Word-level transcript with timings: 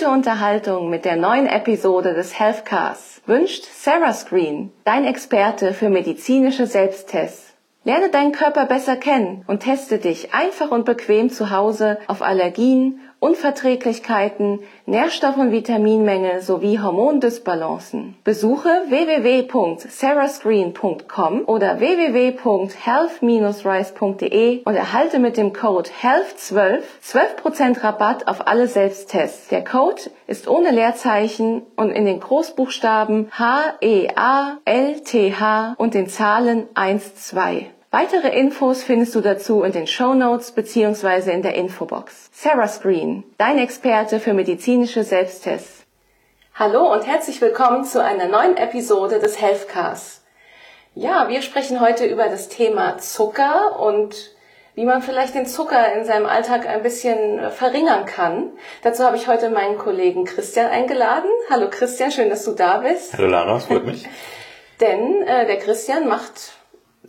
Gute 0.00 0.12
Unterhaltung 0.12 0.88
mit 0.88 1.04
der 1.04 1.16
neuen 1.16 1.46
Episode 1.46 2.14
des 2.14 2.38
Healthcasts 2.40 3.20
wünscht 3.26 3.66
Sarah 3.66 4.14
Screen, 4.14 4.72
dein 4.84 5.04
Experte 5.04 5.74
für 5.74 5.90
medizinische 5.90 6.66
Selbsttests. 6.66 7.52
Lerne 7.84 8.08
deinen 8.08 8.32
Körper 8.32 8.64
besser 8.64 8.96
kennen 8.96 9.44
und 9.46 9.60
teste 9.60 9.98
dich 9.98 10.32
einfach 10.32 10.70
und 10.70 10.86
bequem 10.86 11.28
zu 11.28 11.50
Hause 11.50 11.98
auf 12.06 12.22
Allergien 12.22 13.00
Unverträglichkeiten, 13.20 14.58
Nährstoff- 14.86 15.36
und 15.36 15.52
Vitaminmängel 15.52 16.40
sowie 16.40 16.78
Hormondysbalancen. 16.78 18.16
Besuche 18.24 18.70
www.sarahscreen.com 18.88 21.44
oder 21.44 21.80
www.health-rise.de 21.80 24.62
und 24.64 24.74
erhalte 24.74 25.18
mit 25.18 25.36
dem 25.36 25.52
Code 25.52 25.90
HEALTH12 26.02 26.80
12% 27.04 27.84
Rabatt 27.84 28.26
auf 28.26 28.46
alle 28.46 28.68
Selbsttests. 28.68 29.48
Der 29.48 29.62
Code 29.64 30.00
ist 30.26 30.48
ohne 30.48 30.70
Leerzeichen 30.70 31.60
und 31.76 31.90
in 31.90 32.06
den 32.06 32.20
Großbuchstaben 32.20 33.30
H-E-A-L-T-H 33.32 34.14
und 35.76 35.92
den 35.92 36.08
Zahlen 36.08 36.68
1, 36.74 37.16
2. 37.16 37.66
Weitere 37.92 38.28
Infos 38.38 38.84
findest 38.84 39.16
du 39.16 39.20
dazu 39.20 39.64
in 39.64 39.72
den 39.72 39.88
Show 39.88 40.14
Notes 40.14 40.52
bzw. 40.52 41.32
in 41.32 41.42
der 41.42 41.56
Infobox. 41.56 42.30
Sarah 42.32 42.68
Screen, 42.68 43.24
dein 43.36 43.58
Experte 43.58 44.20
für 44.20 44.32
medizinische 44.32 45.02
Selbsttests. 45.02 45.84
Hallo 46.54 46.92
und 46.92 47.04
herzlich 47.04 47.40
willkommen 47.40 47.84
zu 47.84 48.00
einer 48.00 48.28
neuen 48.28 48.56
Episode 48.56 49.18
des 49.18 49.40
Healthcasts. 49.40 50.22
Ja, 50.94 51.28
wir 51.28 51.42
sprechen 51.42 51.80
heute 51.80 52.04
über 52.06 52.28
das 52.28 52.48
Thema 52.48 52.98
Zucker 52.98 53.80
und 53.80 54.36
wie 54.76 54.84
man 54.84 55.02
vielleicht 55.02 55.34
den 55.34 55.46
Zucker 55.46 55.92
in 55.92 56.04
seinem 56.04 56.26
Alltag 56.26 56.68
ein 56.68 56.84
bisschen 56.84 57.50
verringern 57.50 58.04
kann. 58.06 58.52
Dazu 58.84 59.02
habe 59.02 59.16
ich 59.16 59.26
heute 59.26 59.50
meinen 59.50 59.78
Kollegen 59.78 60.26
Christian 60.26 60.70
eingeladen. 60.70 61.28
Hallo 61.50 61.66
Christian, 61.68 62.12
schön, 62.12 62.30
dass 62.30 62.44
du 62.44 62.52
da 62.52 62.78
bist. 62.78 63.14
Hallo 63.14 63.26
Lara, 63.26 63.56
es 63.56 63.64
freut 63.64 63.84
mich. 63.84 64.08
Denn 64.80 65.22
äh, 65.22 65.44
der 65.44 65.58
Christian 65.58 66.06
macht 66.06 66.52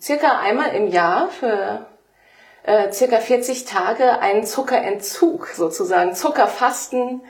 circa 0.02 0.40
einmal 0.40 0.74
im 0.76 0.88
Jahr 0.88 1.30
für 1.30 1.86
äh, 2.64 2.92
circa 2.92 3.18
40 3.18 3.66
Tage 3.66 4.20
einen 4.20 4.44
Zuckerentzug 4.44 5.48
sozusagen, 5.48 6.16
Zuckerfasten. 6.16 7.22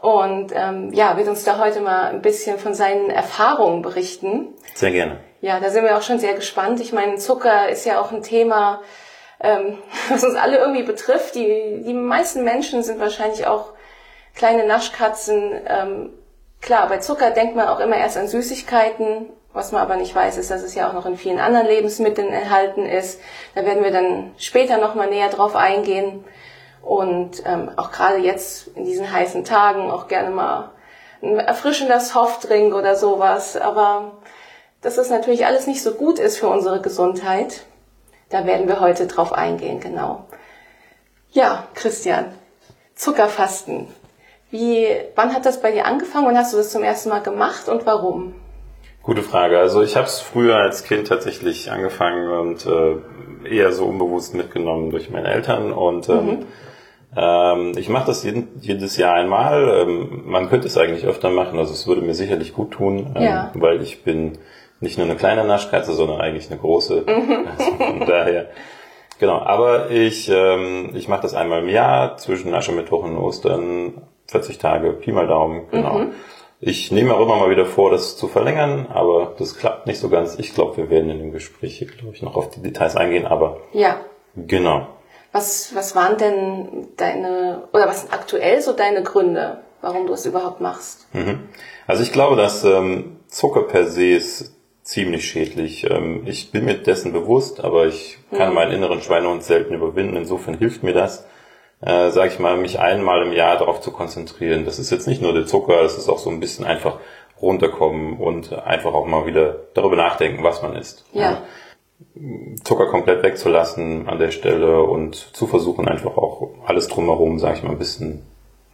Und 0.00 0.52
ähm, 0.54 0.92
ja, 0.92 1.16
wird 1.16 1.28
uns 1.28 1.44
da 1.44 1.58
heute 1.58 1.80
mal 1.80 2.06
ein 2.06 2.22
bisschen 2.22 2.58
von 2.58 2.74
seinen 2.74 3.08
Erfahrungen 3.08 3.82
berichten. 3.82 4.48
Sehr 4.74 4.90
gerne. 4.90 5.20
Ja, 5.40 5.60
da 5.60 5.70
sind 5.70 5.84
wir 5.84 5.96
auch 5.96 6.02
schon 6.02 6.18
sehr 6.18 6.34
gespannt. 6.34 6.80
Ich 6.80 6.92
meine, 6.92 7.16
Zucker 7.16 7.68
ist 7.68 7.84
ja 7.84 8.00
auch 8.00 8.10
ein 8.10 8.22
Thema, 8.22 8.82
ähm, 9.40 9.78
was 10.08 10.24
uns 10.24 10.34
alle 10.34 10.58
irgendwie 10.58 10.82
betrifft. 10.82 11.36
Die, 11.36 11.82
die 11.86 11.94
meisten 11.94 12.42
Menschen 12.42 12.82
sind 12.82 12.98
wahrscheinlich 12.98 13.46
auch 13.46 13.74
kleine 14.34 14.66
Naschkatzen. 14.66 15.52
Ähm, 15.66 16.10
klar, 16.60 16.88
bei 16.88 16.98
Zucker 16.98 17.30
denkt 17.30 17.54
man 17.54 17.68
auch 17.68 17.78
immer 17.78 17.96
erst 17.96 18.16
an 18.16 18.26
Süßigkeiten 18.26 19.28
was 19.52 19.72
man 19.72 19.82
aber 19.82 19.96
nicht 19.96 20.14
weiß, 20.14 20.38
ist, 20.38 20.50
dass 20.50 20.62
es 20.62 20.74
ja 20.74 20.88
auch 20.88 20.94
noch 20.94 21.06
in 21.06 21.16
vielen 21.16 21.38
anderen 21.38 21.66
Lebensmitteln 21.66 22.32
enthalten 22.32 22.86
ist. 22.86 23.20
Da 23.54 23.64
werden 23.64 23.84
wir 23.84 23.90
dann 23.90 24.32
später 24.38 24.78
nochmal 24.78 25.10
näher 25.10 25.28
drauf 25.28 25.56
eingehen. 25.56 26.24
Und 26.80 27.42
ähm, 27.44 27.70
auch 27.76 27.92
gerade 27.92 28.18
jetzt 28.18 28.68
in 28.68 28.84
diesen 28.84 29.10
heißen 29.12 29.44
Tagen 29.44 29.90
auch 29.90 30.08
gerne 30.08 30.30
mal 30.30 30.70
ein 31.22 31.38
erfrischender 31.38 32.00
Softdrink 32.00 32.74
oder 32.74 32.96
sowas. 32.96 33.56
Aber 33.56 34.12
dass 34.80 34.96
das 34.96 35.10
natürlich 35.10 35.46
alles 35.46 35.66
nicht 35.66 35.82
so 35.82 35.92
gut 35.92 36.18
ist 36.18 36.38
für 36.38 36.48
unsere 36.48 36.80
Gesundheit, 36.80 37.62
da 38.30 38.46
werden 38.46 38.66
wir 38.66 38.80
heute 38.80 39.06
drauf 39.06 39.32
eingehen, 39.32 39.78
genau. 39.78 40.24
Ja, 41.30 41.68
Christian, 41.74 42.34
Zuckerfasten. 42.94 43.88
Wie, 44.50 44.86
wann 45.14 45.34
hat 45.34 45.46
das 45.46 45.60
bei 45.60 45.70
dir 45.70 45.86
angefangen? 45.86 46.26
Wann 46.26 46.38
hast 46.38 46.52
du 46.52 46.56
das 46.56 46.70
zum 46.70 46.82
ersten 46.82 47.10
Mal 47.10 47.22
gemacht 47.22 47.68
und 47.68 47.86
warum? 47.86 48.34
Gute 49.02 49.22
Frage. 49.22 49.58
Also 49.58 49.82
ich 49.82 49.96
habe 49.96 50.06
es 50.06 50.20
früher 50.20 50.56
als 50.56 50.84
Kind 50.84 51.08
tatsächlich 51.08 51.72
angefangen 51.72 52.30
und 52.30 52.66
äh, 52.66 53.48
eher 53.48 53.72
so 53.72 53.86
unbewusst 53.86 54.34
mitgenommen 54.34 54.90
durch 54.90 55.10
meine 55.10 55.28
Eltern 55.28 55.72
und 55.72 56.08
ähm, 56.08 56.26
mhm. 56.26 56.46
ähm, 57.16 57.72
ich 57.76 57.88
mache 57.88 58.06
das 58.06 58.22
jeden, 58.22 58.48
jedes 58.60 58.96
Jahr 58.96 59.14
einmal. 59.14 59.82
Ähm, 59.82 60.22
man 60.24 60.48
könnte 60.48 60.68
es 60.68 60.78
eigentlich 60.78 61.04
öfter 61.04 61.30
machen, 61.30 61.58
also 61.58 61.72
es 61.72 61.88
würde 61.88 62.02
mir 62.02 62.14
sicherlich 62.14 62.52
gut 62.52 62.70
tun, 62.70 63.12
ähm, 63.16 63.22
ja. 63.22 63.50
weil 63.54 63.82
ich 63.82 64.04
bin 64.04 64.38
nicht 64.78 64.98
nur 64.98 65.06
eine 65.06 65.16
kleine 65.16 65.44
Naschkatze, 65.44 65.94
sondern 65.94 66.20
eigentlich 66.20 66.48
eine 66.50 66.60
große. 66.60 67.04
Mhm. 67.06 67.48
Also 67.58 67.70
von 67.72 68.06
daher. 68.06 68.50
Genau, 69.18 69.38
aber 69.38 69.90
ich, 69.90 70.28
ähm, 70.28 70.90
ich 70.94 71.08
mache 71.08 71.22
das 71.22 71.34
einmal 71.34 71.62
im 71.62 71.68
Jahr 71.68 72.16
zwischen 72.18 72.54
Aschermittwoch 72.54 73.04
und 73.04 73.16
Ostern, 73.16 74.02
40 74.28 74.58
Tage, 74.58 74.92
Pi 74.92 75.12
mal 75.12 75.26
Daumen, 75.26 75.68
genau. 75.70 75.98
Mhm. 75.98 76.12
Ich 76.64 76.92
nehme 76.92 77.12
auch 77.12 77.22
immer 77.22 77.38
mal 77.38 77.50
wieder 77.50 77.66
vor, 77.66 77.90
das 77.90 78.16
zu 78.16 78.28
verlängern, 78.28 78.86
aber 78.88 79.34
das 79.36 79.58
klappt 79.58 79.88
nicht 79.88 79.98
so 79.98 80.08
ganz. 80.08 80.38
Ich 80.38 80.54
glaube, 80.54 80.76
wir 80.76 80.90
werden 80.90 81.10
in 81.10 81.18
dem 81.18 81.32
Gespräch 81.32 81.76
hier, 81.76 81.88
glaube 81.88 82.14
ich, 82.14 82.22
noch 82.22 82.36
auf 82.36 82.50
die 82.50 82.62
Details 82.62 82.94
eingehen, 82.94 83.26
aber. 83.26 83.58
Ja. 83.72 84.00
Genau. 84.36 84.86
Was, 85.32 85.74
was 85.74 85.96
waren 85.96 86.18
denn 86.18 86.86
deine, 86.96 87.64
oder 87.72 87.88
was 87.88 88.02
sind 88.02 88.12
aktuell 88.12 88.62
so 88.62 88.74
deine 88.74 89.02
Gründe, 89.02 89.58
warum 89.80 90.06
du 90.06 90.12
es 90.12 90.24
überhaupt 90.24 90.60
machst? 90.60 91.12
Mhm. 91.12 91.48
Also 91.88 92.04
ich 92.04 92.12
glaube, 92.12 92.36
dass 92.36 92.62
ähm, 92.62 93.16
Zucker 93.26 93.62
per 93.62 93.86
se 93.86 94.10
ist 94.10 94.54
ziemlich 94.84 95.28
schädlich. 95.28 95.90
Ähm, 95.90 96.22
ich 96.26 96.52
bin 96.52 96.64
mir 96.64 96.74
dessen 96.74 97.12
bewusst, 97.12 97.58
aber 97.64 97.86
ich 97.86 98.18
kann 98.30 98.50
mhm. 98.50 98.54
meinen 98.54 98.72
inneren 98.72 99.00
Schweinehund 99.00 99.42
selten 99.42 99.74
überwinden. 99.74 100.14
Insofern 100.14 100.58
hilft 100.58 100.84
mir 100.84 100.94
das 100.94 101.26
äh, 101.82 102.10
sage 102.10 102.28
ich 102.32 102.38
mal, 102.38 102.56
mich 102.56 102.78
einmal 102.78 103.22
im 103.22 103.32
Jahr 103.32 103.58
darauf 103.58 103.80
zu 103.80 103.90
konzentrieren. 103.90 104.64
Das 104.64 104.78
ist 104.78 104.90
jetzt 104.90 105.06
nicht 105.06 105.20
nur 105.20 105.32
der 105.32 105.46
Zucker, 105.46 105.82
es 105.82 105.98
ist 105.98 106.08
auch 106.08 106.18
so 106.18 106.30
ein 106.30 106.40
bisschen 106.40 106.64
einfach 106.64 106.98
runterkommen 107.40 108.18
und 108.18 108.52
einfach 108.52 108.94
auch 108.94 109.06
mal 109.06 109.26
wieder 109.26 109.56
darüber 109.74 109.96
nachdenken, 109.96 110.44
was 110.44 110.62
man 110.62 110.76
isst. 110.76 111.04
Ja. 111.12 111.42
Zucker 112.62 112.86
komplett 112.86 113.22
wegzulassen 113.22 114.08
an 114.08 114.18
der 114.18 114.30
Stelle 114.30 114.82
und 114.82 115.14
zu 115.14 115.46
versuchen, 115.46 115.88
einfach 115.88 116.16
auch 116.16 116.50
alles 116.66 116.88
drumherum, 116.88 117.38
sage 117.38 117.58
ich 117.58 117.62
mal, 117.62 117.70
ein 117.70 117.78
bisschen 117.78 118.22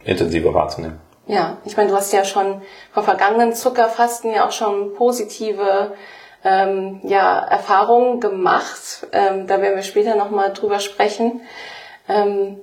intensiver 0.03 0.53
wahrzunehmen. 0.53 0.99
Ja, 1.27 1.57
ich 1.65 1.77
meine, 1.77 1.89
du 1.89 1.95
hast 1.95 2.11
ja 2.11 2.25
schon 2.25 2.61
vom 2.91 3.03
vergangenen 3.03 3.53
Zuckerfasten 3.53 4.33
ja 4.33 4.47
auch 4.47 4.51
schon 4.51 4.93
positive 4.95 5.93
ähm, 6.43 7.01
ja, 7.03 7.39
Erfahrungen 7.39 8.19
gemacht. 8.19 9.07
Ähm, 9.11 9.45
da 9.45 9.61
werden 9.61 9.75
wir 9.75 9.83
später 9.83 10.15
nochmal 10.15 10.53
drüber 10.53 10.79
sprechen. 10.79 11.41
Ähm, 12.07 12.61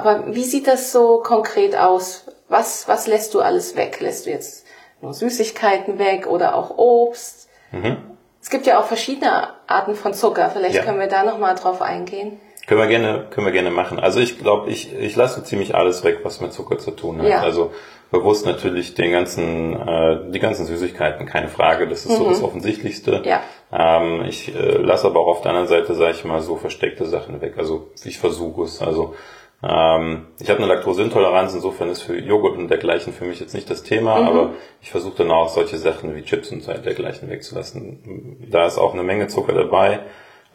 aber 0.00 0.34
wie 0.34 0.44
sieht 0.44 0.66
das 0.66 0.92
so 0.92 1.18
konkret 1.18 1.76
aus? 1.76 2.26
Was, 2.48 2.88
was 2.88 3.06
lässt 3.06 3.34
du 3.34 3.40
alles 3.40 3.76
weg? 3.76 4.00
Lässt 4.00 4.26
du 4.26 4.30
jetzt 4.30 4.66
nur 5.00 5.14
Süßigkeiten 5.14 5.98
weg 5.98 6.26
oder 6.26 6.54
auch 6.54 6.76
Obst? 6.76 7.48
Mhm. 7.70 7.96
Es 8.42 8.50
gibt 8.50 8.66
ja 8.66 8.80
auch 8.80 8.86
verschiedene 8.86 9.48
Arten 9.66 9.94
von 9.94 10.14
Zucker. 10.14 10.50
Vielleicht 10.50 10.76
ja. 10.76 10.82
können 10.82 10.98
wir 10.98 11.06
da 11.06 11.24
nochmal 11.24 11.54
drauf 11.54 11.82
eingehen. 11.82 12.40
Können 12.66 12.80
wir 12.80 12.88
gerne, 12.88 13.26
können 13.30 13.46
wir 13.46 13.52
gerne 13.52 13.70
machen. 13.70 13.98
Also 13.98 14.20
ich 14.20 14.38
glaube, 14.38 14.70
ich, 14.70 14.96
ich 14.96 15.16
lasse 15.16 15.42
ziemlich 15.44 15.74
alles 15.74 16.04
weg, 16.04 16.20
was 16.22 16.40
mit 16.40 16.52
Zucker 16.52 16.78
zu 16.78 16.92
tun 16.92 17.20
hat. 17.20 17.28
Ja. 17.28 17.40
Also 17.40 17.72
bewusst 18.10 18.46
natürlich 18.46 18.94
den 18.94 19.12
ganzen, 19.12 19.74
äh, 19.74 20.30
die 20.30 20.38
ganzen 20.38 20.66
Süßigkeiten, 20.66 21.26
keine 21.26 21.48
Frage. 21.48 21.88
Das 21.88 22.04
ist 22.04 22.12
mhm. 22.12 22.16
so 22.16 22.28
das 22.28 22.42
Offensichtlichste. 22.42 23.22
Ja. 23.24 23.42
Ähm, 23.72 24.24
ich 24.26 24.54
äh, 24.54 24.78
lasse 24.78 25.06
aber 25.06 25.20
auch 25.20 25.28
auf 25.28 25.40
der 25.42 25.50
anderen 25.50 25.68
Seite, 25.68 25.94
sage 25.94 26.12
ich 26.12 26.24
mal, 26.24 26.40
so 26.40 26.56
versteckte 26.56 27.06
Sachen 27.06 27.40
weg. 27.40 27.54
Also 27.56 27.88
ich 28.04 28.18
versuche 28.18 28.62
es. 28.62 28.80
Also 28.80 29.14
ähm, 29.62 30.26
ich 30.40 30.48
habe 30.48 30.62
eine 30.62 30.72
Laktoseintoleranz, 30.72 31.54
insofern 31.54 31.90
ist 31.90 32.02
für 32.02 32.18
Joghurt 32.18 32.56
und 32.56 32.68
dergleichen 32.68 33.12
für 33.12 33.24
mich 33.24 33.40
jetzt 33.40 33.54
nicht 33.54 33.68
das 33.68 33.82
Thema, 33.82 34.20
mhm. 34.20 34.26
aber 34.26 34.50
ich 34.80 34.90
versuche 34.90 35.18
dann 35.18 35.30
auch 35.30 35.50
solche 35.50 35.76
Sachen 35.76 36.14
wie 36.14 36.22
Chips 36.22 36.50
und 36.50 36.66
dergleichen 36.66 37.28
wegzulassen. 37.28 38.46
Da 38.50 38.66
ist 38.66 38.78
auch 38.78 38.94
eine 38.94 39.02
Menge 39.02 39.28
Zucker 39.28 39.52
dabei. 39.52 40.00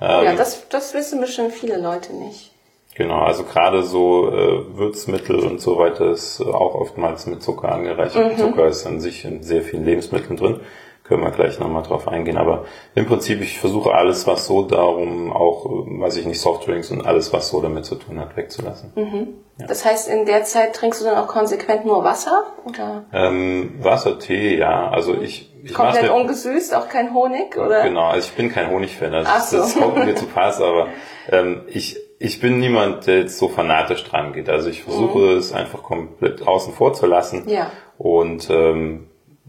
Ähm, 0.01 0.25
ja, 0.25 0.35
das, 0.35 0.67
das 0.69 0.93
wissen 0.93 1.21
bestimmt 1.21 1.53
viele 1.53 1.77
Leute 1.77 2.13
nicht. 2.15 2.51
Genau, 2.95 3.19
also 3.19 3.43
gerade 3.43 3.83
so 3.83 4.29
äh, 4.29 4.77
Würzmittel 4.77 5.39
und 5.39 5.59
so 5.59 5.77
weiter 5.77 6.11
ist 6.11 6.41
auch 6.41 6.75
oftmals 6.75 7.27
mit 7.27 7.43
Zucker 7.43 7.71
angereichert. 7.71 8.33
Mhm. 8.33 8.37
Zucker 8.37 8.67
ist 8.67 8.87
an 8.87 9.01
sich 9.01 9.25
in 9.25 9.43
sehr 9.43 9.61
vielen 9.61 9.85
Lebensmitteln 9.85 10.37
drin 10.37 10.61
können 11.07 11.21
wir 11.21 11.31
gleich 11.31 11.59
nochmal 11.59 11.83
drauf 11.83 12.07
eingehen. 12.07 12.37
Aber 12.37 12.65
im 12.95 13.05
Prinzip, 13.05 13.41
ich 13.41 13.59
versuche 13.59 13.93
alles, 13.93 14.25
was 14.25 14.47
so 14.47 14.63
darum, 14.63 15.31
auch, 15.31 15.65
weiß 15.65 16.17
ich 16.17 16.25
nicht, 16.25 16.41
Softdrinks 16.41 16.89
und 16.91 17.05
alles, 17.05 17.31
was 17.31 17.49
so 17.49 17.61
damit 17.61 17.85
zu 17.85 17.95
tun 17.95 18.19
hat, 18.19 18.35
wegzulassen. 18.35 18.91
Mhm. 18.95 19.27
Ja. 19.59 19.67
Das 19.67 19.85
heißt, 19.85 20.09
in 20.09 20.25
der 20.25 20.43
Zeit 20.43 20.75
trinkst 20.75 21.01
du 21.01 21.05
dann 21.05 21.17
auch 21.17 21.27
konsequent 21.27 21.85
nur 21.85 22.03
Wasser? 22.03 22.45
Oder? 22.65 23.05
Ähm, 23.13 23.75
Wasser, 23.81 24.17
Tee, 24.17 24.57
ja. 24.57 24.89
Also 24.89 25.13
ich, 25.13 25.53
ich 25.63 25.73
Komplett 25.73 26.09
ungesüßt, 26.09 26.73
auch 26.73 26.89
kein 26.89 27.13
Honig, 27.13 27.55
oder? 27.55 27.83
Genau, 27.83 28.07
also 28.07 28.27
ich 28.27 28.35
bin 28.35 28.51
kein 28.51 28.71
Honigfan. 28.71 29.13
Also 29.13 29.31
Ach 29.33 29.41
so. 29.41 29.57
Das 29.57 29.75
kommt 29.75 30.03
mir 30.03 30.15
zu 30.15 30.25
Pass, 30.33 30.59
aber 30.59 30.87
ähm, 31.31 31.61
ich, 31.67 31.97
ich 32.17 32.39
bin 32.41 32.59
niemand, 32.59 33.05
der 33.05 33.19
jetzt 33.19 33.37
so 33.37 33.47
fanatisch 33.47 34.03
dran 34.05 34.33
geht. 34.33 34.49
Also 34.49 34.69
ich 34.69 34.83
versuche 34.83 35.19
mhm. 35.19 35.37
es 35.37 35.53
einfach 35.53 35.83
komplett 35.83 36.47
außen 36.47 36.73
vor 36.73 36.93
zu 36.93 37.05
lassen. 37.05 37.47
Ja. 37.47 37.69
Und 37.97 38.49
ähm, 38.49 39.07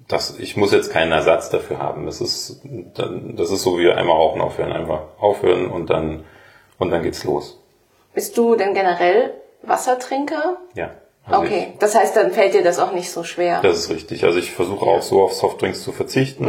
das, 0.09 0.39
ich 0.39 0.57
muss 0.57 0.73
jetzt 0.73 0.93
keinen 0.93 1.13
Ersatz 1.13 1.51
dafür 1.51 1.79
haben. 1.79 2.07
Das 2.07 2.21
ist, 2.21 2.63
das 2.95 3.51
ist 3.51 3.63
so 3.63 3.79
wie 3.79 3.91
einmal 3.91 4.17
rauchen 4.17 4.41
aufhören, 4.41 4.73
einfach 4.73 5.01
aufhören 5.19 5.67
und 5.69 5.91
dann, 5.91 6.25
und 6.79 6.91
dann 6.91 7.03
geht's 7.03 7.25
los. 7.25 7.61
Bist 8.15 8.37
du 8.39 8.55
denn 8.57 8.73
generell 8.75 9.35
Wassertrinker? 9.63 10.59
Ja, 10.75 10.93
Also 11.25 11.41
okay, 11.43 11.75
das 11.81 11.95
heißt, 11.95 12.17
dann 12.17 12.31
fällt 12.31 12.55
dir 12.55 12.63
das 12.63 12.79
auch 12.79 12.93
nicht 12.93 13.11
so 13.11 13.25
schwer. 13.25 13.61
Das 13.63 13.77
ist 13.77 13.91
richtig. 13.91 14.25
Also 14.25 14.39
ich 14.39 14.53
versuche 14.53 14.87
auch 14.87 15.03
so 15.03 15.23
auf 15.23 15.33
Softdrinks 15.33 15.83
zu 15.83 15.93
verzichten, 15.93 16.47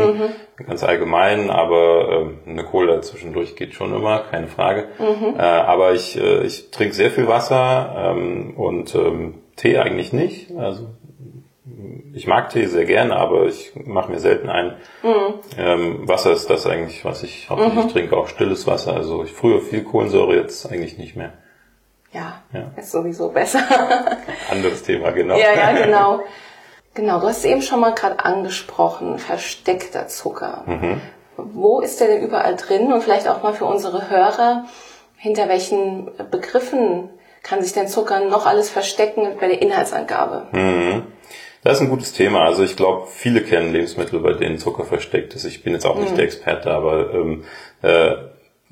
ganz 0.65 0.83
allgemein, 0.83 1.50
aber 1.50 2.09
ähm, 2.12 2.39
eine 2.45 2.63
Cola 2.63 3.01
zwischendurch 3.01 3.56
geht 3.56 3.74
schon 3.74 3.94
immer, 3.94 4.19
keine 4.30 4.48
Frage. 4.48 4.88
Äh, 5.00 5.42
aber 5.42 5.94
ich, 5.94 6.15
äh, 6.18 6.44
ich 6.45 6.69
trinke 6.71 6.94
sehr 6.94 7.09
viel 7.12 7.27
Wasser 7.27 8.13
ähm, 8.15 8.54
und 8.56 8.94
ähm, 8.95 9.36
Tee 9.56 9.77
eigentlich 9.80 10.13
nicht. 10.13 10.51
Also 10.56 10.89
ich 12.13 12.27
mag 12.27 12.50
Tee 12.50 12.65
sehr 12.65 12.85
gerne, 12.85 13.15
aber 13.15 13.45
ich 13.45 13.71
mache 13.75 14.12
mir 14.12 14.19
selten 14.19 14.50
einen. 14.50 14.74
Ähm, 15.57 16.07
Wasser 16.07 16.31
ist 16.31 16.50
das 16.50 16.65
eigentlich, 16.65 17.06
was 17.06 17.24
ich 17.24 17.50
hauptsächlich 17.50 17.91
trinke, 17.94 18.18
auch 18.18 18.27
stilles 18.27 18.65
Wasser. 18.68 18.94
Also 18.94 19.24
ich 19.24 19.31
früher 19.33 19.62
viel 19.62 19.83
Kohlensäure, 19.83 20.35
jetzt 20.35 20.71
eigentlich 20.71 20.97
nicht 20.97 21.15
mehr. 21.15 21.33
Ja, 22.12 22.41
Ja. 22.53 22.71
ist 22.77 22.91
sowieso 22.91 23.29
besser. 23.29 23.59
Anderes 24.51 24.81
Thema, 24.83 25.12
genau. 25.12 25.35
ja, 25.38 25.53
ja, 25.53 25.85
genau. 25.85 26.24
Genau, 26.94 27.19
du 27.19 27.27
hast 27.27 27.39
es 27.39 27.45
eben 27.45 27.62
schon 27.62 27.80
mal 27.80 27.94
gerade 27.94 28.25
angesprochen, 28.25 29.19
versteckter 29.19 30.07
Zucker. 30.07 30.63
Wo 31.38 31.80
ist 31.80 32.00
der 32.01 32.07
denn 32.07 32.23
überall 32.23 32.56
drin? 32.56 32.91
Und 32.91 33.03
vielleicht 33.03 33.27
auch 33.27 33.44
mal 33.44 33.53
für 33.53 33.65
unsere 33.65 34.09
Hörer, 34.09 34.65
hinter 35.15 35.47
welchen 35.47 36.09
Begriffen 36.31 37.12
kann 37.44 37.62
sich 37.62 37.73
denn 37.73 37.88
Zucker 37.88 38.21
noch 38.21 38.47
alles 38.47 38.71
verstecken 38.71 39.27
bei 39.39 39.47
der 39.47 39.62
Inhaltsangabe? 39.62 40.47
Das 41.68 41.80
ist 41.80 41.81
ein 41.81 41.90
gutes 41.90 42.14
Thema. 42.14 42.46
Also 42.46 42.64
ich 42.64 42.78
glaube, 42.78 43.08
viele 43.08 43.42
kennen 43.42 43.74
Lebensmittel, 43.74 44.22
bei 44.22 44.31
denen 44.31 44.58
Zucker 44.58 44.86
versteckt 44.86 45.36
ist. 45.36 45.44
Ich 45.44 45.64
bin 45.64 45.74
jetzt 45.74 45.86
auch 45.86 46.00
nicht 46.00 46.16
der 46.16 46.24
Experte, 46.24 46.72
aber 46.72 47.14
ähm, 47.14 47.44
äh, 47.81 48.14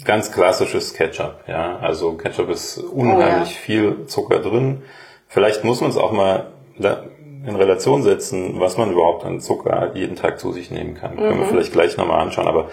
ganz 0.05 0.31
klassisches 0.31 0.93
Ketchup. 0.93 1.43
Ja, 1.45 1.77
also 1.79 2.13
Ketchup 2.13 2.49
ist 2.49 2.77
unheimlich 2.77 3.49
Oh 3.49 3.65
viel 3.65 4.05
Zucker 4.05 4.39
drin. 4.39 4.83
Vielleicht 5.27 5.65
muss 5.65 5.81
man 5.81 5.89
es 5.89 5.97
auch 5.97 6.13
mal 6.13 6.45
in 6.79 7.55
Relation 7.57 8.01
setzen, 8.01 8.61
was 8.61 8.77
man 8.77 8.93
überhaupt 8.93 9.25
an 9.25 9.41
Zucker 9.41 9.91
jeden 9.93 10.15
Tag 10.15 10.39
zu 10.39 10.53
sich 10.53 10.71
nehmen 10.71 10.95
kann. 10.95 11.17
Können 11.17 11.41
wir 11.41 11.47
vielleicht 11.47 11.73
gleich 11.73 11.97
nochmal 11.97 12.21
anschauen. 12.21 12.47
Aber 12.47 12.69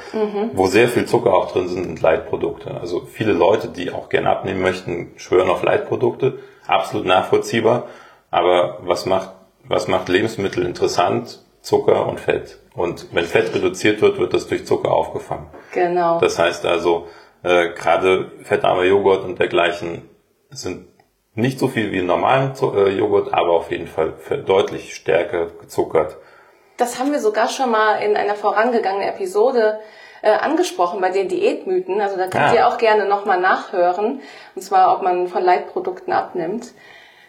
wo 0.52 0.68
sehr 0.68 0.86
viel 0.86 1.04
Zucker 1.06 1.34
auch 1.34 1.50
drin 1.50 1.66
sind, 1.66 1.82
sind 1.82 2.00
Leitprodukte. 2.00 2.80
Also 2.80 3.08
viele 3.10 3.32
Leute, 3.32 3.66
die 3.66 3.90
auch 3.90 4.08
gerne 4.08 4.30
abnehmen 4.30 4.62
möchten, 4.62 5.10
schwören 5.16 5.50
auf 5.50 5.64
Leitprodukte. 5.64 6.38
Absolut 6.68 7.08
nachvollziehbar. 7.08 7.88
Aber 8.30 8.78
was 8.82 9.04
macht, 9.04 9.30
was 9.68 9.88
macht 9.88 10.08
Lebensmittel 10.08 10.64
interessant? 10.64 11.40
Zucker 11.60 12.06
und 12.06 12.18
Fett. 12.18 12.58
Und 12.74 13.06
wenn 13.14 13.24
Fett 13.24 13.54
reduziert 13.54 14.00
wird, 14.02 14.18
wird 14.18 14.34
das 14.34 14.48
durch 14.48 14.66
Zucker 14.66 14.90
aufgefangen. 14.90 15.46
Genau. 15.72 16.18
Das 16.18 16.38
heißt 16.38 16.66
also, 16.66 17.06
äh, 17.44 17.68
gerade 17.70 18.32
fettarmer 18.42 18.82
Joghurt 18.84 19.24
und 19.24 19.38
dergleichen 19.38 20.08
sind 20.50 20.86
nicht 21.34 21.58
so 21.60 21.68
viel 21.68 21.92
wie 21.92 22.02
normalen 22.02 22.52
äh, 22.60 22.88
Joghurt, 22.90 23.32
aber 23.32 23.52
auf 23.52 23.70
jeden 23.70 23.86
Fall 23.86 24.14
deutlich 24.44 24.94
stärker 24.94 25.46
gezuckert. 25.60 26.16
Das 26.78 26.98
haben 26.98 27.12
wir 27.12 27.20
sogar 27.20 27.48
schon 27.48 27.70
mal 27.70 27.96
in 28.02 28.16
einer 28.16 28.34
vorangegangenen 28.34 29.08
Episode 29.08 29.78
äh, 30.22 30.30
angesprochen 30.32 31.00
bei 31.00 31.10
den 31.10 31.28
Diätmythen. 31.28 32.00
Also 32.00 32.16
da 32.16 32.24
könnt 32.26 32.44
Ah. 32.44 32.54
ihr 32.54 32.66
auch 32.68 32.78
gerne 32.78 33.06
nochmal 33.06 33.40
nachhören. 33.40 34.20
Und 34.56 34.62
zwar, 34.62 34.94
ob 34.96 35.02
man 35.02 35.28
von 35.28 35.42
Leitprodukten 35.44 36.12
abnimmt. 36.12 36.72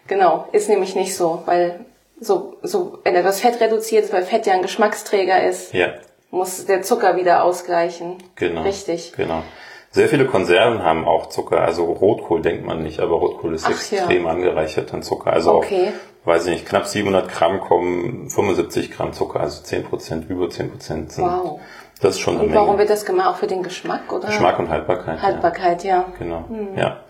Genau, 0.08 0.48
ist 0.52 0.68
nämlich 0.68 0.94
nicht 0.96 1.14
so, 1.16 1.42
weil 1.46 1.84
so, 2.24 2.56
so, 2.62 2.98
wenn 3.04 3.14
etwas 3.14 3.40
Fett 3.40 3.60
reduziert 3.60 4.04
ist, 4.04 4.12
weil 4.12 4.22
Fett 4.24 4.46
ja 4.46 4.54
ein 4.54 4.62
Geschmacksträger 4.62 5.46
ist, 5.46 5.72
Ja, 5.74 5.88
muss 6.30 6.66
der 6.66 6.82
Zucker 6.82 7.16
wieder 7.16 7.44
ausgleichen. 7.44 8.16
genau. 8.36 8.62
Richtig. 8.62 9.12
Genau. 9.16 9.42
Sehr 9.90 10.08
viele 10.08 10.26
Konserven 10.26 10.82
haben 10.82 11.06
auch 11.06 11.28
Zucker. 11.28 11.60
Also 11.60 11.84
Rotkohl 11.84 12.42
denkt 12.42 12.66
man 12.66 12.82
nicht, 12.82 12.98
aber 12.98 13.14
Rotkohl 13.14 13.54
ist 13.54 13.64
Ach, 13.64 13.70
extrem 13.70 14.26
angereichert 14.26 14.92
an 14.92 15.02
Zucker. 15.04 15.32
Also 15.32 15.52
Okay. 15.54 15.88
auf, 16.24 16.26
weiß 16.26 16.46
ich 16.46 16.52
nicht, 16.54 16.66
knapp 16.66 16.86
700 16.86 17.28
Gramm 17.28 17.60
kommen 17.60 18.28
75 18.28 18.90
Gramm 18.90 19.12
Zucker, 19.12 19.38
also 19.40 19.62
10 19.62 19.84
Prozent, 19.84 20.28
über 20.28 20.50
10 20.50 20.70
Prozent 20.72 21.12
sind. 21.12 21.24
Wow. 21.24 21.60
Das 22.00 22.16
ist 22.16 22.20
schon 22.20 22.34
eine 22.38 22.48
Und 22.48 22.54
warum 22.54 22.66
Menge. 22.70 22.78
wird 22.80 22.90
das 22.90 23.04
gemacht? 23.06 23.28
Auch 23.28 23.36
für 23.36 23.46
den 23.46 23.62
Geschmack, 23.62 24.12
oder? 24.12 24.26
Geschmack 24.26 24.58
und 24.58 24.68
Haltbarkeit. 24.68 25.16
Ja. 25.18 25.22
Haltbarkeit, 25.22 25.84
ja. 25.84 26.06
Genau, 26.18 26.44
ja. 26.76 27.00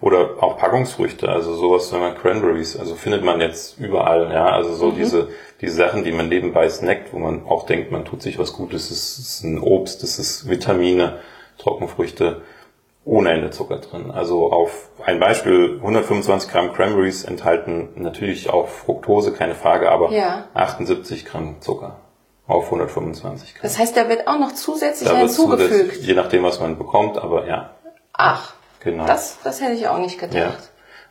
Oder 0.00 0.36
auch 0.42 0.56
Packungsfrüchte, 0.56 1.28
also 1.28 1.54
sowas, 1.54 1.92
wenn 1.92 2.00
man 2.00 2.16
Cranberries, 2.16 2.76
also 2.78 2.94
findet 2.94 3.22
man 3.22 3.40
jetzt 3.40 3.78
überall, 3.78 4.32
ja, 4.32 4.46
also 4.46 4.74
so 4.74 4.92
diese, 4.92 5.28
diese 5.60 5.74
Sachen, 5.74 6.04
die 6.04 6.12
man 6.12 6.30
nebenbei 6.30 6.68
snackt, 6.70 7.12
wo 7.12 7.18
man 7.18 7.44
auch 7.46 7.66
denkt, 7.66 7.90
man 7.92 8.06
tut 8.06 8.22
sich 8.22 8.38
was 8.38 8.54
Gutes, 8.54 8.88
das 8.88 9.18
ist 9.18 9.44
ein 9.44 9.58
Obst, 9.60 10.02
das 10.02 10.18
ist 10.18 10.48
Vitamine, 10.48 11.18
Trockenfrüchte, 11.58 12.40
ohne 13.04 13.30
Ende 13.32 13.50
Zucker 13.50 13.76
drin. 13.78 14.10
Also 14.10 14.50
auf 14.50 14.88
ein 15.04 15.20
Beispiel, 15.20 15.76
125 15.76 16.50
Gramm 16.50 16.72
Cranberries 16.72 17.24
enthalten 17.24 17.90
natürlich 17.96 18.48
auch 18.48 18.68
Fructose, 18.68 19.32
keine 19.32 19.54
Frage, 19.54 19.90
aber 19.90 20.12
Ja. 20.12 20.44
78 20.54 21.26
Gramm 21.26 21.56
Zucker 21.60 21.96
auf 22.46 22.64
125 22.66 23.54
Gramm. 23.54 23.62
Das 23.62 23.78
heißt, 23.78 23.96
da 23.96 24.08
wird 24.08 24.26
auch 24.28 24.38
noch 24.38 24.52
zusätzlich 24.52 25.08
Da 25.10 25.16
hinzugefügt. 25.18 25.70
zusätzlich, 25.72 26.06
je 26.06 26.14
nachdem, 26.14 26.42
was 26.42 26.58
man 26.58 26.78
bekommt, 26.78 27.18
aber 27.18 27.46
ja, 27.46 27.70
Ach, 28.12 28.54
genau. 28.80 29.06
das, 29.06 29.38
das 29.44 29.60
hätte 29.60 29.72
ich 29.74 29.86
auch 29.88 29.98
nicht 29.98 30.18
gedacht. 30.18 30.34
Ja. 30.36 30.54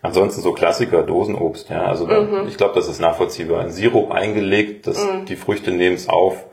Ansonsten 0.01 0.42
so 0.42 0.54
Klassiker, 0.54 1.04
Dosenobst, 1.04 1.69
ja. 1.69 1.83
Also 1.83 2.07
da, 2.07 2.21
Mhm. 2.21 2.48
ich 2.48 2.57
glaube, 2.57 2.74
das 2.75 2.88
ist 2.88 3.00
nachvollziehbar. 3.01 3.62
Ein 3.62 3.71
Sirup 3.71 4.12
eingelegt, 4.12 4.88
das, 4.88 5.06
die 5.27 5.36
Früchte 5.36 5.71
nehmen 5.71 5.95
es 5.95 6.07
auf, 6.07 6.45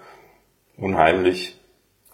unheimlich. 0.76 1.58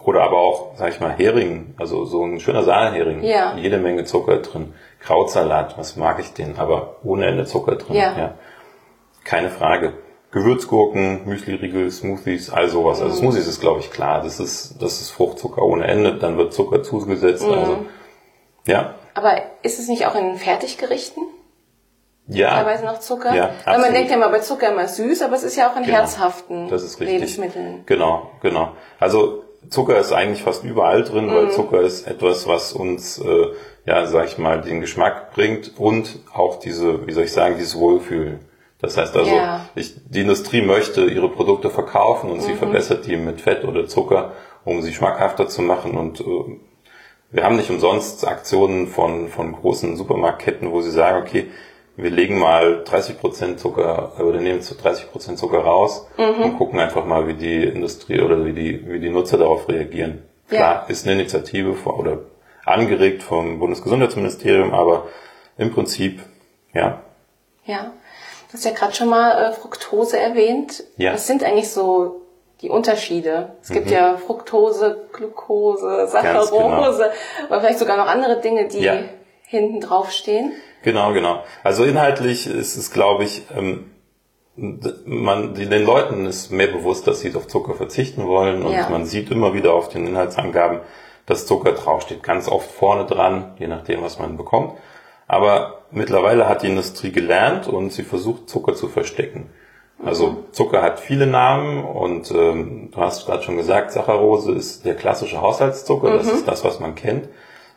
Oder 0.05 0.23
aber 0.25 0.39
auch, 0.39 0.73
sag 0.77 0.91
ich 0.93 1.01
mal, 1.01 1.13
Hering, 1.17 1.75
also 1.79 2.05
so 2.05 2.25
ein 2.25 2.41
schöner 2.41 2.65
Sahnehering. 2.65 3.23
Ja. 3.23 3.57
Jede 3.57 3.79
Menge 3.79 4.05
Zucker 4.05 4.39
drin. 4.39 4.75
Krautsalat, 4.99 5.79
was 5.79 5.97
mag 5.97 6.19
ich 6.19 6.33
den, 6.33 6.59
aber 6.59 6.97
ohne 7.05 7.27
Ende 7.27 7.45
Zucker 7.45 7.77
drin. 7.77 7.97
Ja. 7.97 8.35
Keine 9.25 9.49
Frage. 9.51 9.93
Gewürzgurken, 10.33 11.27
Müsli-Riegel, 11.27 11.91
Smoothies, 11.91 12.51
all 12.51 12.69
sowas. 12.69 12.99
Mhm. 12.99 13.05
Also 13.05 13.17
Smoothies 13.19 13.47
ist, 13.47 13.61
glaube 13.61 13.81
ich, 13.81 13.91
klar. 13.93 14.23
Das 14.23 14.41
ist, 14.41 14.83
das 14.83 15.01
ist 15.01 15.11
Fruchtzucker 15.11 15.63
ohne 15.63 15.87
Ende. 15.87 16.15
Dann 16.19 16.37
wird 16.37 16.53
Zucker 16.53 16.83
zugesetzt. 16.83 17.47
Mhm. 17.47 17.53
Also, 17.53 17.77
ja. 18.67 18.95
Aber 19.15 19.37
ist 19.63 19.79
es 19.79 19.89
nicht 19.89 20.07
auch 20.07 20.15
in 20.15 20.37
Fertiggerichten 20.37 21.23
Ja. 22.29 22.51
teilweise 22.51 22.85
noch 22.87 23.01
Zucker? 23.01 23.35
Ja, 23.35 23.51
Weil 23.65 23.79
man 23.81 23.93
denkt 23.93 24.11
ja 24.11 24.17
immer 24.17 24.31
bei 24.31 24.39
Zucker 24.39 24.71
immer 24.73 24.89
süß, 24.89 25.23
aber 25.23 25.35
es 25.37 25.43
ist 25.43 25.57
ja 25.57 25.71
auch 25.71 25.77
in 25.77 25.83
Genau. 25.83 25.97
herzhaften 25.99 26.69
Das 26.69 26.83
ist 26.83 26.99
richtig. 27.01 27.19
Lebensmitteln. 27.19 27.83
Genau, 27.87 28.31
genau. 28.41 28.73
Also 28.99 29.45
Zucker 29.69 29.99
ist 29.99 30.13
eigentlich 30.13 30.43
fast 30.43 30.65
überall 30.65 31.05
drin, 31.05 31.27
Mhm. 31.27 31.35
weil 31.35 31.51
Zucker 31.53 31.81
ist 31.83 32.07
etwas, 32.07 32.47
was 32.49 32.73
uns, 32.73 33.19
äh, 33.19 33.47
ja, 33.87 34.07
sag 34.07 34.27
ich 34.27 34.39
mal, 34.39 34.61
den 34.61 34.81
Geschmack 34.81 35.33
bringt 35.35 35.79
und 35.79 36.21
auch 36.33 36.59
diese, 36.59 37.07
wie 37.07 37.13
soll 37.13 37.25
ich 37.25 37.33
sagen, 37.33 37.57
dieses 37.59 37.79
Wohlfühl. 37.79 38.39
Das 38.81 38.97
heißt 38.97 39.17
also, 39.17 39.33
Ja. 39.35 39.61
ich, 39.77 39.95
die 40.09 40.23
Industrie 40.23 40.63
möchte 40.63 41.05
ihre 41.05 41.29
Produkte 41.29 41.71
verkaufen 41.71 42.31
und 42.31 42.39
Mhm. 42.39 42.43
sie 42.43 42.55
verbessert 42.55 43.07
die 43.07 43.17
mit 43.17 43.41
Fett 43.41 43.65
oder 43.65 43.87
Zucker, 43.87 44.33
um 44.65 44.83
sie 44.83 44.93
schmackhafter 44.95 45.49
zu 45.49 45.63
machen 45.63 45.97
und 45.97 46.21
äh, 46.21 46.25
wir 47.33 47.45
haben 47.45 47.57
nicht 47.57 47.71
umsonst 47.71 48.27
Aktionen 48.27 48.87
von, 48.87 49.29
von 49.29 49.53
großen 49.53 49.97
Supermarktketten, 49.97 50.71
wo 50.71 50.81
sie 50.83 50.91
sagen, 50.91 51.23
okay, 51.23 51.51
wir 51.97 52.11
legen 52.11 52.39
mal 52.39 52.85
30% 52.87 53.57
Zucker 53.57 54.13
oder 54.19 54.41
nehmen 54.41 54.63
zu 54.63 54.75
30% 54.75 55.37
Zucker 55.37 55.59
raus 55.59 56.07
und 56.17 56.57
gucken 56.57 56.79
einfach 56.79 57.05
mal, 57.05 57.27
wie 57.29 57.35
die 57.35 57.65
Industrie 57.65 58.21
oder 58.21 58.45
wie 58.47 58.53
die, 58.53 58.89
wie 58.91 58.99
die 58.99 59.11
Nutzer 59.11 59.39
darauf 59.39 59.69
reagieren. 59.69 60.23
Ja. 60.51 60.57
Klar, 60.57 60.85
ist 60.89 61.07
eine 61.07 61.21
Initiative 61.21 61.75
von, 61.75 61.95
oder 61.95 62.19
angeregt 62.65 63.23
vom 63.23 63.59
Bundesgesundheitsministerium, 63.59 64.73
aber 64.73 65.09
im 65.59 65.73
Prinzip, 65.73 66.21
ja, 66.73 67.03
Ja. 67.65 67.93
Du 68.49 68.59
hast 68.59 68.65
ja 68.67 68.73
gerade 68.73 68.95
schon 68.95 69.09
mal 69.09 69.45
äh, 69.45 69.53
Fructose 69.53 70.19
erwähnt. 70.19 70.85
Ja. 70.99 71.15
Was 71.15 71.27
sind 71.27 71.43
eigentlich 71.43 71.71
so 71.71 72.22
die 72.63 72.71
Unterschiede? 72.71 73.57
Es 73.61 73.71
gibt 73.71 73.87
Mhm. 73.87 73.93
ja 73.93 74.17
Fructose, 74.17 75.09
Glucose, 75.13 76.07
Saccharose, 76.07 77.11
oder 77.49 77.61
vielleicht 77.61 77.79
sogar 77.79 77.97
noch 77.97 78.07
andere 78.07 78.41
Dinge, 78.41 78.69
die 78.69 78.81
Ja. 78.81 78.95
hinten 79.47 79.81
drauf 79.81 80.11
stehen. 80.13 80.53
Genau, 80.83 81.13
genau. 81.13 81.43
Also 81.63 81.85
inhaltlich 81.85 82.47
ist 82.47 82.77
es, 82.77 82.91
glaube 82.93 83.25
ich, 83.25 83.43
ähm, 83.57 83.91
man, 84.55 85.55
den 85.55 85.85
Leuten 85.85 86.27
ist 86.27 86.51
mehr 86.51 86.67
bewusst, 86.67 87.07
dass 87.07 87.21
sie 87.21 87.35
auf 87.35 87.47
Zucker 87.47 87.75
verzichten 87.75 88.27
wollen 88.27 88.63
und 88.63 88.73
Ja. 88.73 88.89
man 88.91 89.07
sieht 89.07 89.31
immer 89.31 89.55
wieder 89.55 89.73
auf 89.73 89.89
den 89.89 90.07
Inhaltsangaben, 90.07 90.81
dass 91.27 91.47
Zucker 91.47 91.73
draufsteht. 91.73 92.23
Ganz 92.23 92.49
oft 92.49 92.71
vorne 92.71 93.07
dran, 93.07 93.55
je 93.59 93.67
nachdem, 93.67 94.03
was 94.03 94.19
man 94.19 94.37
bekommt. 94.37 94.75
Aber 95.27 95.85
mittlerweile 95.91 96.49
hat 96.49 96.63
die 96.63 96.67
Industrie 96.67 97.13
gelernt 97.13 97.67
und 97.67 97.93
sie 97.93 98.03
versucht, 98.03 98.51
Zucker 98.51 98.75
zu 98.75 98.89
verstecken. 98.89 99.51
Also 100.05 100.45
Zucker 100.51 100.83
hat 100.83 100.99
viele 101.01 101.27
Namen 101.27 101.85
und 101.85 102.31
ähm, 102.33 102.91
du 102.93 103.01
hast 103.01 103.27
gerade 103.27 103.43
schon 103.43 103.57
gesagt, 103.57 103.93
Saccharose 103.93 104.53
ist 104.53 104.85
der 104.85 104.95
klassische 104.95 105.41
Haushaltszucker, 105.41 106.17
das 106.17 106.27
ist 106.27 106.49
das, 106.49 106.65
was 106.65 106.81
man 106.81 106.95
kennt. 106.95 107.29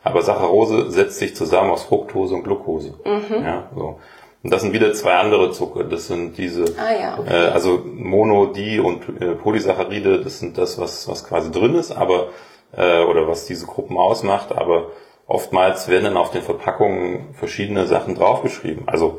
Aber 0.02 0.22
Saccharose 0.22 0.90
setzt 0.90 1.18
sich 1.18 1.34
zusammen 1.34 1.70
aus 1.70 1.84
Fructose 1.84 2.34
und 2.34 2.44
Glucose. 2.44 2.94
Ja, 3.04 3.68
so. 3.74 3.98
Und 4.42 4.52
das 4.52 4.62
sind 4.62 4.72
wieder 4.72 4.92
zwei 4.92 5.14
andere 5.14 5.50
Zucker. 5.50 5.82
Das 5.82 6.06
sind 6.06 6.38
diese, 6.38 6.64
Ah 6.78 6.92
ja, 7.00 7.18
okay. 7.18 7.46
äh, 7.46 7.48
also 7.48 7.80
Mono, 7.84 8.46
Di 8.46 8.78
und 8.78 9.20
äh, 9.20 9.34
Polysaccharide, 9.34 10.20
das 10.20 10.38
sind 10.38 10.56
das, 10.58 10.78
was, 10.78 11.08
was 11.08 11.24
quasi 11.26 11.50
drin 11.50 11.74
ist, 11.74 11.90
aber, 11.90 12.28
äh, 12.76 13.02
oder 13.02 13.26
was 13.26 13.46
diese 13.46 13.66
Gruppen 13.66 13.96
ausmacht, 13.98 14.52
aber 14.52 14.90
oftmals 15.26 15.88
werden 15.88 16.04
dann 16.04 16.16
auf 16.16 16.30
den 16.30 16.42
Verpackungen 16.42 17.34
verschiedene 17.34 17.86
Sachen 17.88 18.14
draufgeschrieben. 18.14 18.84
Also 18.86 19.18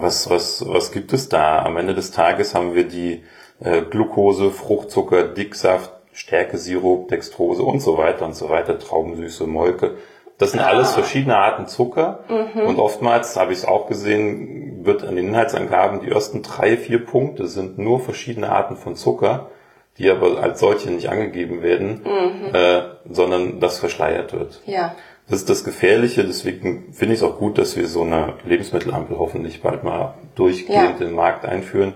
was, 0.00 0.28
was, 0.30 0.64
was 0.66 0.92
gibt 0.92 1.12
es 1.12 1.28
da? 1.28 1.60
Am 1.62 1.76
Ende 1.76 1.94
des 1.94 2.10
Tages 2.10 2.54
haben 2.54 2.74
wir 2.74 2.84
die 2.84 3.22
äh, 3.60 3.82
Glucose, 3.82 4.50
Fruchtzucker, 4.50 5.24
Dicksaft, 5.24 5.92
Stärkesirup, 6.12 7.08
Dextrose 7.08 7.62
und 7.62 7.80
so 7.80 7.96
weiter 7.98 8.24
und 8.24 8.34
so 8.34 8.48
weiter, 8.48 8.78
Traubensüße, 8.78 9.46
Molke. 9.46 9.96
Das 10.38 10.50
sind 10.50 10.60
alles 10.60 10.90
Ah. 10.90 10.94
verschiedene 10.94 11.36
Arten 11.36 11.66
Zucker. 11.68 12.24
Und 12.66 12.78
oftmals, 12.78 13.36
habe 13.36 13.52
ich 13.52 13.58
es 13.58 13.64
auch 13.64 13.86
gesehen, 13.86 14.84
wird 14.84 15.04
an 15.04 15.14
den 15.16 15.28
Inhaltsangaben 15.28 16.00
die 16.00 16.10
ersten 16.10 16.42
drei, 16.42 16.76
vier 16.76 17.04
Punkte 17.04 17.46
sind 17.46 17.78
nur 17.78 18.00
verschiedene 18.00 18.50
Arten 18.50 18.76
von 18.76 18.96
Zucker, 18.96 19.50
die 19.98 20.10
aber 20.10 20.42
als 20.42 20.58
solche 20.58 20.90
nicht 20.90 21.08
angegeben 21.08 21.62
werden, 21.62 22.04
äh, 22.52 22.82
sondern 23.08 23.60
das 23.60 23.78
verschleiert 23.78 24.32
wird. 24.32 24.60
Ja. 24.66 24.96
Das 25.28 25.38
ist 25.40 25.48
das 25.48 25.64
Gefährliche, 25.64 26.24
deswegen 26.24 26.92
finde 26.92 27.14
ich 27.14 27.20
es 27.20 27.26
auch 27.26 27.38
gut, 27.38 27.56
dass 27.56 27.76
wir 27.76 27.88
so 27.88 28.02
eine 28.02 28.34
Lebensmittelampel 28.44 29.18
hoffentlich 29.18 29.62
bald 29.62 29.82
mal 29.82 30.14
durchgehend 30.34 30.82
Ja. 30.84 30.90
in 30.90 30.98
den 30.98 31.14
Markt 31.14 31.46
einführen. 31.46 31.94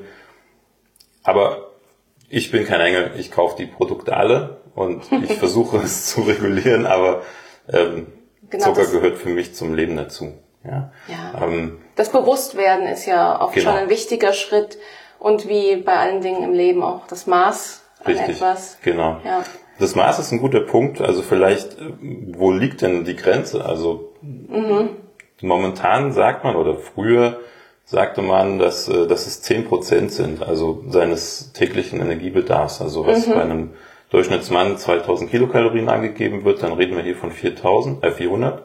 Aber 1.22 1.72
ich 2.30 2.50
bin 2.50 2.64
kein 2.66 2.80
Engel, 2.80 3.12
ich 3.18 3.30
kaufe 3.30 3.56
die 3.56 3.66
Produkte 3.66 4.16
alle 4.16 4.60
und 4.74 5.02
ich 5.24 5.32
versuche 5.38 5.78
es 5.78 6.06
zu 6.06 6.22
regulieren, 6.22 6.86
aber 6.86 7.22
ähm, 7.70 8.06
Genau, 8.50 8.64
Zucker 8.72 8.86
gehört 8.86 9.18
für 9.18 9.28
mich 9.28 9.54
zum 9.54 9.74
Leben 9.74 9.96
dazu. 9.96 10.32
Ja. 10.64 10.90
Ja. 11.06 11.44
Ähm, 11.44 11.78
Das 11.96 12.10
Bewusstwerden 12.10 12.86
ist 12.86 13.04
ja 13.04 13.42
oft 13.42 13.54
Genau. 13.54 13.70
schon 13.72 13.78
ein 13.78 13.90
wichtiger 13.90 14.32
Schritt 14.32 14.78
und 15.18 15.48
wie 15.48 15.76
bei 15.76 15.92
allen 15.96 16.22
Dingen 16.22 16.42
im 16.42 16.52
Leben 16.54 16.82
auch 16.82 17.06
das 17.08 17.26
Maß 17.26 17.82
an 18.04 18.06
richtig. 18.12 18.36
etwas. 18.36 18.78
Genau. 18.82 19.20
Ja. 19.22 19.44
Das 19.78 19.94
Maß 19.94 20.18
ist 20.18 20.32
ein 20.32 20.40
guter 20.40 20.60
Punkt. 20.60 21.00
Also 21.00 21.22
vielleicht, 21.22 21.78
äh, 21.78 21.92
wo 22.36 22.50
liegt 22.50 22.82
denn 22.82 23.04
die 23.04 23.16
Grenze? 23.16 23.64
Also 23.64 24.12
momentan 25.40 26.12
sagt 26.12 26.44
man 26.44 26.56
oder 26.56 26.74
früher 26.74 27.38
sagte 27.84 28.20
man, 28.20 28.58
dass, 28.58 28.88
äh, 28.88 29.06
dass 29.06 29.26
es 29.26 29.42
10% 29.42 30.10
sind, 30.10 30.42
also 30.42 30.84
seines 30.88 31.52
täglichen 31.52 32.00
Energiebedarfs. 32.00 32.82
Also 32.82 33.06
was 33.06 33.26
bei 33.26 33.40
einem 33.40 33.70
Durchschnittsmann 34.10 34.76
2000 34.76 35.30
Kilokalorien 35.30 35.88
angegeben 35.88 36.44
wird, 36.44 36.62
dann 36.62 36.72
reden 36.72 36.96
wir 36.96 37.02
hier 37.02 37.16
von 37.16 37.30
4000, 37.30 38.04
äh 38.04 38.10
400. 38.10 38.62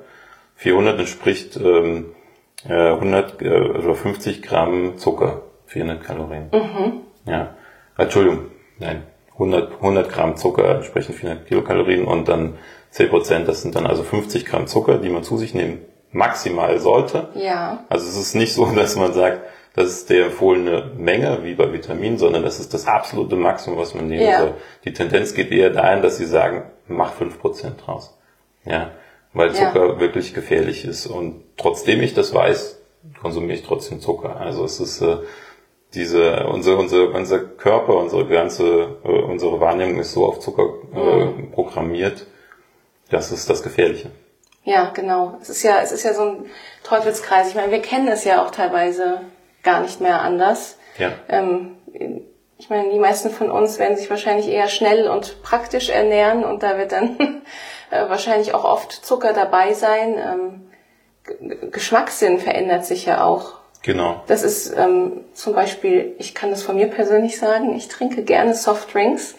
400 0.56 1.00
entspricht 1.00 1.58
ähm, 1.58 2.14
äh, 2.68 2.74
100 2.74 3.42
äh, 3.42 3.50
oder 3.50 3.96
50 3.96 4.42
Gramm 4.42 4.98
Zucker, 4.98 5.42
400 5.68 6.04
Kalorien. 6.04 6.50
Ja, 7.26 7.56
Entschuldigung, 7.98 8.46
nein, 8.80 9.04
100, 9.34 9.74
100 9.76 10.10
Gramm 10.12 10.38
Zucker 10.38 10.76
entsprechen 10.76 11.14
400 11.14 11.48
Kilokalorien 11.48 12.06
und 12.06 12.28
dann 12.28 12.58
10 12.92 13.10
Prozent, 13.10 13.48
das 13.48 13.62
sind 13.62 13.76
dann 13.76 13.88
also 13.88 14.04
50 14.04 14.46
Gramm 14.46 14.68
Zucker, 14.68 14.98
die 14.98 15.10
man 15.10 15.24
zu 15.24 15.38
sich 15.38 15.54
nehmen 15.54 15.80
maximal 16.12 16.80
sollte. 16.80 17.30
Ja. 17.34 17.86
Also 17.90 18.08
es 18.08 18.16
ist 18.16 18.36
nicht 18.36 18.54
so, 18.54 18.66
dass 18.76 18.96
man 18.96 19.14
sagt, 19.14 19.42
das 19.76 19.88
ist 19.90 20.10
der 20.12 20.26
empfohlene 20.28 20.92
Menge, 20.96 21.40
wie 21.44 21.56
bei 21.56 21.74
Vitaminen, 21.74 22.20
sondern 22.20 22.44
das 22.44 22.60
ist 22.60 22.76
das 22.76 22.86
absolute 22.86 23.36
Maximum, 23.36 23.80
was 23.80 23.96
man 23.96 24.08
nehmen 24.08 24.22
Ja. 24.22 24.40
soll. 24.40 24.54
Die 24.86 24.94
Tendenz 24.94 25.34
geht 25.34 25.52
eher 25.52 25.72
dahin, 25.72 26.04
dass 26.04 26.18
sie 26.18 26.26
sagen, 26.28 26.66
mach 26.88 27.14
5% 27.20 27.78
draus. 27.84 28.16
Ja, 28.66 28.92
weil 29.34 29.48
Ja. 29.48 29.54
Zucker 29.56 30.00
wirklich 30.00 30.36
gefährlich 30.36 30.86
ist. 30.86 31.08
Und 31.08 31.42
trotzdem 31.58 32.04
ich 32.04 32.14
das 32.14 32.36
weiß, 32.36 32.80
konsumiere 33.20 33.56
ich 33.58 33.64
trotzdem 33.66 34.00
Zucker. 34.00 34.40
Also 34.40 34.64
es 34.64 34.80
ist 34.80 35.02
äh, 35.02 35.18
diese, 35.94 36.46
unser, 36.48 36.78
unser, 36.78 37.14
unser 37.14 37.40
Körper, 37.40 37.96
unsere 37.98 38.26
ganze, 38.28 38.98
äh, 39.04 39.08
unsere 39.22 39.60
Wahrnehmung 39.60 40.00
ist 40.00 40.14
so 40.14 40.26
auf 40.26 40.40
Zucker 40.40 40.64
äh, 40.96 41.26
Mhm. 41.26 41.52
programmiert. 41.52 42.26
Das 43.10 43.32
ist 43.32 43.50
das 43.50 43.62
Gefährliche. 43.64 44.12
Ja, 44.64 44.92
genau. 44.94 45.38
Es 45.42 45.50
ist 45.50 45.62
ja, 45.64 45.82
es 45.82 45.92
ist 45.92 46.04
ja 46.04 46.14
so 46.14 46.22
ein 46.24 46.46
Teufelskreis. 46.84 47.50
Ich 47.50 47.56
meine, 47.56 47.72
wir 47.72 47.82
kennen 47.82 48.08
es 48.08 48.24
ja 48.24 48.44
auch 48.44 48.52
teilweise 48.52 49.22
gar 49.62 49.82
nicht 49.82 50.00
mehr 50.02 50.22
anders. 50.22 50.78
Ja. 50.98 51.12
Ähm, 51.28 51.76
ich 52.58 52.70
meine, 52.70 52.90
die 52.92 53.00
meisten 53.00 53.30
von 53.30 53.52
uns 53.52 53.78
werden 53.78 53.98
sich 53.98 54.10
wahrscheinlich 54.10 54.48
eher 54.48 54.70
schnell 54.70 55.10
und 55.10 55.44
praktisch 55.44 55.90
ernähren 55.90 56.46
und 56.46 56.64
da 56.64 56.78
wird 56.78 56.92
dann 56.94 57.18
äh, 57.92 58.10
wahrscheinlich 58.10 58.54
auch 58.54 58.64
oft 58.64 58.92
Zucker 58.92 59.34
dabei 59.34 59.74
sein. 59.74 60.16
Ähm, 60.18 61.70
Geschmackssinn 61.72 62.40
verändert 62.40 62.86
sich 62.86 63.06
ja 63.06 63.24
auch. 63.24 63.63
Genau. 63.84 64.22
Das 64.28 64.44
ist 64.44 64.74
ähm, 64.78 65.22
zum 65.34 65.54
Beispiel, 65.54 66.16
ich 66.18 66.34
kann 66.34 66.50
das 66.50 66.64
von 66.64 66.76
mir 66.78 66.88
persönlich 66.88 67.38
sagen, 67.38 67.76
ich 67.76 67.90
trinke 67.90 68.24
gerne 68.24 68.56
Softdrinks 68.56 69.36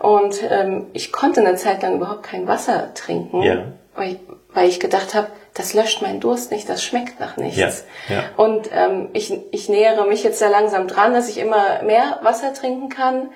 und 0.00 0.40
ähm, 0.48 0.86
ich 0.92 1.12
konnte 1.12 1.40
eine 1.40 1.56
Zeit 1.56 1.82
lang 1.82 1.96
überhaupt 1.96 2.22
kein 2.22 2.46
Wasser 2.46 2.94
trinken, 2.94 3.42
Ja. 3.42 3.64
weil, 3.96 4.12
ich, 4.12 4.18
weil 4.54 4.68
ich 4.68 4.78
gedacht 4.80 5.14
habe, 5.14 5.26
das 5.54 5.74
löscht 5.74 6.00
meinen 6.02 6.20
Durst 6.20 6.52
nicht, 6.52 6.68
das 6.68 6.84
schmeckt 6.84 7.18
nach 7.18 7.36
nichts. 7.36 7.84
Ja, 8.08 8.14
ja. 8.14 8.22
Und 8.36 8.70
ähm, 8.72 9.08
ich, 9.12 9.36
ich 9.50 9.68
nähere 9.68 10.06
mich 10.06 10.22
jetzt 10.22 10.40
da 10.40 10.48
langsam 10.48 10.86
dran, 10.86 11.12
dass 11.12 11.28
ich 11.28 11.38
immer 11.38 11.82
mehr 11.82 12.20
Wasser 12.22 12.54
trinken 12.54 12.88
kann. 12.88 13.30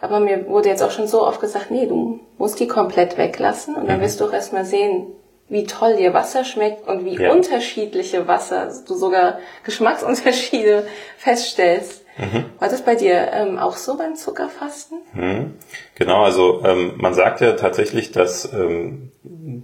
Aber 0.00 0.18
mir 0.18 0.48
wurde 0.48 0.70
jetzt 0.70 0.82
auch 0.82 0.90
schon 0.92 1.06
so 1.06 1.26
oft 1.26 1.42
gesagt, 1.42 1.70
nee, 1.70 1.84
du 1.84 2.20
musst 2.38 2.58
die 2.58 2.66
komplett 2.66 3.18
weglassen 3.18 3.74
und 3.74 3.86
dann 3.86 3.98
Mhm. 3.98 4.02
wirst 4.04 4.18
du 4.20 4.24
auch 4.24 4.32
erstmal 4.32 4.64
sehen, 4.64 5.08
wie 5.50 5.64
toll 5.64 5.96
dir 5.96 6.14
Wasser 6.14 6.44
schmeckt 6.44 6.88
und 6.88 7.04
wie 7.04 7.16
Ja. 7.20 7.32
unterschiedliche 7.32 8.26
Wasser, 8.26 8.60
also 8.60 8.84
du 8.86 8.94
sogar 8.94 9.38
Geschmacksunterschiede 9.64 10.86
feststellst. 11.18 12.04
Mhm. 12.18 12.44
War 12.58 12.68
das 12.68 12.82
bei 12.82 12.94
dir 12.94 13.30
ähm, 13.32 13.58
auch 13.58 13.76
so 13.76 13.96
beim 13.96 14.14
Zuckerfasten? 14.14 14.98
Mhm. 15.12 15.54
Genau, 15.94 16.24
also 16.24 16.62
ähm, 16.64 16.94
man 16.96 17.14
sagt 17.14 17.40
ja 17.40 17.52
tatsächlich, 17.52 18.12
dass 18.12 18.52
ähm, 18.52 19.10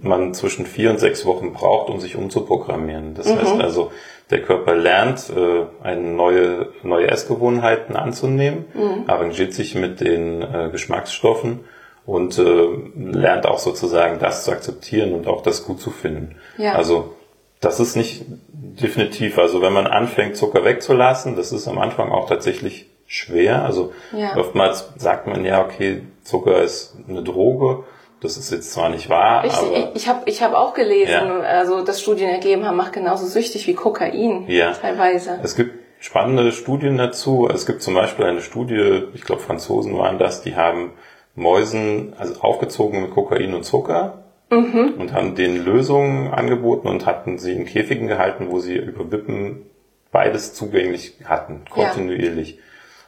man 0.01 0.33
zwischen 0.33 0.65
vier 0.65 0.89
und 0.89 0.99
sechs 0.99 1.25
Wochen 1.25 1.53
braucht, 1.53 1.89
um 1.89 1.99
sich 1.99 2.15
umzuprogrammieren. 2.15 3.13
Das 3.15 3.33
heißt 3.33 3.59
also, 3.61 3.91
der 4.29 4.41
Körper 4.41 4.75
lernt, 4.75 5.29
äh, 5.35 5.65
eine 5.83 6.01
neue, 6.01 6.69
neue 6.83 7.07
Essgewohnheiten 7.09 7.95
anzunehmen, 7.95 8.65
arrangiert 9.07 9.53
sich 9.53 9.75
mit 9.75 10.01
den 10.01 10.41
äh, 10.41 10.69
Geschmacksstoffen 10.71 11.61
und 12.07 12.39
äh, 12.39 12.67
lernt 12.95 13.45
auch 13.45 13.59
sozusagen 13.59 14.17
das 14.17 14.45
zu 14.45 14.51
akzeptieren 14.51 15.13
und 15.13 15.27
auch 15.27 15.43
das 15.43 15.65
gut 15.65 15.79
zu 15.79 15.91
finden. 15.91 16.37
Ja. 16.57 16.73
Also 16.73 17.13
das 17.59 17.79
ist 17.79 17.95
nicht 17.95 18.23
definitiv. 18.51 19.37
Also 19.37 19.61
wenn 19.61 19.73
man 19.73 19.85
anfängt, 19.87 20.35
Zucker 20.37 20.63
wegzulassen, 20.63 21.35
das 21.35 21.51
ist 21.51 21.67
am 21.67 21.77
Anfang 21.77 22.11
auch 22.11 22.27
tatsächlich 22.29 22.87
schwer. 23.07 23.63
Also 23.63 23.91
Ja. 24.13 24.37
oftmals 24.37 24.89
sagt 24.97 25.27
man 25.27 25.43
ja, 25.45 25.63
okay, 25.63 26.01
Zucker 26.23 26.61
ist 26.61 26.95
eine 27.07 27.21
Droge. 27.23 27.83
Das 28.21 28.35
ist 28.37 28.51
jetzt 28.51 28.71
zwar 28.73 28.89
nicht 28.89 29.09
wahr, 29.11 29.43
Richtig, 29.43 29.59
aber 29.59 29.91
ich 29.95 30.07
habe 30.09 30.21
ich 30.25 30.41
hab 30.41 30.53
auch 30.55 30.73
gelesen, 30.73 31.11
Ja. 31.11 31.39
also 31.41 31.83
dass 31.83 32.01
Studien 32.01 32.29
ergeben 32.29 32.65
haben, 32.65 32.75
macht 32.75 32.93
genauso 32.93 33.27
süchtig 33.27 33.67
wie 33.67 33.75
Kokain 33.75 34.45
Ja. 34.47 34.71
teilweise. 34.71 35.39
es 35.43 35.55
gibt 35.55 35.75
spannende 35.99 36.51
Studien 36.51 36.97
dazu. 36.97 37.47
Es 37.53 37.65
gibt 37.67 37.83
zum 37.83 37.93
Beispiel 37.93 38.25
eine 38.25 38.41
Studie, 38.41 39.03
ich 39.13 39.21
glaube 39.23 39.41
Franzosen 39.41 39.95
waren 39.97 40.17
das, 40.17 40.41
die 40.41 40.55
haben 40.55 40.93
Mäusen 41.37 42.13
also 42.17 42.41
aufgezogen 42.41 43.01
mit 43.01 43.11
Kokain 43.11 43.53
und 43.53 43.63
Zucker 43.63 44.23
und 44.49 45.13
haben 45.13 45.35
denen 45.35 45.63
Lösungen 45.63 46.33
angeboten 46.33 46.87
und 46.87 47.05
hatten 47.05 47.37
sie 47.37 47.53
in 47.53 47.65
Käfigen 47.65 48.07
gehalten, 48.07 48.47
wo 48.49 48.59
sie 48.59 48.75
über 48.75 49.11
Wippen 49.11 49.61
beides 50.11 50.53
zugänglich 50.53 51.15
hatten, 51.25 51.61
Ja. 51.75 51.85
kontinuierlich. 51.89 52.59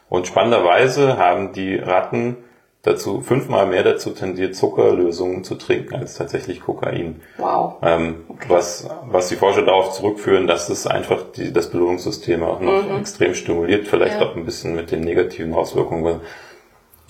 Und 0.08 0.26
spannenderweise 0.26 1.16
haben 1.18 1.52
die 1.52 1.76
Ratten 1.76 2.36
dazu 2.82 3.20
fünfmal 3.20 3.66
mehr 3.66 3.82
dazu 3.82 4.10
tendiert, 4.10 4.54
Zuckerlösungen 4.54 5.42
zu 5.44 5.54
trinken 5.54 5.94
als 5.96 6.14
tatsächlich 6.16 6.60
Kokain. 6.60 7.20
Wow. 7.38 7.74
Ähm, 7.82 8.24
was, 8.48 8.88
was 9.10 9.28
die 9.28 9.36
Forscher 9.36 9.62
darauf 9.62 9.92
zurückführen, 9.92 10.46
dass 10.46 10.68
es 10.68 10.86
einfach 10.86 11.22
die, 11.36 11.52
das 11.52 11.70
Belohnungssystem 11.70 12.42
auch 12.42 12.60
noch 12.60 12.98
extrem 12.98 13.34
stimuliert, 13.34 13.86
vielleicht 13.86 14.20
Ja. 14.20 14.26
auch 14.28 14.36
ein 14.36 14.44
bisschen 14.44 14.74
mit 14.76 14.90
den 14.92 15.00
negativen 15.00 15.52
Auswirkungen. 15.54 16.04
weil 16.04 16.20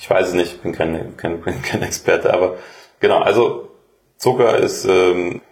Ich 0.00 0.08
weiß 0.08 0.28
es 0.28 0.34
nicht, 0.34 0.62
bin 0.62 0.72
kein, 0.72 1.16
kein, 1.16 1.40
bin 1.42 1.62
kein 1.70 1.82
Experte, 1.82 2.32
aber 2.32 2.56
genau, 3.00 3.18
also 3.18 3.68
Zucker 4.16 4.56
ist 4.58 4.84
ähm, 4.86 5.42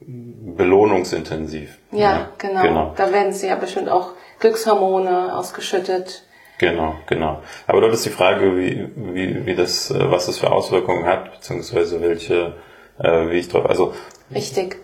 belohnungsintensiv. 0.00 1.78
Ja, 1.92 2.30
genau. 2.38 2.62
Genau, 2.62 2.94
Da 2.96 3.12
werden 3.12 3.32
sie 3.32 3.48
ja 3.48 3.56
bestimmt 3.56 3.88
auch 3.88 4.12
Glückshormone 4.40 5.36
ausgeschüttet. 5.36 6.22
genau, 6.58 6.94
genau. 7.06 7.42
Aber 7.66 7.80
dort 7.80 7.92
ist 7.94 8.04
die 8.04 8.10
Frage, 8.10 8.56
wie, 8.56 8.88
wie, 8.96 9.46
wie 9.46 9.54
das, 9.54 9.90
äh, 9.90 10.10
was 10.10 10.26
das 10.26 10.38
für 10.38 10.50
Auswirkungen 10.50 11.04
hat, 11.06 11.32
beziehungsweise 11.32 12.00
welche, 12.00 12.54
äh, 12.98 13.28
wie 13.28 13.38
ich 13.38 13.48
drauf, 13.48 13.66
also 13.66 13.94
Richtig. 14.34 14.76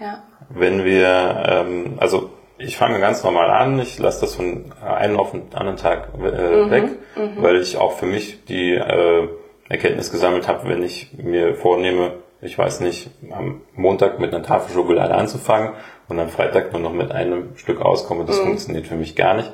Ja. 0.00 0.22
wenn 0.48 0.84
wir, 0.84 1.42
ähm, 1.48 1.96
also 1.98 2.30
ich 2.58 2.76
fange 2.76 3.00
ganz 3.00 3.22
normal 3.24 3.50
an, 3.50 3.78
ich 3.78 3.98
lasse 3.98 4.20
das 4.22 4.34
von 4.34 4.72
einem 4.84 5.18
auf 5.18 5.30
den 5.32 5.42
anderen 5.54 5.76
Tag 5.76 6.08
äh, 6.18 6.70
weg, 6.70 6.84
weil 7.40 7.56
ich 7.60 7.76
auch 7.76 7.92
für 7.98 8.06
mich 8.06 8.44
die 8.46 8.74
äh, 8.74 9.28
Erkenntnis 9.68 10.10
gesammelt 10.10 10.48
habe, 10.48 10.68
wenn 10.68 10.82
ich 10.82 11.12
mir 11.16 11.54
vornehme, 11.54 12.12
ich 12.40 12.56
weiß 12.58 12.80
nicht, 12.80 13.10
am 13.30 13.60
Montag 13.74 14.18
mit 14.20 14.32
einer 14.34 14.42
Tafel 14.44 14.72
Schokolade 14.74 15.14
anzufangen 15.14 15.72
und 16.08 16.18
am 16.20 16.28
Freitag 16.28 16.72
nur 16.72 16.80
noch 16.82 16.92
mit 16.92 17.10
einem 17.12 17.56
Stück 17.56 17.80
auskomme, 17.80 18.24
das 18.24 18.38
funktioniert 18.38 18.86
für 18.86 18.94
mich 18.96 19.14
gar 19.16 19.34
nicht. 19.34 19.52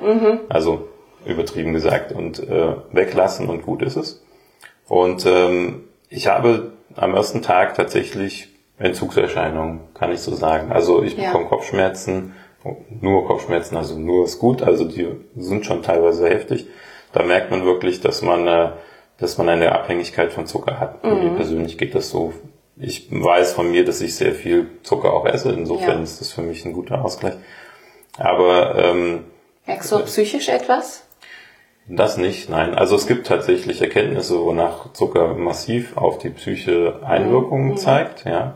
Also 0.49 0.87
übertrieben 1.25 1.73
gesagt 1.73 2.11
und 2.11 2.39
äh, 2.39 2.75
weglassen 2.91 3.49
und 3.49 3.63
gut 3.63 3.81
ist 3.81 3.95
es. 3.97 4.23
Und 4.87 5.25
ähm, 5.25 5.85
ich 6.09 6.27
habe 6.27 6.71
am 6.95 7.15
ersten 7.15 7.41
Tag 7.41 7.73
tatsächlich 7.73 8.49
Entzugserscheinungen, 8.77 9.79
kann 9.95 10.11
ich 10.11 10.19
so 10.19 10.35
sagen. 10.35 10.71
Also 10.71 11.01
ich 11.03 11.17
Ja. 11.17 11.27
bekomme 11.27 11.45
Kopfschmerzen 11.45 12.33
nur 12.89 13.27
Kopfschmerzen, 13.27 13.77
also 13.77 13.97
nur 13.97 14.25
ist 14.25 14.39
gut, 14.39 14.61
also 14.61 14.85
die 14.85 15.07
sind 15.35 15.65
schon 15.65 15.83
teilweise 15.83 16.27
heftig. 16.29 16.67
Da 17.13 17.23
merkt 17.23 17.51
man 17.51 17.65
wirklich, 17.65 18.01
dass 18.01 18.21
man, 18.21 18.47
äh, 18.47 18.71
dass 19.17 19.37
man 19.37 19.49
eine 19.49 19.71
Abhängigkeit 19.71 20.33
von 20.33 20.45
Zucker 20.45 20.79
hat. 20.79 21.03
Mhm. 21.03 21.23
Mir 21.23 21.29
persönlich 21.35 21.77
geht 21.77 21.95
das 21.95 22.09
so. 22.09 22.33
Ich 22.77 23.07
weiß 23.09 23.53
von 23.53 23.71
mir, 23.71 23.85
dass 23.85 24.01
ich 24.01 24.15
sehr 24.15 24.33
viel 24.33 24.67
Zucker 24.83 25.13
auch 25.13 25.25
esse. 25.25 25.53
Insofern 25.53 25.97
ja. 25.97 26.03
ist 26.03 26.19
das 26.19 26.31
für 26.31 26.41
mich 26.41 26.65
ein 26.65 26.73
guter 26.73 27.05
Ausgleich. 27.05 27.35
Aber 28.17 28.75
ähm, 28.77 29.25
merkst 29.65 29.91
du 29.91 29.99
psychisch 29.99 30.49
etwas? 30.49 31.05
Das 31.87 32.17
nicht, 32.17 32.49
nein. 32.49 32.73
Also 32.73 32.95
es 32.95 33.05
gibt 33.05 33.27
tatsächlich 33.27 33.81
Erkenntnisse, 33.81 34.41
wonach 34.41 34.91
Zucker 34.93 35.35
massiv 35.35 35.95
auf 35.95 36.17
die 36.17 36.31
Psyche 36.31 36.99
Einwirkungen 37.05 37.71
mhm. 37.71 37.77
zeigt, 37.77 38.25
ja. 38.25 38.55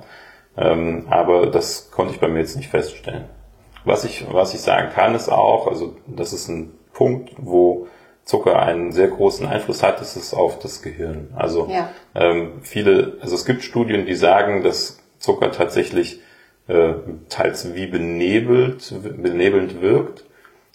Ähm, 0.58 1.06
aber 1.10 1.48
das 1.48 1.92
konnte 1.92 2.14
ich 2.14 2.20
bei 2.20 2.28
mir 2.28 2.40
jetzt 2.40 2.58
nicht 2.58 2.70
feststellen. 2.70 3.26
Was 3.86 4.04
ich, 4.04 4.26
was 4.32 4.54
ich 4.54 4.62
sagen 4.62 4.90
kann, 4.94 5.16
ist 5.16 5.30
auch, 5.30 5.68
also 5.68 5.96
das 6.08 6.34
ist 6.34 6.48
ein 6.50 6.72
Punkt, 6.94 7.32
wo 7.38 7.88
Zucker 8.26 8.62
einen 8.62 8.92
sehr 8.92 9.08
großen 9.08 9.48
Einfluss 9.48 9.82
hat, 9.82 10.02
ist 10.02 10.16
es 10.16 10.34
auf 10.34 10.60
das 10.60 10.82
Gehirn. 10.82 11.34
Also 11.36 11.68
ja. 11.72 11.90
ähm, 12.14 12.60
viele, 12.62 13.18
also 13.22 13.36
es 13.36 13.46
gibt 13.46 13.64
Studien, 13.64 14.06
die 14.06 14.16
sagen, 14.16 14.64
dass 14.64 15.00
Zucker 15.18 15.52
tatsächlich 15.52 16.20
äh, 16.68 16.94
teils 17.30 17.74
wie 17.74 17.88
benebelt, 17.88 18.94
benebelnd 19.02 19.82
wirkt 19.82 20.26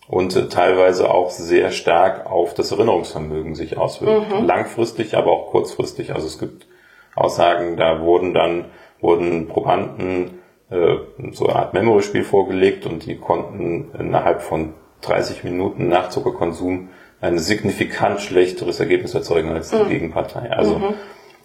und 0.09 0.35
äh, 0.35 0.49
teilweise 0.49 1.11
auch 1.11 1.31
sehr 1.31 1.71
stark 1.71 2.27
auf 2.27 2.55
das 2.55 2.73
Erinnerungsvermögen 2.73 3.55
sich 3.55 3.79
auswirkt. 3.79 4.33
Mhm. 4.33 4.47
Langfristig, 4.47 5.17
aber 5.17 5.31
auch 5.31 5.51
kurzfristig. 5.51 6.13
Also 6.13 6.27
es 6.27 6.39
gibt 6.39 6.67
Aussagen, 7.15 7.77
da 7.77 8.01
wurden 8.01 8.35
dann 8.35 8.65
wurden 9.01 9.49
Probanden 9.49 10.41
so 10.71 11.47
eine 11.47 11.57
Art 11.57 11.75
Memory-Spiel 11.75 12.25
vorgelegt 12.25 12.87
und 12.87 13.07
die 13.07 13.17
konnten 13.17 13.91
innerhalb 13.99 14.43
von 14.43 14.75
30 15.03 15.45
Minuten 15.45 15.89
nach 15.89 16.09
Zuckerkonsum 16.09 16.89
ein 17.21 17.39
signifikant 17.39 18.21
schlechteres 18.21 18.81
Ergebnis 18.81 19.15
erzeugen 19.15 19.51
als 19.51 19.71
die 19.71 19.77
mhm. 19.77 19.89
Gegenpartei. 19.89 20.51
Also 20.51 20.79
mhm. 20.79 20.95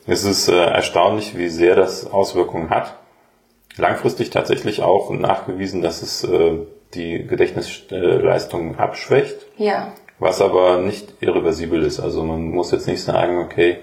es 0.07 0.23
ist 0.23 0.49
äh, 0.49 0.55
erstaunlich, 0.55 1.37
wie 1.37 1.49
sehr 1.49 1.75
das 1.75 2.11
Auswirkungen 2.11 2.69
hat. 2.69 2.95
Langfristig 3.77 4.29
tatsächlich 4.29 4.81
auch 4.81 5.09
nachgewiesen, 5.11 5.81
dass 5.81 6.01
es 6.01 6.23
äh, 6.23 6.57
die 6.93 7.25
Gedächtnisleistung 7.25 8.77
abschwächt. 8.77 9.45
Ja. 9.57 9.93
Was 10.17 10.41
aber 10.41 10.79
nicht 10.81 11.13
irreversibel 11.21 11.83
ist. 11.83 11.99
Also 11.99 12.23
man 12.23 12.49
muss 12.49 12.71
jetzt 12.71 12.87
nicht 12.87 13.01
sagen, 13.01 13.37
okay, 13.37 13.77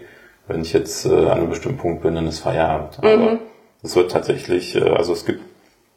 wenn 0.48 0.60
ich 0.60 0.72
jetzt 0.72 1.06
äh, 1.06 1.10
an 1.10 1.38
einem 1.38 1.48
bestimmten 1.48 1.78
Punkt 1.78 2.02
bin, 2.02 2.14
dann 2.14 2.26
ist 2.26 2.40
Feierabend. 2.40 3.02
Mhm. 3.02 3.38
Es 3.86 3.96
wird 3.96 4.10
tatsächlich, 4.10 4.76
äh, 4.76 4.90
also 4.90 5.12
es 5.12 5.24
gibt 5.24 5.42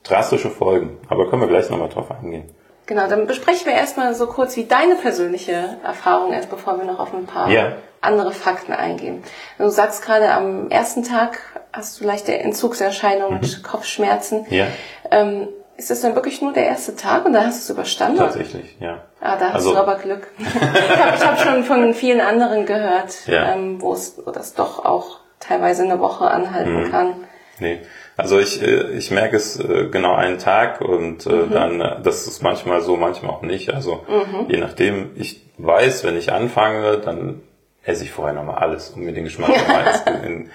drastische 0.03 0.49
Folgen. 0.49 0.97
Aber 1.09 1.29
können 1.29 1.41
wir 1.41 1.49
gleich 1.49 1.69
nochmal 1.69 1.89
drauf 1.89 2.11
eingehen. 2.11 2.49
Genau, 2.85 3.07
dann 3.07 3.27
besprechen 3.27 3.67
wir 3.67 3.73
erstmal 3.73 4.15
so 4.15 4.25
kurz, 4.25 4.55
wie 4.55 4.65
deine 4.65 4.95
persönliche 4.95 5.77
Erfahrung 5.83 6.33
ist, 6.33 6.49
bevor 6.49 6.79
wir 6.79 6.85
noch 6.85 6.99
auf 6.99 7.13
ein 7.13 7.27
paar 7.27 7.49
ja. 7.51 7.73
andere 8.01 8.31
Fakten 8.31 8.73
eingehen. 8.73 9.21
Du 9.59 9.69
sagst 9.69 10.03
gerade, 10.03 10.31
am 10.31 10.71
ersten 10.71 11.03
Tag 11.03 11.39
hast 11.71 12.01
du 12.01 12.05
leichte 12.05 12.35
Entzugserscheinungen 12.35 13.35
mhm. 13.35 13.41
mit 13.41 13.63
Kopfschmerzen. 13.63 14.47
Ja. 14.49 14.67
Ähm, 15.11 15.49
ist 15.77 15.91
das 15.91 16.01
dann 16.01 16.15
wirklich 16.15 16.41
nur 16.41 16.51
der 16.51 16.65
erste 16.65 16.95
Tag 16.95 17.25
und 17.25 17.33
da 17.33 17.45
hast 17.45 17.59
du 17.59 17.63
es 17.63 17.69
überstanden? 17.69 18.17
Tatsächlich, 18.17 18.75
ja. 18.79 19.03
Ah, 19.21 19.37
da 19.37 19.49
hast 19.49 19.55
also, 19.55 19.73
du 19.73 19.77
aber 19.77 19.95
Glück. 19.95 20.27
ich 20.39 20.45
habe 20.45 21.25
hab 21.25 21.39
schon 21.39 21.63
von 21.63 21.93
vielen 21.93 22.21
anderen 22.21 22.65
gehört, 22.65 23.27
ja. 23.27 23.53
ähm, 23.53 23.81
wo 23.81 23.93
es 23.93 24.19
wo 24.25 24.31
das 24.31 24.55
doch 24.55 24.83
auch 24.83 25.19
teilweise 25.39 25.83
eine 25.83 25.99
Woche 25.99 26.25
anhalten 26.29 26.85
mhm. 26.85 26.91
kann. 26.91 27.13
Nee. 27.59 27.79
Also 28.17 28.39
ich, 28.39 28.61
äh, 28.61 28.91
ich 28.91 29.11
merke 29.11 29.37
es 29.37 29.59
äh, 29.59 29.87
genau 29.91 30.13
einen 30.13 30.39
Tag 30.39 30.81
und 30.81 31.25
äh, 31.25 31.29
mhm. 31.29 31.51
dann, 31.51 31.79
das 32.03 32.27
ist 32.27 32.41
manchmal 32.41 32.81
so, 32.81 32.95
manchmal 32.97 33.31
auch 33.31 33.41
nicht. 33.41 33.73
Also 33.73 34.05
mhm. 34.07 34.49
je 34.49 34.57
nachdem, 34.57 35.11
ich 35.15 35.41
weiß, 35.57 36.03
wenn 36.03 36.17
ich 36.17 36.31
anfange, 36.31 36.97
dann 36.97 37.41
esse 37.83 38.03
ich 38.03 38.11
vorher 38.11 38.33
nochmal 38.33 38.57
alles, 38.57 38.89
um 38.89 39.01
mir 39.01 39.13
den 39.13 39.23
Geschmack 39.23 39.49
nochmal 39.49 40.03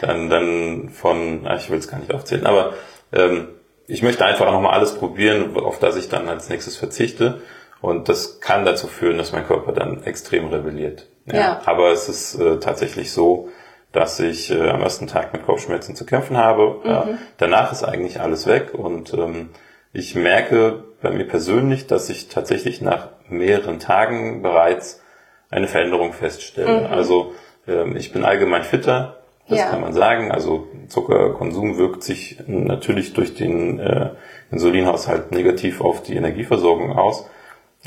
dann, 0.00 0.30
dann 0.30 0.88
von, 0.90 1.48
ich 1.56 1.70
will 1.70 1.78
es 1.78 1.88
gar 1.88 1.98
nicht 1.98 2.12
aufzählen, 2.12 2.46
aber 2.46 2.74
ähm, 3.12 3.48
ich 3.86 4.02
möchte 4.02 4.24
einfach 4.24 4.50
nochmal 4.50 4.74
alles 4.74 4.94
probieren, 4.94 5.56
auf 5.56 5.78
das 5.78 5.96
ich 5.96 6.08
dann 6.08 6.28
als 6.28 6.48
nächstes 6.48 6.76
verzichte. 6.76 7.42
Und 7.80 8.08
das 8.08 8.40
kann 8.40 8.64
dazu 8.64 8.86
führen, 8.86 9.18
dass 9.18 9.32
mein 9.32 9.46
Körper 9.46 9.72
dann 9.72 10.04
extrem 10.04 10.46
rebelliert. 10.48 11.06
Ja. 11.26 11.34
ja. 11.34 11.62
Aber 11.66 11.90
es 11.90 12.08
ist 12.08 12.34
äh, 12.36 12.58
tatsächlich 12.58 13.12
so, 13.12 13.50
dass 13.94 14.18
ich 14.20 14.50
äh, 14.50 14.68
am 14.68 14.82
ersten 14.82 15.06
Tag 15.06 15.32
mit 15.32 15.46
Kopfschmerzen 15.46 15.94
zu 15.94 16.04
kämpfen 16.04 16.36
habe. 16.36 16.80
Mhm. 16.84 16.90
Ja, 16.90 17.08
danach 17.38 17.72
ist 17.72 17.84
eigentlich 17.84 18.20
alles 18.20 18.46
weg 18.46 18.74
und 18.74 19.14
ähm, 19.14 19.50
ich 19.92 20.16
merke 20.16 20.84
bei 21.00 21.10
mir 21.10 21.26
persönlich, 21.26 21.86
dass 21.86 22.10
ich 22.10 22.28
tatsächlich 22.28 22.80
nach 22.80 23.08
mehreren 23.28 23.78
Tagen 23.78 24.42
bereits 24.42 25.00
eine 25.48 25.68
Veränderung 25.68 26.12
feststelle. 26.12 26.80
Mhm. 26.80 26.86
Also 26.92 27.32
ähm, 27.68 27.96
ich 27.96 28.12
bin 28.12 28.24
allgemein 28.24 28.64
fitter, 28.64 29.18
das 29.48 29.60
ja. 29.60 29.66
kann 29.70 29.80
man 29.80 29.92
sagen. 29.92 30.32
Also 30.32 30.66
Zuckerkonsum 30.88 31.78
wirkt 31.78 32.02
sich 32.02 32.38
natürlich 32.48 33.12
durch 33.12 33.34
den 33.34 33.78
äh, 33.78 34.10
Insulinhaushalt 34.50 35.30
negativ 35.30 35.80
auf 35.80 36.02
die 36.02 36.16
Energieversorgung 36.16 36.98
aus. 36.98 37.28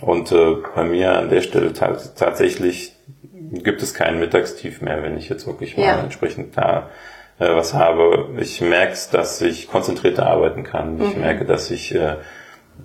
Und 0.01 0.31
äh, 0.31 0.55
bei 0.73 0.85
mir 0.85 1.17
an 1.17 1.29
der 1.29 1.41
Stelle 1.41 1.73
tatsächlich 1.73 2.96
gibt 3.51 3.81
es 3.81 3.93
keinen 3.93 4.19
Mittagstief 4.19 4.81
mehr, 4.81 5.03
wenn 5.03 5.17
ich 5.17 5.29
jetzt 5.29 5.47
wirklich 5.47 5.77
mal 5.77 5.83
ja. 5.83 5.99
entsprechend 5.99 6.57
da 6.57 6.89
äh, 7.39 7.55
was 7.55 7.73
habe. 7.73 8.29
Ich 8.39 8.61
merke 8.61 8.93
es, 8.93 9.09
dass 9.09 9.41
ich 9.41 9.69
konzentrierter 9.69 10.27
arbeiten 10.27 10.63
kann. 10.63 11.01
Ich 11.01 11.15
mhm. 11.15 11.21
merke, 11.21 11.45
dass 11.45 11.71
ich 11.71 11.93
äh, 11.93 12.15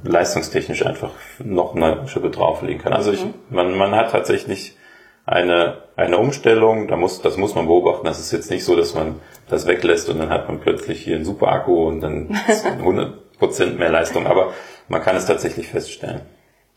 leistungstechnisch 0.05 0.85
einfach 0.85 1.11
noch 1.39 1.75
eine 1.75 2.07
Schippe 2.09 2.31
drauflegen 2.31 2.81
kann. 2.81 2.93
Also 2.93 3.13
ich, 3.13 3.25
mhm. 3.25 3.35
man, 3.51 3.77
man 3.77 3.95
hat 3.95 4.11
tatsächlich 4.11 4.77
eine, 5.25 5.79
eine 5.97 6.19
Umstellung, 6.19 6.89
da 6.89 6.97
muss, 6.97 7.23
das 7.23 7.37
muss 7.37 7.55
man 7.55 7.67
beobachten. 7.67 8.05
Das 8.05 8.19
ist 8.19 8.33
jetzt 8.33 8.51
nicht 8.51 8.65
so, 8.65 8.77
dass 8.77 8.95
man 8.95 9.21
das 9.49 9.67
weglässt 9.67 10.09
und 10.09 10.19
dann 10.19 10.31
hat 10.31 10.49
man 10.49 10.61
plötzlich 10.61 11.03
hier 11.03 11.17
einen 11.17 11.25
super 11.25 11.49
Akku 11.49 11.87
und 11.87 12.01
dann 12.01 12.37
100 12.65 13.39
Prozent 13.39 13.79
mehr 13.79 13.91
Leistung. 13.91 14.27
Aber 14.27 14.53
man 14.89 15.03
kann 15.03 15.17
es 15.17 15.27
tatsächlich 15.27 15.69
feststellen. 15.69 16.23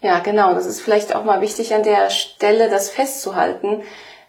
Ja, 0.05 0.19
genau. 0.19 0.53
Das 0.53 0.67
ist 0.67 0.81
vielleicht 0.81 1.15
auch 1.15 1.23
mal 1.23 1.41
wichtig 1.41 1.73
an 1.73 1.81
der 1.81 2.11
Stelle, 2.11 2.69
das 2.69 2.91
festzuhalten, 2.91 3.81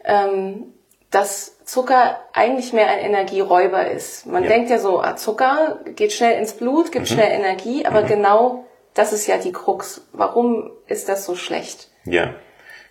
ähm, 0.04 0.72
dass 1.10 1.62
Zucker 1.66 2.18
eigentlich 2.32 2.72
mehr 2.72 2.88
ein 2.88 3.00
Energieräuber 3.00 3.90
ist. 3.90 4.24
Man 4.24 4.44
ja. 4.44 4.48
denkt 4.48 4.70
ja 4.70 4.78
so, 4.78 5.02
ah, 5.02 5.16
Zucker 5.16 5.80
geht 5.94 6.14
schnell 6.14 6.38
ins 6.38 6.54
Blut, 6.54 6.92
gibt 6.92 7.10
mhm. 7.10 7.14
schnell 7.14 7.30
Energie, 7.30 7.84
aber 7.84 8.02
mhm. 8.02 8.06
genau 8.06 8.64
das 8.94 9.12
ist 9.12 9.26
ja 9.26 9.36
die 9.36 9.52
Krux. 9.52 10.06
Warum 10.14 10.70
ist 10.86 11.10
das 11.10 11.26
so 11.26 11.34
schlecht? 11.34 11.90
Ja. 12.06 12.30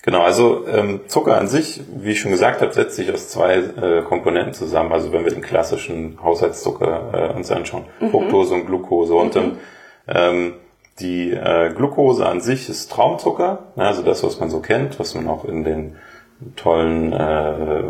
Genau, 0.04 0.22
also 0.22 0.68
ähm, 0.68 1.02
Zucker 1.08 1.38
an 1.38 1.48
sich, 1.48 1.82
wie 1.88 2.12
ich 2.12 2.20
schon 2.20 2.30
gesagt 2.30 2.62
habe, 2.62 2.72
setzt 2.72 2.98
sich 2.98 3.12
aus 3.12 3.30
zwei 3.30 3.56
äh, 3.56 4.04
Komponenten 4.04 4.54
zusammen. 4.54 4.92
Also 4.92 5.12
wenn 5.12 5.24
wir 5.26 5.32
den 5.32 5.42
klassischen 5.42 6.20
Haushaltszucker 6.22 7.32
äh, 7.32 7.36
uns 7.36 7.50
anschauen, 7.50 7.86
mhm. 8.00 8.12
Fructose 8.12 8.54
und 8.54 8.68
Glucose. 8.68 9.14
Mhm. 9.14 9.20
Und 9.20 9.58
ähm, 10.08 10.54
die 11.00 11.32
äh, 11.32 11.74
Glucose 11.74 12.26
an 12.26 12.42
sich 12.42 12.70
ist 12.70 12.92
Traumzucker, 12.92 13.68
ne, 13.76 13.86
also 13.86 14.02
das, 14.02 14.24
was 14.24 14.40
man 14.40 14.50
so 14.50 14.60
kennt, 14.60 15.00
was 15.00 15.14
man 15.16 15.28
auch 15.28 15.46
in 15.46 15.64
den 15.64 15.96
tollen, 16.56 17.14
äh, 17.14 17.18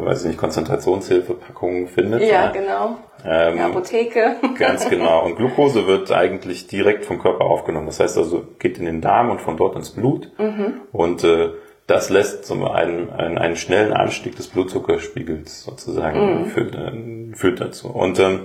weiß 0.05 0.21
ich 0.21 0.27
nicht, 0.29 0.37
Konzentrationshilfepackungen 0.37 1.87
findet. 1.87 2.21
Ja, 2.21 2.27
ja. 2.27 2.51
genau. 2.51 2.97
Ähm, 3.25 3.59
Apotheke. 3.59 4.35
ganz 4.57 4.87
genau. 4.87 5.25
Und 5.25 5.35
Glucose 5.35 5.87
wird 5.87 6.11
eigentlich 6.11 6.67
direkt 6.67 7.05
vom 7.05 7.19
Körper 7.19 7.45
aufgenommen. 7.45 7.87
Das 7.87 7.99
heißt 7.99 8.17
also, 8.17 8.45
geht 8.59 8.77
in 8.77 8.85
den 8.85 9.01
Darm 9.01 9.31
und 9.31 9.41
von 9.41 9.57
dort 9.57 9.75
ins 9.75 9.91
Blut. 9.91 10.31
Mhm. 10.37 10.81
Und 10.91 11.23
äh, 11.23 11.49
das 11.87 12.09
lässt 12.09 12.45
zum 12.45 12.63
einen 12.63 13.11
einen, 13.11 13.37
einen 13.37 13.55
schnellen 13.55 13.93
Anstieg 13.93 14.35
des 14.35 14.47
Blutzuckerspiegels 14.47 15.63
sozusagen 15.63 16.41
mhm. 16.41 16.45
führt, 16.45 16.75
äh, 16.75 16.91
führt 17.35 17.61
dazu. 17.61 17.89
Und 17.89 18.19
ähm, 18.19 18.41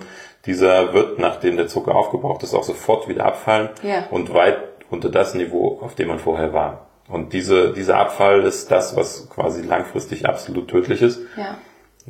dieser 0.46 0.92
wird, 0.94 1.18
nachdem 1.18 1.57
der 1.57 1.68
Zucker 1.68 1.94
aufgebraucht 1.94 2.42
ist, 2.42 2.55
auch 2.55 2.64
sofort 2.64 3.09
wieder 3.09 3.26
abfallen 3.26 3.70
ja. 3.83 4.07
und 4.11 4.33
weit 4.35 4.59
unter 4.90 5.09
das 5.09 5.35
Niveau, 5.35 5.79
auf 5.81 5.94
dem 5.94 6.09
man 6.09 6.18
vorher 6.18 6.53
war. 6.53 6.87
Und 7.09 7.33
diese, 7.33 7.72
dieser 7.72 7.98
Abfall 7.98 8.42
ist 8.42 8.70
das, 8.70 8.96
was 8.96 9.29
quasi 9.31 9.62
langfristig 9.62 10.26
absolut 10.26 10.68
tödlich 10.68 11.03
ist. 11.03 11.20
Ja. 11.37 11.59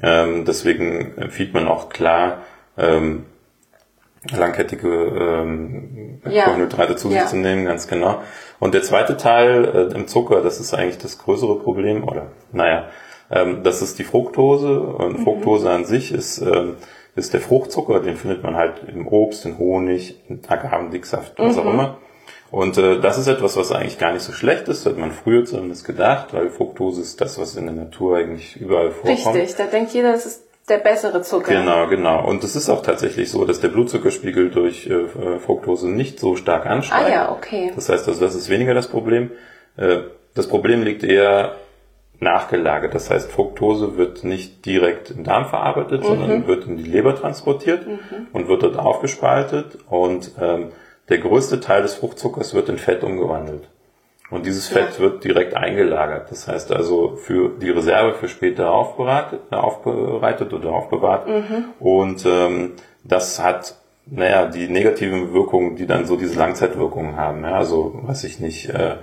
Ähm, 0.03 0.45
deswegen 0.45 1.17
empfiehlt 1.17 1.55
man 1.55 1.67
auch 1.67 1.89
klar, 1.89 2.43
ähm, 2.77 3.27
langkettige 4.31 4.89
ähm, 4.89 6.21
ja. 6.29 6.45
Kohlenhydrate 6.45 6.97
zu 6.97 7.09
sich 7.09 7.19
ja. 7.19 7.27
zu 7.27 7.37
nehmen, 7.37 7.65
ganz 7.65 7.89
genau. 7.89 8.23
Und 8.59 8.75
der 8.75 8.83
zweite 8.83 9.17
Teil 9.17 9.65
äh, 9.65 9.95
im 9.95 10.07
Zucker, 10.07 10.43
das 10.43 10.61
ist 10.61 10.75
eigentlich 10.75 10.99
das 10.99 11.19
größere 11.19 11.59
Problem, 11.59 12.05
oder 12.07 12.29
naja, 12.53 12.89
ähm, 13.31 13.63
das 13.63 13.83
ist 13.83 13.99
die 13.99 14.05
Fructose. 14.05 14.81
Und 14.81 15.19
mhm. 15.19 15.25
Fructose 15.25 15.71
an 15.71 15.85
sich 15.85 16.13
ist, 16.13 16.41
ähm, 16.41 16.77
ist 17.17 17.33
der 17.33 17.41
Fruchtzucker, 17.41 18.01
den 18.01 18.17
findet 18.17 18.43
man 18.43 18.57
halt 18.57 18.83
im 18.87 19.07
Obst, 19.07 19.45
in 19.47 19.59
Honig, 19.59 20.21
in 20.29 20.41
Agavendicksaft, 20.47 21.35
was 21.39 21.57
mhm. 21.57 21.63
auch 21.63 21.73
immer. 21.73 21.99
Und 22.51 22.79
äh, 22.79 22.99
das 22.99 23.17
ist 23.17 23.29
etwas, 23.29 23.57
was 23.57 23.71
eigentlich 23.71 23.99
gar 23.99 24.13
nicht 24.13 24.23
so 24.23 24.33
schlecht 24.33 24.67
ist, 24.69 24.85
hat 24.85 24.99
man 24.99 25.13
früher 25.13 25.45
zumindest 25.45 25.85
gedacht, 25.85 26.33
weil 26.33 26.51
Fructose 26.51 27.01
ist 27.01 27.21
das, 27.21 27.39
was 27.39 27.55
in 27.55 27.67
der 27.67 27.75
Natur 27.75 28.17
eigentlich 28.17 28.61
überall 28.61 28.91
vorkommt. 28.91 29.37
Richtig, 29.37 29.57
da 29.57 29.67
denkt 29.67 29.93
jeder, 29.93 30.13
das 30.13 30.27
ist 30.27 30.43
der 30.69 30.79
bessere 30.79 31.23
Zucker. 31.23 31.53
Genau, 31.53 31.87
genau. 31.87 32.27
Und 32.27 32.43
es 32.43 32.57
ist 32.57 32.69
auch 32.69 32.83
tatsächlich 32.83 33.31
so, 33.31 33.45
dass 33.45 33.61
der 33.61 33.69
Blutzuckerspiegel 33.69 34.51
durch 34.51 34.89
äh, 34.89 35.39
Fructose 35.39 35.89
nicht 35.89 36.19
so 36.19 36.37
stark 36.37 36.67
ansteigt. 36.67 37.07
Ah 37.07 37.11
ja, 37.11 37.33
okay. 37.33 37.73
Das 37.75 37.89
heißt 37.89 38.09
also, 38.09 38.21
das 38.21 38.35
ist 38.35 38.49
weniger 38.49 38.75
das 38.75 38.89
Problem. 38.89 39.31
Äh, 39.77 39.99
das 40.35 40.49
Problem 40.49 40.83
liegt 40.83 41.03
eher 41.03 41.57
nachgelagert. 42.21 42.95
Das 42.95 43.11
heißt, 43.11 43.33
Fructose 43.33 43.97
wird 43.97 44.25
nicht 44.25 44.65
direkt 44.67 45.11
im 45.11 45.25
Darm 45.25 45.47
verarbeitet, 45.47 46.03
mhm. 46.03 46.07
sondern 46.07 46.47
wird 46.47 46.67
in 46.67 46.77
die 46.77 46.85
Leber 46.85 47.17
transportiert 47.17 47.87
mhm. 47.87 48.29
und 48.33 48.49
wird 48.49 48.63
dort 48.63 48.79
aufgespaltet. 48.79 49.79
Und 49.89 50.33
ähm, 50.41 50.69
der 51.09 51.19
größte 51.19 51.61
Teil 51.61 51.83
des 51.83 51.95
Fruchtzuckers 51.95 52.55
wird 52.55 52.69
in 52.69 52.79
Fett 52.79 53.03
umgewandelt. 53.03 53.69
Und 54.31 54.47
dieses 54.47 54.69
Fett 54.69 54.95
ja. 54.95 55.01
wird 55.01 55.25
direkt 55.25 55.57
eingelagert. 55.57 56.31
Das 56.31 56.47
heißt 56.47 56.73
also 56.73 57.17
für 57.17 57.51
die 57.59 57.71
Reserve 57.71 58.15
für 58.15 58.29
später 58.29 58.71
aufbereitet, 58.71 59.41
aufbereitet 59.51 60.53
oder 60.53 60.71
aufbewahrt. 60.71 61.27
Mhm. 61.27 61.65
Und 61.81 62.25
ähm, 62.27 62.73
das 63.03 63.43
hat, 63.43 63.77
naja, 64.07 64.47
die 64.47 64.69
negativen 64.69 65.33
Wirkungen, 65.33 65.75
die 65.75 65.87
dann 65.87 66.07
so 66.07 66.17
diese 66.17 66.39
Langzeitwirkungen 66.39 67.17
haben. 67.17 67.43
Ja, 67.43 67.55
also, 67.55 67.99
weiß 68.05 68.25
ich 68.25 68.39
nicht, 68.39 68.69
äh, 68.69 68.97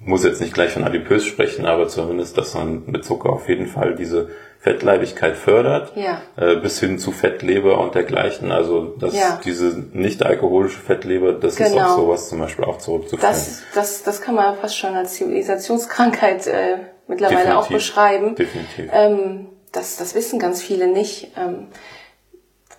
muss 0.00 0.24
jetzt 0.24 0.40
nicht 0.40 0.52
gleich 0.52 0.72
von 0.72 0.84
adipös 0.84 1.24
sprechen, 1.24 1.66
aber 1.66 1.88
zumindest, 1.88 2.36
dass 2.36 2.54
man 2.54 2.84
mit 2.86 3.04
Zucker 3.04 3.30
auf 3.30 3.48
jeden 3.48 3.66
Fall 3.66 3.94
diese 3.94 4.28
Fettleibigkeit 4.58 5.36
fördert, 5.36 5.92
ja. 5.94 6.22
äh, 6.36 6.56
bis 6.56 6.80
hin 6.80 6.98
zu 6.98 7.12
Fettleber 7.12 7.78
und 7.80 7.94
dergleichen. 7.94 8.50
Also 8.50 8.96
dass 8.98 9.14
ja. 9.14 9.38
diese 9.44 9.84
nicht 9.92 10.22
alkoholische 10.22 10.80
Fettleber, 10.80 11.34
das 11.34 11.56
genau. 11.56 11.68
ist 11.68 11.76
auch 11.76 11.96
sowas 11.96 12.28
zum 12.30 12.38
Beispiel 12.38 12.64
auch 12.64 12.78
zurückzuführen. 12.78 13.20
Das, 13.20 13.62
das, 13.74 14.02
das 14.02 14.22
kann 14.22 14.34
man 14.34 14.56
fast 14.56 14.78
schon 14.78 14.94
als 14.94 15.14
Zivilisationskrankheit 15.14 16.46
äh, 16.46 16.78
mittlerweile 17.08 17.40
Definitiv. 17.40 17.62
auch 17.62 17.68
beschreiben. 17.68 18.34
Definitiv. 18.36 18.90
Ähm, 18.92 19.48
das, 19.72 19.96
das 19.96 20.14
wissen 20.14 20.38
ganz 20.38 20.62
viele 20.62 20.86
nicht. 20.86 21.32
Ähm, 21.36 21.68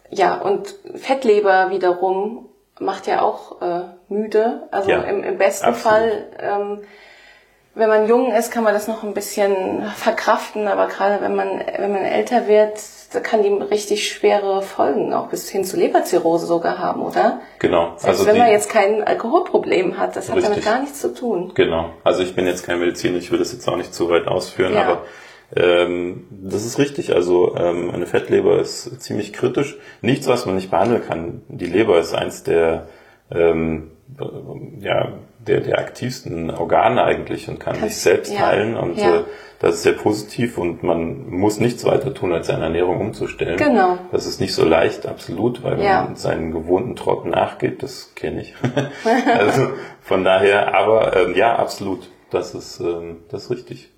ja, 0.10 0.42
und 0.42 0.76
Fettleber 0.96 1.70
wiederum 1.70 2.50
macht 2.80 3.08
ja 3.08 3.22
auch 3.22 3.62
äh, 3.62 3.82
müde. 4.10 4.68
Also 4.72 4.90
ja, 4.90 5.02
im, 5.02 5.24
im 5.24 5.38
besten 5.38 5.66
absolut. 5.66 5.82
Fall 5.82 6.28
ähm, 6.40 6.82
wenn 7.76 7.90
man 7.90 8.08
jung 8.08 8.32
ist, 8.32 8.52
kann 8.52 8.64
man 8.64 8.74
das 8.74 8.88
noch 8.88 9.04
ein 9.04 9.14
bisschen 9.14 9.84
verkraften, 9.96 10.68
aber 10.68 10.88
gerade 10.88 11.22
wenn 11.22 11.36
man, 11.36 11.62
wenn 11.78 11.92
man 11.92 12.04
älter 12.04 12.48
wird, 12.48 12.80
da 13.12 13.20
kann 13.20 13.44
die 13.44 13.50
richtig 13.50 14.08
schwere 14.10 14.62
Folgen 14.62 15.14
auch 15.14 15.28
bis 15.28 15.50
hin 15.50 15.66
zu 15.66 15.76
Leberzirrhose 15.76 16.46
sogar 16.46 16.80
haben, 16.80 17.02
oder? 17.02 17.42
Genau. 17.60 17.90
Selbst 17.98 18.06
also 18.06 18.26
wenn 18.28 18.38
man 18.38 18.50
jetzt 18.50 18.70
kein 18.70 19.04
Alkoholproblem 19.04 19.98
hat, 19.98 20.16
das 20.16 20.30
hat 20.30 20.38
richtig. 20.38 20.54
damit 20.54 20.66
gar 20.66 20.80
nichts 20.80 21.02
zu 21.02 21.14
tun. 21.14 21.52
Genau. 21.54 21.90
Also 22.06 22.24
ich 22.24 22.34
bin 22.34 22.48
jetzt 22.48 22.66
kein 22.66 22.80
Mediziner, 22.80 23.18
ich 23.18 23.30
will 23.32 23.40
das 23.40 23.52
jetzt 23.52 23.68
auch 23.68 23.76
nicht 23.76 23.94
zu 23.94 24.10
weit 24.10 24.28
ausführen, 24.28 24.74
ja. 24.74 24.84
aber 24.84 25.02
ähm, 25.56 26.28
das 26.30 26.66
ist 26.66 26.80
richtig. 26.80 27.14
Also 27.14 27.56
ähm, 27.56 27.92
eine 27.92 28.08
Fettleber 28.08 28.60
ist 28.60 29.02
ziemlich 29.02 29.34
kritisch. 29.34 29.78
Nichts, 30.02 30.28
was 30.28 30.46
man 30.46 30.56
nicht 30.56 30.72
behandeln 30.72 31.04
kann. 31.06 31.42
Die 31.50 31.68
Leber 31.68 32.00
ist 32.00 32.14
eins 32.14 32.44
der 32.44 32.88
ähm, 33.32 33.92
ja, 34.80 35.14
der, 35.40 35.62
der 35.62 35.80
aktivsten 35.80 36.52
Organe 36.52 37.04
eigentlich 37.04 37.50
und 37.50 37.60
kann 37.60 37.76
sich 37.76 37.98
selbst 37.98 38.34
ja, 38.34 38.48
heilen 38.48 38.78
und 38.78 38.98
ja. 38.98 39.18
äh, 39.18 39.24
das 39.60 39.76
ist 39.76 39.84
sehr 39.84 39.94
positiv 39.94 40.58
und 40.58 40.84
man 40.84 41.30
muss 41.30 41.60
nichts 41.60 41.86
weiter 41.86 42.14
tun, 42.14 42.34
als 42.34 42.48
seine 42.48 42.66
Ernährung 42.66 43.00
umzustellen. 43.00 43.58
Genau. 43.58 43.98
Das 44.12 44.26
ist 44.26 44.40
nicht 44.40 44.54
so 44.54 44.66
leicht, 44.66 45.08
absolut, 45.08 45.64
weil 45.64 45.82
ja. 45.82 46.04
man 46.04 46.16
seinen 46.18 46.52
gewohnten 46.52 46.96
Trott 46.96 47.26
nachgeht, 47.26 47.82
das 47.82 48.14
kenne 48.16 48.42
ich. 48.42 48.54
also 49.38 49.70
von 50.02 50.24
daher, 50.24 50.76
aber 50.76 51.16
ähm, 51.16 51.36
ja, 51.36 51.56
absolut, 51.56 52.10
das 52.30 52.54
ist, 52.54 52.80
ähm, 52.80 53.24
das 53.30 53.46
ist 53.46 53.52
richtig. 53.52 53.92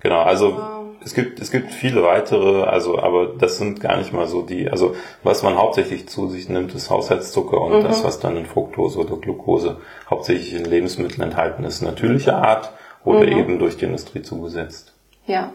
Genau, 0.00 0.22
also 0.22 0.56
wow. 0.56 0.83
Es 1.04 1.14
gibt 1.14 1.40
es 1.40 1.50
gibt 1.50 1.70
viele 1.70 2.02
weitere, 2.02 2.62
also 2.62 2.98
aber 2.98 3.26
das 3.26 3.58
sind 3.58 3.80
gar 3.80 3.96
nicht 3.96 4.12
mal 4.12 4.26
so 4.26 4.42
die, 4.42 4.68
also 4.70 4.94
was 5.22 5.42
man 5.42 5.56
hauptsächlich 5.56 6.08
zu 6.08 6.28
sich 6.28 6.48
nimmt, 6.48 6.74
ist 6.74 6.90
Haushaltszucker 6.90 7.60
und 7.60 7.78
mhm. 7.78 7.82
das, 7.84 8.04
was 8.04 8.20
dann 8.20 8.36
in 8.36 8.46
Fructose 8.46 8.98
oder 8.98 9.16
Glucose 9.16 9.78
hauptsächlich 10.08 10.54
in 10.54 10.64
Lebensmitteln 10.64 11.22
enthalten 11.22 11.64
ist, 11.64 11.82
natürlicher 11.82 12.36
Art 12.36 12.72
oder 13.04 13.26
mhm. 13.26 13.38
eben 13.38 13.58
durch 13.58 13.76
die 13.76 13.84
Industrie 13.84 14.22
zugesetzt. 14.22 14.94
Ja. 15.26 15.52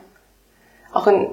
Auch 0.94 1.08
in, 1.08 1.30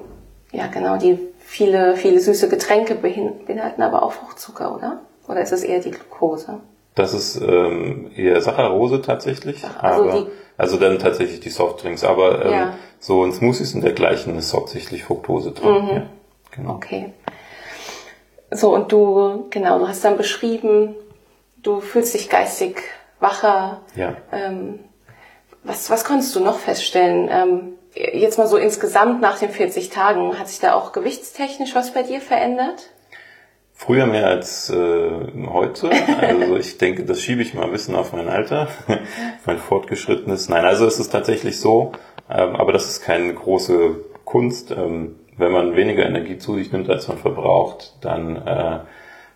ja 0.51 0.67
genau, 0.67 0.97
die 0.97 1.19
viele, 1.39 1.95
viele 1.95 2.19
süße 2.19 2.49
Getränke 2.49 2.95
beinhalten 2.95 3.81
aber 3.81 4.03
auch 4.03 4.13
Fruchtzucker, 4.13 4.75
oder? 4.75 5.01
Oder 5.27 5.41
ist 5.41 5.51
es 5.51 5.63
eher 5.63 5.79
die 5.79 5.91
Glucose? 5.91 6.59
Das 6.97 7.13
ist 7.13 7.39
ähm, 7.39 8.09
eher 8.15 8.41
Saccharose 8.41 9.03
tatsächlich. 9.03 9.63
Also, 9.79 10.09
aber, 10.09 10.11
die, 10.13 10.27
also 10.57 10.77
dann 10.77 10.97
tatsächlich 10.97 11.39
die 11.39 11.51
Softdrinks. 11.51 12.03
Aber 12.03 12.43
ähm, 12.43 12.51
ja. 12.51 12.73
so 12.99 13.23
in 13.23 13.31
Smoothies 13.31 13.75
und 13.75 13.81
dergleichen 13.81 14.35
ist 14.35 14.51
hauptsächlich 14.51 15.03
Fructose 15.03 15.51
drin. 15.51 15.83
Mhm. 15.83 15.89
Ja, 15.89 16.03
genau. 16.49 16.73
Okay. 16.73 17.13
So, 18.49 18.73
und 18.73 18.91
du, 18.91 19.45
genau, 19.51 19.77
du 19.77 19.87
hast 19.87 20.03
dann 20.03 20.17
beschrieben, 20.17 20.95
du 21.61 21.81
fühlst 21.81 22.15
dich 22.15 22.29
geistig 22.29 22.81
wacher. 23.19 23.81
Ja. 23.95 24.17
Ähm, 24.31 24.79
was, 25.63 25.91
was 25.91 26.03
konntest 26.03 26.35
du 26.35 26.39
noch 26.39 26.57
feststellen? 26.57 27.29
Ähm, 27.31 27.73
jetzt 27.93 28.39
mal 28.39 28.47
so 28.47 28.57
insgesamt 28.57 29.21
nach 29.21 29.37
den 29.37 29.51
40 29.51 29.91
Tagen, 29.91 30.39
hat 30.39 30.47
sich 30.47 30.59
da 30.59 30.73
auch 30.73 30.93
gewichtstechnisch 30.93 31.75
was 31.75 31.93
bei 31.93 32.01
dir 32.01 32.21
verändert? 32.21 32.89
Früher 33.79 34.07
mehr 34.07 34.25
als 34.25 34.71
äh, 34.71 35.09
heute. 35.51 35.91
Also 36.19 36.57
ich 36.57 36.79
denke, 36.79 37.05
das 37.05 37.21
schiebe 37.21 37.43
ich 37.43 37.53
mal 37.53 37.65
ein 37.65 37.71
bisschen 37.71 37.95
auf 37.95 38.11
mein 38.11 38.27
Alter, 38.27 38.69
mein 39.45 39.59
fortgeschrittenes. 39.59 40.49
Nein, 40.49 40.65
also 40.65 40.87
es 40.87 40.99
ist 40.99 41.09
tatsächlich 41.11 41.59
so, 41.59 41.91
ähm, 42.27 42.55
aber 42.55 42.73
das 42.73 42.89
ist 42.89 43.03
keine 43.03 43.31
große 43.31 43.97
Kunst. 44.25 44.71
Ähm, 44.71 45.19
wenn 45.37 45.51
man 45.51 45.75
weniger 45.75 46.07
Energie 46.07 46.39
zu 46.39 46.55
sich 46.55 46.71
nimmt, 46.71 46.89
als 46.89 47.07
man 47.07 47.19
verbraucht, 47.19 47.93
dann, 48.01 48.35
äh, 48.35 48.79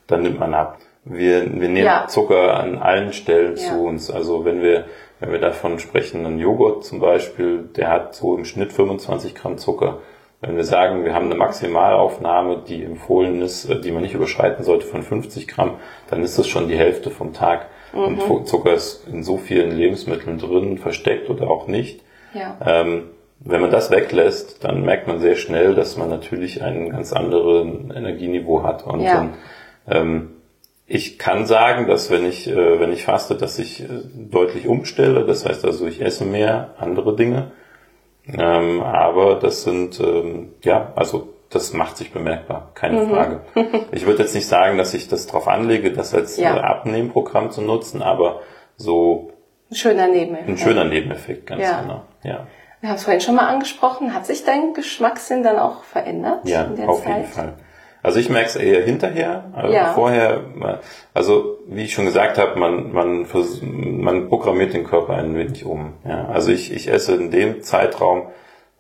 dann 0.08 0.24
nimmt 0.24 0.40
man 0.40 0.56
ab. 0.56 0.80
Wir, 1.06 1.44
wir 1.44 1.70
nehmen 1.70 1.86
ja. 1.86 2.08
Zucker 2.08 2.58
an 2.58 2.80
allen 2.80 3.14
Stellen 3.14 3.58
ja. 3.58 3.62
zu 3.62 3.86
uns. 3.86 4.10
Also 4.10 4.44
wenn 4.44 4.64
wir, 4.64 4.86
wenn 5.20 5.32
wir 5.32 5.40
davon 5.40 5.78
sprechen, 5.78 6.26
ein 6.26 6.40
Joghurt 6.40 6.84
zum 6.84 7.00
Beispiel, 7.00 7.70
der 7.76 7.90
hat 7.90 8.16
so 8.16 8.36
im 8.36 8.46
Schnitt 8.46 8.74
25 8.74 9.36
Gramm 9.36 9.60
Zucker. 9.60 10.00
Wenn 10.42 10.56
wir 10.58 10.64
sagen, 10.64 11.06
wir 11.06 11.14
haben 11.14 11.28
eine 11.28 11.36
Maximalaufnahme, 11.36 12.64
die 12.68 12.84
empfohlen 12.84 13.42
ist, 13.42 13.70
äh, 13.70 13.80
die 13.80 13.92
man 13.92 14.02
nicht 14.02 14.16
überschreiten 14.16 14.64
sollte 14.64 14.88
von 14.88 15.04
50 15.04 15.48
Gramm, 15.48 15.76
dann 16.10 16.24
ist 16.24 16.38
das 16.40 16.48
schon 16.48 16.68
die 16.68 16.78
Hälfte 16.78 17.12
vom 17.12 17.32
Tag. 17.32 17.68
Mhm. 17.94 18.20
Und 18.20 18.48
Zucker 18.48 18.74
ist 18.74 19.08
in 19.08 19.24
so 19.24 19.38
vielen 19.38 19.72
Lebensmitteln 19.72 20.40
drin, 20.40 20.80
versteckt 20.80 21.30
oder 21.30 21.50
auch 21.50 21.68
nicht. 21.68 22.02
Ja. 22.34 22.58
Ähm, 22.66 23.04
wenn 23.40 23.62
man 23.62 23.72
das 23.72 23.92
weglässt, 23.92 24.64
dann 24.64 24.84
merkt 24.84 25.08
man 25.08 25.20
sehr 25.20 25.36
schnell, 25.36 25.76
dass 25.76 25.98
man 25.98 26.10
natürlich 26.10 26.64
ein 26.64 26.90
ganz 26.90 27.12
anderes 27.14 27.66
Energieniveau 27.96 28.64
hat. 28.64 28.86
Und 28.86 29.02
ja. 29.02 29.14
dann, 29.14 29.34
ähm, 29.88 30.30
ich 30.88 31.18
kann 31.18 31.46
sagen, 31.46 31.88
dass 31.88 32.12
wenn 32.12 32.26
ich, 32.26 32.48
äh, 32.48 32.80
wenn 32.80 32.92
ich 32.92 33.04
faste, 33.04 33.36
dass 33.36 33.60
ich 33.60 33.84
äh, 33.84 33.88
deutlich 34.16 34.68
umstelle. 34.68 35.26
Das 35.26 35.46
heißt 35.46 35.66
also, 35.66 35.88
ich 35.88 36.02
esse 36.02 36.26
mehr 36.26 36.76
andere 36.78 37.16
Dinge. 37.16 37.52
Ähm, 38.28 38.82
aber 38.82 39.36
das 39.36 39.64
sind, 39.64 40.00
ähm, 40.00 40.54
ja, 40.64 40.92
also 40.96 41.30
das 41.50 41.74
macht 41.74 41.98
sich 41.98 42.14
bemerkbar, 42.14 42.72
keine 42.76 43.04
mhm. 43.04 43.10
Frage. 43.10 43.42
Ich 43.92 44.06
würde 44.06 44.24
jetzt 44.24 44.36
nicht 44.36 44.48
sagen, 44.48 44.78
dass 44.78 44.94
ich 44.94 45.08
das 45.08 45.28
darauf 45.28 45.48
anlege, 45.48 45.92
das 45.92 46.14
als 46.14 46.38
ja. 46.38 46.56
Äh, 46.56 46.60
Abnehmprogramm 46.60 47.52
zu 47.52 47.62
nutzen, 47.62 48.02
aber 48.02 48.42
so 48.78 49.32
ein 49.70 49.76
schöner 49.76 50.08
Nebeneffekt. 50.08 50.50
Ein 50.50 50.58
schöner 50.58 50.84
Nebeneffekt, 50.84 51.48
ganz 51.48 51.62
ja. 51.62 51.82
genau. 51.82 52.02
Ja. 52.24 52.48
Wir 52.82 52.90
haben 52.90 52.98
es 52.98 53.04
vorhin 53.04 53.22
schon 53.22 53.36
mal 53.36 53.48
angesprochen. 53.48 54.14
Hat 54.14 54.26
sich 54.26 54.44
dein 54.44 54.74
Geschmackssinn 54.74 55.44
dann 55.44 55.58
auch 55.58 55.84
verändert? 55.84 56.42
Ja, 56.46 56.64
in 56.64 56.76
der 56.76 56.90
auf 56.90 57.04
Zeit? 57.04 57.18
jeden 57.18 57.28
Fall. 57.30 57.54
Also 58.04 58.20
ich 58.20 58.30
merke 58.30 58.48
es 58.48 58.56
eher 58.56 58.84
hinterher. 58.84 59.52
Also 59.54 59.74
ja. 59.74 59.94
Vorher, 59.94 60.42
also 61.14 61.60
wie 61.68 61.84
ich 61.84 61.94
schon 61.94 62.06
gesagt 62.06 62.38
habe, 62.38 62.60
man, 62.60 62.92
man, 62.92 63.28
man 63.74 64.28
programmiert 64.28 64.74
den 64.74 64.86
Körper 64.86 65.14
ein 65.14 65.36
wenig 65.36 65.66
um. 65.66 65.94
Ja. 66.06 66.28
Also 66.28 66.52
ich, 66.52 66.74
ich 66.74 66.88
esse 66.88 67.16
in 67.16 67.32
dem 67.32 67.62
Zeitraum 67.62 68.28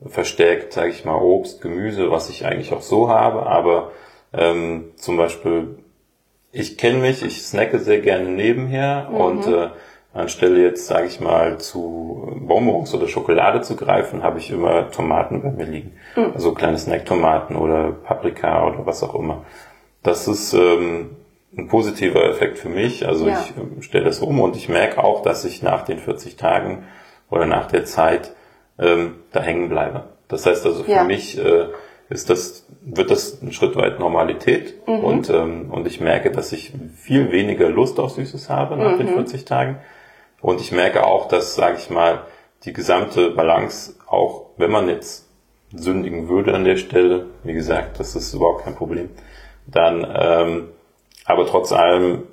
verstärkt, 0.06 0.74
sage 0.74 0.90
ich 0.90 1.06
mal, 1.06 1.16
Obst, 1.16 1.62
Gemüse, 1.62 2.10
was 2.10 2.30
ich 2.30 2.46
eigentlich 2.46 2.74
auch 2.74 2.82
so 2.82 3.10
habe, 3.10 3.46
aber 3.46 3.92
ähm, 4.34 4.92
zum 4.96 5.18
Beispiel, 5.18 5.78
ich 6.52 6.78
kenne 6.78 7.00
mich, 7.00 7.24
ich 7.24 7.44
snacke 7.44 7.80
sehr 7.80 8.00
gerne 8.00 8.30
nebenher 8.30 9.08
mhm. 9.10 9.16
und 9.16 9.48
äh, 9.48 9.70
Anstelle 10.14 10.62
jetzt, 10.62 10.88
sage 10.88 11.08
ich 11.08 11.22
mal, 11.22 11.58
zu 11.58 12.38
Bonbons 12.42 12.94
oder 12.94 13.08
Schokolade 13.08 13.62
zu 13.62 13.78
greifen, 13.78 14.24
habe 14.24 14.40
ich 14.40 14.52
immer 14.52 14.92
Tomaten 14.92 15.42
bei 15.42 15.52
mir 15.52 15.66
liegen. 15.66 15.94
Mhm. 16.16 16.32
Also 16.34 16.54
kleine 16.54 16.78
Snacktomaten 16.78 17.56
oder 17.56 17.92
Paprika 17.92 18.68
oder 18.68 18.86
was 18.86 19.04
auch 19.04 19.16
immer. 19.16 19.46
Das 20.04 20.28
ist 20.28 20.54
ähm, 20.54 21.12
ein 21.58 21.68
positiver 21.68 22.26
Effekt 22.26 22.58
für 22.58 22.68
mich. 22.68 23.08
Also 23.08 23.28
ja. 23.28 23.40
ich 23.40 23.56
ähm, 23.58 23.82
stelle 23.82 24.06
das 24.06 24.20
um 24.20 24.42
und 24.42 24.58
ich 24.58 24.68
merke 24.68 25.02
auch, 25.02 25.22
dass 25.22 25.46
ich 25.46 25.64
nach 25.64 25.84
den 25.84 26.00
40 26.00 26.36
Tagen 26.36 26.84
oder 27.30 27.46
nach 27.46 27.68
der 27.68 27.86
Zeit 27.86 28.34
ähm, 28.80 29.16
da 29.32 29.42
hängen 29.42 29.70
bleibe. 29.70 30.10
Das 30.28 30.46
heißt 30.46 30.66
also 30.66 30.84
für 30.84 30.92
ja. 30.92 31.04
mich 31.06 31.38
äh, 31.38 31.68
ist 32.10 32.30
das, 32.30 32.68
wird 32.82 33.12
das 33.12 33.42
ein 33.42 33.54
Schritt 33.54 33.78
weit 33.78 34.00
Normalität 34.00 34.86
mhm. 34.86 35.00
und, 35.00 35.30
ähm, 35.30 35.72
und 35.72 35.88
ich 35.88 36.02
merke, 36.02 36.32
dass 36.32 36.52
ich 36.52 36.74
viel 36.98 37.32
weniger 37.32 37.70
Lust 37.70 38.00
auf 38.00 38.12
Süßes 38.12 38.50
habe 38.50 38.76
nach 38.76 38.94
mhm. 38.94 38.98
den 38.98 39.08
40 39.08 39.46
Tagen 39.46 39.78
und 40.42 40.62
ich 40.62 40.72
merke 40.72 41.06
auch, 41.06 41.28
dass, 41.28 41.56
sage 41.56 41.78
ich 41.78 41.90
mal, 41.90 42.24
die 42.66 42.74
gesamte 42.74 43.32
Balance, 43.32 43.96
auch 44.08 44.48
wenn 44.58 44.72
man 44.72 44.88
jetzt 44.90 45.28
sündigen 45.74 46.28
würde 46.28 46.54
an 46.54 46.64
der 46.64 46.78
Stelle, 46.78 47.28
wie 47.44 47.54
gesagt, 47.54 48.00
das 48.00 48.16
ist 48.16 48.34
überhaupt 48.34 48.64
kein 48.64 48.76
Problem, 48.76 49.10
dann 49.68 50.06
ähm, 50.14 50.70
aber 51.26 51.46
trotz 51.46 51.72
allem 51.72 52.24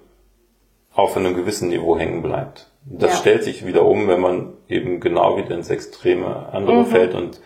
auf 0.92 1.16
einem 1.16 1.34
gewissen 1.34 1.68
Niveau 1.68 1.98
hängen 1.98 2.22
bleibt. 2.22 2.70
Das 2.84 3.12
ja. 3.12 3.16
stellt 3.18 3.44
sich 3.44 3.66
wieder 3.66 3.84
um, 3.84 4.08
wenn 4.08 4.20
man 4.20 4.52
eben 4.68 5.00
genau 5.00 5.36
wieder 5.36 5.54
ins 5.54 5.70
Extreme 5.70 6.48
andere 6.52 6.78
mhm. 6.78 6.86
fällt 6.86 7.14
und 7.14 7.40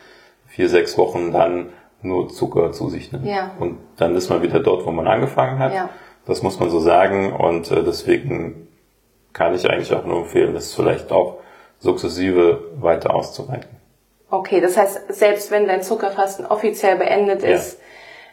vier, 0.47 0.69
sechs 0.69 0.97
Wochen 0.97 1.33
dann 1.33 1.71
nur 2.01 2.29
Zucker 2.29 2.73
zu 2.73 2.89
sich 2.89 3.13
nimmt. 3.13 3.27
Ja. 3.27 3.53
Und 3.59 3.79
dann 3.97 4.15
ist 4.15 4.31
man 4.31 4.43
wieder 4.43 4.61
dort, 4.61 4.87
wo 4.87 4.91
man 4.91 5.07
angefangen 5.07 5.59
hat. 5.59 5.75
Ja. 5.75 5.91
Das 6.27 6.43
muss 6.43 6.61
man 6.61 6.71
so 6.71 6.79
sagen. 6.79 7.33
Und 7.33 7.71
äh, 7.71 7.83
deswegen 7.83 8.69
kann 9.33 9.55
ich 9.55 9.69
eigentlich 9.69 9.93
auch 9.93 10.05
nur 10.05 10.19
empfehlen, 10.19 10.55
das 10.55 10.75
vielleicht 10.75 11.13
auch 11.13 11.39
sukzessive 11.79 12.63
weiter 12.77 13.15
auszuweiten. 13.15 13.71
Okay, 14.31 14.61
das 14.61 14.77
heißt, 14.77 15.13
selbst 15.15 15.51
wenn 15.51 15.67
dein 15.67 15.83
Zuckerfasten 15.83 16.47
offiziell 16.47 16.97
beendet 16.97 17.43
ist, 17.43 17.79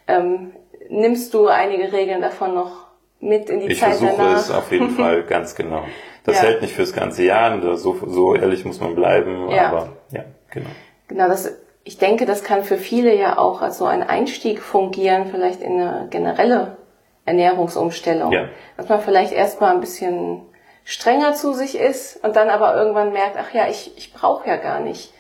ähm, 0.08 0.52
nimmst 0.90 1.34
du 1.34 1.48
einige 1.48 1.92
Regeln 1.92 2.22
davon 2.22 2.56
noch 2.56 2.88
mit 3.20 3.50
in 3.50 3.60
die 3.60 3.68
ich 3.68 3.80
Zeit 3.80 3.96
danach? 4.00 4.12
Ich 4.12 4.16
versuche 4.16 4.36
es 4.36 4.52
auf 4.52 4.72
jeden 4.72 4.90
Fall 4.96 5.24
ganz 5.24 5.56
genau. 5.56 5.84
Das 6.24 6.38
ja. 6.38 6.44
hält 6.44 6.62
nicht 6.62 6.74
fürs 6.74 6.94
ganze 6.94 7.24
Jahr, 7.24 7.60
so, 7.76 7.98
so 8.08 8.36
ehrlich 8.36 8.66
muss 8.66 8.80
man 8.80 8.96
bleiben, 8.96 9.50
ja. 9.50 9.70
aber 9.70 9.90
ja, 10.12 10.24
genau. 10.52 10.70
Genau, 11.08 11.28
das 11.28 11.52
ich 11.84 11.98
denke, 11.98 12.26
das 12.26 12.44
kann 12.44 12.64
für 12.64 12.78
viele 12.78 13.16
ja 13.16 13.38
auch 13.38 13.62
als 13.62 13.80
so 13.80 13.86
ein 13.86 14.04
Einstieg 14.04 14.62
fungieren, 14.62 15.26
vielleicht 15.32 15.62
in 15.62 15.82
eine 15.82 16.08
generelle 16.10 16.78
Ernährungsumstellung. 17.26 18.32
Ja. 18.32 18.46
Dass 18.78 18.90
man 18.90 19.00
vielleicht 19.02 19.32
erstmal 19.32 19.74
ein 19.74 19.82
bisschen 19.82 20.42
strenger 20.90 21.34
zu 21.36 21.54
sich 21.54 21.78
ist 21.78 22.24
und 22.24 22.36
dann 22.36 22.50
aber 22.50 22.76
irgendwann 22.76 23.14
merkt, 23.14 23.38
ach 23.38 23.54
ja, 23.54 23.70
ich, 23.70 23.96
ich 23.96 24.12
brauche 24.12 24.50
ja 24.50 24.58
gar 24.58 24.80
nicht 24.80 25.14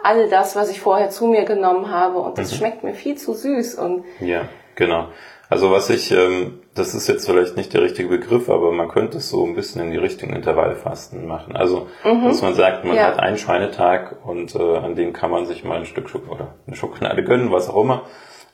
all 0.00 0.28
das, 0.28 0.54
was 0.54 0.70
ich 0.70 0.80
vorher 0.80 1.10
zu 1.10 1.26
mir 1.26 1.44
genommen 1.44 1.90
habe 1.90 2.18
und 2.18 2.38
das 2.38 2.52
mhm. 2.52 2.56
schmeckt 2.56 2.84
mir 2.84 2.94
viel 2.94 3.16
zu 3.16 3.34
süß 3.34 3.74
und 3.74 4.04
ja, 4.20 4.42
genau. 4.76 5.08
Also 5.48 5.72
was 5.72 5.90
ich, 5.90 6.12
ähm, 6.12 6.60
das 6.74 6.94
ist 6.94 7.08
jetzt 7.08 7.26
vielleicht 7.26 7.56
nicht 7.56 7.74
der 7.74 7.82
richtige 7.82 8.08
Begriff, 8.08 8.48
aber 8.48 8.70
man 8.70 8.86
könnte 8.86 9.18
es 9.18 9.28
so 9.28 9.44
ein 9.44 9.56
bisschen 9.56 9.80
in 9.80 9.90
die 9.90 9.96
Richtung 9.96 10.30
Intervallfasten 10.30 11.26
machen. 11.26 11.56
Also, 11.56 11.88
mhm. 12.04 12.24
dass 12.24 12.42
man 12.42 12.54
sagt, 12.54 12.84
man 12.84 12.96
ja. 12.96 13.06
hat 13.06 13.18
einen 13.18 13.38
Schweinetag 13.38 14.24
und 14.24 14.54
äh, 14.54 14.76
an 14.76 14.94
dem 14.94 15.12
kann 15.12 15.30
man 15.32 15.46
sich 15.46 15.64
mal 15.64 15.78
ein 15.78 15.86
Stück 15.86 16.08
Schokolade 16.08 16.42
oder 16.42 16.54
eine 16.66 16.76
Schokolade 16.76 17.24
gönnen, 17.24 17.50
was 17.50 17.68
auch 17.68 17.82
immer. 17.82 18.02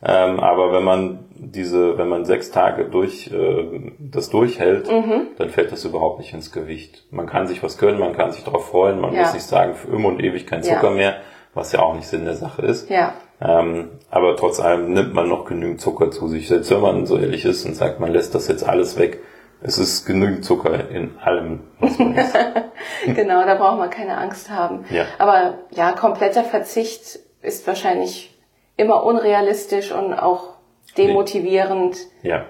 Ähm, 0.04 0.40
aber 0.40 0.72
wenn 0.72 0.82
man 0.82 1.20
diese, 1.34 1.96
wenn 1.98 2.08
man 2.08 2.24
sechs 2.24 2.50
Tage 2.50 2.86
durch 2.86 3.30
äh, 3.32 3.92
das 3.98 4.30
durchhält, 4.30 4.90
mhm. 4.90 5.28
dann 5.38 5.50
fällt 5.50 5.70
das 5.70 5.84
überhaupt 5.84 6.18
nicht 6.18 6.34
ins 6.34 6.52
Gewicht. 6.52 7.04
Man 7.10 7.26
kann 7.26 7.46
sich 7.46 7.62
was 7.62 7.78
gönnen, 7.78 8.00
man 8.00 8.12
kann 8.12 8.32
sich 8.32 8.44
darauf 8.44 8.68
freuen, 8.68 9.00
man 9.00 9.12
ja. 9.12 9.22
muss 9.22 9.34
nicht 9.34 9.46
sagen, 9.46 9.74
für 9.74 9.92
immer 9.92 10.08
und 10.08 10.22
ewig 10.22 10.46
kein 10.46 10.62
Zucker 10.62 10.90
ja. 10.90 10.96
mehr, 10.96 11.16
was 11.54 11.72
ja 11.72 11.80
auch 11.80 11.94
nicht 11.94 12.06
Sinn 12.06 12.24
der 12.24 12.34
Sache 12.34 12.62
ist. 12.62 12.90
Ja. 12.90 13.14
Ähm, 13.40 13.90
aber 14.10 14.36
trotz 14.36 14.60
allem 14.60 14.92
nimmt 14.92 15.14
man 15.14 15.28
noch 15.28 15.44
genügend 15.44 15.80
Zucker 15.80 16.10
zu 16.10 16.28
sich. 16.28 16.48
Selbst 16.48 16.70
wenn 16.70 16.80
man 16.80 17.06
so 17.06 17.18
ehrlich 17.18 17.44
ist 17.44 17.64
und 17.64 17.74
sagt, 17.74 18.00
man 18.00 18.12
lässt 18.12 18.34
das 18.34 18.48
jetzt 18.48 18.66
alles 18.68 18.98
weg, 18.98 19.20
es 19.62 19.78
ist 19.78 20.06
genügend 20.06 20.44
Zucker 20.44 20.90
in 20.90 21.18
allem, 21.20 21.60
was 21.78 21.98
man 21.98 22.16
isst. 22.16 22.36
genau, 23.06 23.44
da 23.44 23.54
braucht 23.54 23.78
man 23.78 23.90
keine 23.90 24.18
Angst 24.18 24.50
haben. 24.50 24.84
Ja. 24.90 25.06
Aber 25.18 25.58
ja, 25.70 25.92
kompletter 25.92 26.42
Verzicht 26.42 27.20
ist 27.42 27.66
wahrscheinlich 27.66 28.31
immer 28.76 29.04
unrealistisch 29.04 29.92
und 29.92 30.14
auch 30.14 30.54
demotivierend. 30.96 31.96
Ja, 32.22 32.46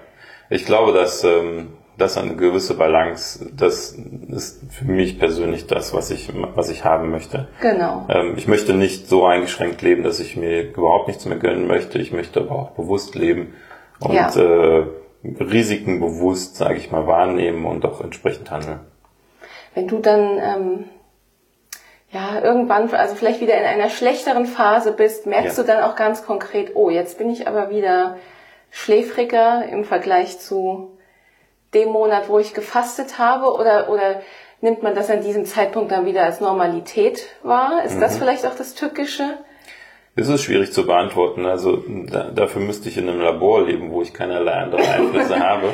ich 0.49 0.65
glaube, 0.65 0.93
dass 0.93 1.23
ähm, 1.23 1.73
das 1.97 2.17
eine 2.17 2.35
gewisse 2.35 2.75
Balance, 2.75 3.49
das 3.55 3.97
ist 4.29 4.61
für 4.71 4.85
mich 4.85 5.19
persönlich 5.19 5.67
das, 5.67 5.93
was 5.93 6.11
ich, 6.11 6.29
was 6.55 6.69
ich 6.69 6.83
haben 6.83 7.11
möchte. 7.11 7.47
Genau. 7.61 8.07
Ähm, 8.09 8.33
ich 8.37 8.47
möchte 8.47 8.73
nicht 8.73 9.07
so 9.07 9.25
eingeschränkt 9.25 9.81
leben, 9.81 10.03
dass 10.03 10.19
ich 10.19 10.35
mir 10.35 10.73
überhaupt 10.73 11.07
nichts 11.07 11.25
mehr 11.25 11.37
gönnen 11.37 11.67
möchte. 11.67 11.99
Ich 11.99 12.11
möchte 12.11 12.41
aber 12.41 12.51
auch 12.55 12.71
bewusst 12.71 13.15
leben 13.15 13.53
und 13.99 14.15
ja. 14.15 14.29
äh, 14.35 14.85
Risiken 15.23 15.99
bewusst, 15.99 16.57
sage 16.57 16.77
ich 16.77 16.91
mal, 16.91 17.07
wahrnehmen 17.07 17.65
und 17.65 17.85
auch 17.85 18.01
entsprechend 18.01 18.51
handeln. 18.51 18.79
Wenn 19.73 19.87
du 19.87 19.99
dann 19.99 20.39
ähm, 20.39 20.85
ja 22.13 22.41
irgendwann, 22.41 22.93
also 22.93 23.15
vielleicht 23.15 23.41
wieder 23.41 23.57
in 23.57 23.65
einer 23.65 23.89
schlechteren 23.89 24.45
Phase 24.45 24.91
bist, 24.91 25.25
merkst 25.25 25.57
ja. 25.57 25.63
du 25.63 25.67
dann 25.67 25.83
auch 25.83 25.95
ganz 25.95 26.25
konkret, 26.25 26.71
oh, 26.75 26.89
jetzt 26.89 27.17
bin 27.17 27.29
ich 27.29 27.47
aber 27.47 27.69
wieder 27.69 28.17
schläfriger 28.69 29.65
im 29.69 29.83
Vergleich 29.83 30.39
zu 30.39 30.97
dem 31.73 31.89
Monat, 31.89 32.29
wo 32.29 32.39
ich 32.39 32.53
gefastet 32.53 33.17
habe? 33.17 33.51
Oder, 33.51 33.89
oder 33.89 34.21
nimmt 34.61 34.83
man 34.83 34.95
das 34.95 35.09
an 35.09 35.21
diesem 35.21 35.45
Zeitpunkt 35.45 35.91
dann 35.91 36.05
wieder 36.05 36.23
als 36.23 36.39
Normalität 36.39 37.27
wahr? 37.41 37.83
Ist 37.83 37.95
mhm. 37.95 38.01
das 38.01 38.17
vielleicht 38.17 38.45
auch 38.45 38.55
das 38.55 38.75
Tückische? 38.75 39.37
Das 40.15 40.27
ist 40.27 40.43
schwierig 40.43 40.71
zu 40.71 40.85
beantworten. 40.85 41.47
Also 41.47 41.83
da, 41.87 42.29
dafür 42.29 42.61
müsste 42.61 42.89
ich 42.89 42.97
in 42.97 43.09
einem 43.09 43.21
Labor 43.21 43.65
leben, 43.65 43.91
wo 43.91 44.03
ich 44.03 44.13
keinerlei 44.13 44.53
andere 44.53 44.87
Einflüsse 44.87 45.39
habe. 45.47 45.73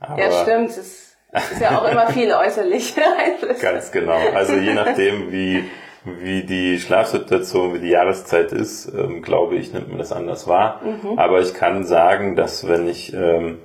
Aber 0.00 0.20
ja, 0.20 0.30
stimmt. 0.42 0.70
Es 0.70 1.07
ist 1.32 1.60
ja 1.60 1.78
auch 1.78 1.90
immer 1.90 2.08
viele 2.08 2.38
äußerliche 2.38 3.02
Einflüsse. 3.18 3.60
Ganz 3.60 3.92
genau. 3.92 4.18
Also 4.34 4.54
je 4.54 4.74
nachdem, 4.74 5.30
wie, 5.30 5.64
wie 6.04 6.42
die 6.42 6.78
Schlafsituation, 6.78 7.74
wie 7.74 7.80
die 7.80 7.90
Jahreszeit 7.90 8.52
ist, 8.52 8.92
ähm, 8.94 9.22
glaube 9.22 9.56
ich, 9.56 9.72
nimmt 9.72 9.88
man 9.88 9.98
das 9.98 10.12
anders 10.12 10.48
wahr. 10.48 10.80
Mhm. 10.82 11.18
Aber 11.18 11.40
ich 11.40 11.54
kann 11.54 11.84
sagen, 11.84 12.34
dass 12.36 12.66
wenn 12.66 12.88
ich 12.88 13.12
ähm, 13.12 13.58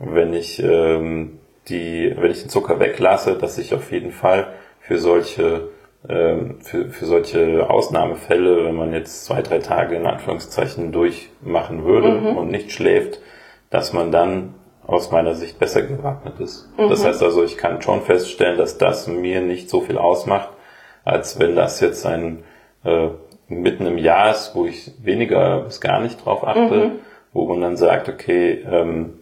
wenn 0.00 0.32
ich 0.32 0.62
ähm, 0.62 1.38
die, 1.68 2.14
wenn 2.16 2.30
ich 2.30 2.40
den 2.40 2.48
Zucker 2.48 2.80
weglasse, 2.80 3.36
dass 3.36 3.58
ich 3.58 3.74
auf 3.74 3.92
jeden 3.92 4.12
Fall 4.12 4.48
für 4.80 4.98
solche 4.98 5.68
ähm, 6.08 6.56
für, 6.62 6.88
für 6.88 7.04
solche 7.04 7.68
Ausnahmefälle, 7.68 8.64
wenn 8.64 8.74
man 8.74 8.94
jetzt 8.94 9.26
zwei, 9.26 9.42
drei 9.42 9.58
Tage 9.58 9.96
in 9.96 10.06
Anführungszeichen 10.06 10.92
durchmachen 10.92 11.84
würde 11.84 12.12
mhm. 12.12 12.38
und 12.38 12.50
nicht 12.50 12.72
schläft, 12.72 13.20
dass 13.68 13.92
man 13.92 14.10
dann 14.10 14.54
aus 14.86 15.10
meiner 15.10 15.34
Sicht 15.34 15.58
besser 15.58 15.82
gewappnet 15.82 16.40
ist. 16.40 16.68
Mhm. 16.78 16.88
Das 16.88 17.04
heißt 17.04 17.22
also, 17.22 17.44
ich 17.44 17.56
kann 17.56 17.82
schon 17.82 18.02
feststellen, 18.02 18.58
dass 18.58 18.78
das 18.78 19.06
mir 19.06 19.40
nicht 19.40 19.70
so 19.70 19.80
viel 19.80 19.98
ausmacht, 19.98 20.48
als 21.04 21.38
wenn 21.38 21.56
das 21.56 21.80
jetzt 21.80 22.04
ein 22.06 22.44
äh, 22.84 23.08
mitten 23.48 23.86
im 23.86 23.98
Jahr 23.98 24.30
ist, 24.30 24.54
wo 24.54 24.66
ich 24.66 24.92
weniger 25.02 25.60
bis 25.60 25.80
gar 25.80 26.00
nicht 26.00 26.24
drauf 26.24 26.46
achte, 26.46 26.60
mhm. 26.60 26.92
wo 27.32 27.46
man 27.46 27.60
dann 27.60 27.76
sagt, 27.76 28.08
okay, 28.08 28.64
ähm, 28.70 29.18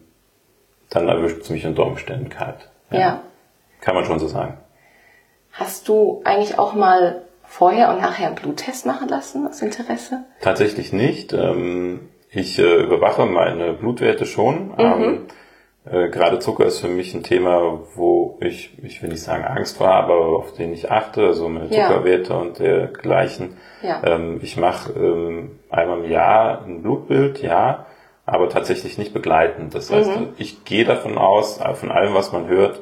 dann 0.90 1.08
erwischt 1.08 1.42
es 1.42 1.50
mich 1.50 1.66
unter 1.66 1.86
Umständen 1.86 2.28
kalt. 2.28 2.70
Ja. 2.90 2.98
ja. 2.98 3.22
Kann 3.80 3.94
man 3.94 4.04
schon 4.04 4.18
so 4.18 4.26
sagen. 4.26 4.58
Hast 5.52 5.88
du 5.88 6.20
eigentlich 6.24 6.58
auch 6.58 6.74
mal 6.74 7.22
vorher 7.42 7.90
und 7.90 8.00
nachher 8.00 8.28
einen 8.28 8.36
Bluttest 8.36 8.86
machen 8.86 9.08
lassen 9.08 9.46
aus 9.46 9.62
Interesse? 9.62 10.24
Tatsächlich 10.40 10.92
nicht. 10.92 11.32
Ähm, 11.32 12.08
ich 12.30 12.58
äh, 12.58 12.82
überwache 12.82 13.26
meine 13.26 13.72
Blutwerte 13.72 14.26
schon. 14.26 14.68
Mhm. 14.68 14.74
Ähm, 14.78 15.26
äh, 15.90 16.08
gerade 16.08 16.38
Zucker 16.38 16.66
ist 16.66 16.80
für 16.80 16.88
mich 16.88 17.14
ein 17.14 17.22
Thema, 17.22 17.80
wo 17.94 18.38
ich, 18.40 18.76
ich 18.82 19.02
will 19.02 19.10
nicht 19.10 19.22
sagen 19.22 19.44
Angst 19.44 19.80
war, 19.80 19.94
aber 19.94 20.14
auf 20.14 20.54
den 20.54 20.72
ich 20.72 20.90
achte, 20.90 21.26
also 21.26 21.48
meine 21.48 21.70
Zuckerwerte 21.70 22.32
ja. 22.32 22.38
und 22.38 22.58
dergleichen. 22.58 23.56
Ja. 23.82 24.02
Ähm, 24.04 24.40
ich 24.42 24.56
mache 24.56 24.92
einmal 25.70 26.04
im 26.04 26.10
Jahr 26.10 26.64
ein 26.64 26.82
Blutbild, 26.82 27.42
ja 27.42 27.86
aber 28.28 28.50
tatsächlich 28.50 28.98
nicht 28.98 29.14
begleitend. 29.14 29.74
Das 29.74 29.90
heißt, 29.90 30.10
mhm. 30.10 30.28
ich 30.36 30.64
gehe 30.64 30.84
davon 30.84 31.16
aus, 31.16 31.60
von 31.74 31.90
allem, 31.90 32.12
was 32.12 32.30
man 32.30 32.46
hört, 32.46 32.80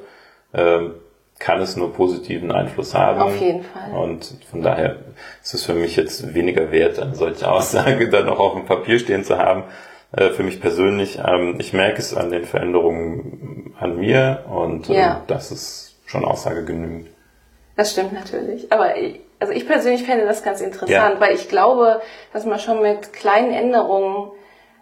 ähm, 0.53 0.95
kann 1.39 1.61
es 1.61 1.77
nur 1.77 1.93
positiven 1.93 2.51
Einfluss 2.51 2.95
haben. 2.95 3.21
Auf 3.21 3.41
jeden 3.41 3.63
Fall. 3.63 3.93
Und 3.97 4.39
von 4.51 4.63
daher 4.63 4.97
ist 5.43 5.55
es 5.55 5.65
für 5.65 5.75
mich 5.75 5.95
jetzt 5.95 6.35
weniger 6.35 6.73
wert, 6.73 6.99
eine 6.99 7.15
solche 7.15 7.49
Aussage 7.49 8.09
dann 8.11 8.27
noch 8.27 8.41
auf 8.41 8.55
dem 8.55 8.65
Papier 8.65 8.99
stehen 8.99 9.23
zu 9.23 9.39
haben. 9.39 9.65
Äh, 10.17 10.31
für 10.31 10.43
mich 10.43 10.61
persönlich, 10.61 11.19
ähm, 11.19 11.57
ich 11.59 11.73
merke 11.73 11.99
es 11.99 12.15
an 12.15 12.31
den 12.31 12.45
Veränderungen 12.45 13.75
an 13.79 13.97
mir 13.97 14.45
und 14.49 14.89
äh, 14.89 14.95
ja. 14.95 15.23
das 15.27 15.53
ist 15.53 15.97
schon 16.07 16.25
Aussage 16.25 16.65
genügend. 16.65 17.09
Das 17.77 17.93
stimmt 17.93 18.15
natürlich. 18.15 18.73
Aber 18.73 18.97
ich, 18.97 19.21
also 19.39 19.53
ich 19.53 19.67
persönlich 19.67 20.05
fände 20.05 20.25
das 20.25 20.43
ganz 20.43 20.63
interessant, 20.63 20.91
ja. 20.91 21.21
weil 21.21 21.35
ich 21.35 21.51
glaube, 21.51 22.01
dass 22.33 22.47
man 22.47 22.59
schon 22.59 22.81
mit 22.81 23.13
kleinen 23.13 23.53
Änderungen 23.53 24.31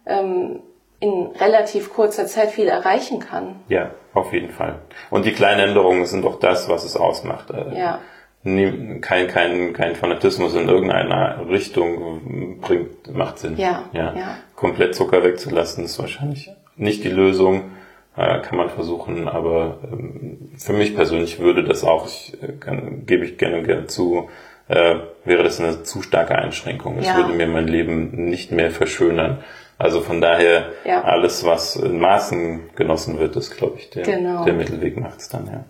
ähm, 0.06 0.60
in 1.00 1.26
relativ 1.40 1.92
kurzer 1.92 2.26
Zeit 2.26 2.50
viel 2.50 2.68
erreichen 2.68 3.18
kann. 3.18 3.56
Ja, 3.68 3.90
auf 4.14 4.32
jeden 4.32 4.50
Fall. 4.50 4.78
Und 5.10 5.24
die 5.24 5.32
kleinen 5.32 5.70
Änderungen 5.70 6.06
sind 6.06 6.24
doch 6.24 6.38
das, 6.38 6.68
was 6.68 6.84
es 6.84 6.96
ausmacht. 6.96 7.50
Äh, 7.50 7.76
ja. 7.76 7.98
Kein, 8.44 9.00
kein, 9.00 9.72
kein 9.72 9.96
Fanatismus 9.96 10.54
in 10.54 10.68
irgendeiner 10.68 11.48
Richtung 11.48 12.60
bringt, 12.60 13.14
macht 13.14 13.38
Sinn. 13.38 13.56
Ja, 13.56 13.84
ja. 13.92 14.14
ja. 14.14 14.36
Komplett 14.54 14.94
Zucker 14.94 15.24
wegzulassen 15.24 15.84
ist 15.84 15.98
wahrscheinlich 15.98 16.50
nicht 16.76 17.04
die 17.04 17.10
Lösung. 17.10 17.70
Äh, 18.16 18.42
kann 18.42 18.58
man 18.58 18.70
versuchen, 18.70 19.26
aber 19.26 19.78
ähm, 19.90 20.52
für 20.56 20.72
mich 20.72 20.94
persönlich 20.94 21.40
würde 21.40 21.64
das 21.64 21.82
auch, 21.82 22.06
ich, 22.06 22.36
äh, 22.42 22.52
kann, 22.52 23.06
gebe 23.06 23.24
ich 23.24 23.38
gerne, 23.38 23.64
gerne 23.64 23.86
zu, 23.86 24.28
äh, 24.68 24.96
wäre 25.24 25.42
das 25.42 25.58
eine 25.58 25.82
zu 25.82 26.00
starke 26.00 26.36
Einschränkung. 26.36 26.98
Es 26.98 27.06
ja. 27.06 27.16
würde 27.16 27.32
mir 27.32 27.48
mein 27.48 27.66
Leben 27.66 28.28
nicht 28.28 28.52
mehr 28.52 28.70
verschönern. 28.70 29.42
Also 29.78 30.00
von 30.00 30.20
daher, 30.20 30.66
ja. 30.84 31.02
alles, 31.02 31.44
was 31.44 31.74
in 31.74 31.98
Maßen 31.98 32.60
genossen 32.76 33.18
wird, 33.18 33.34
ist, 33.34 33.56
glaube 33.56 33.78
ich, 33.78 33.90
der, 33.90 34.04
genau. 34.04 34.44
der 34.44 34.54
Mittelweg 34.54 34.96
macht 34.96 35.18
es 35.18 35.28
dann, 35.28 35.46
ja. 35.46 35.64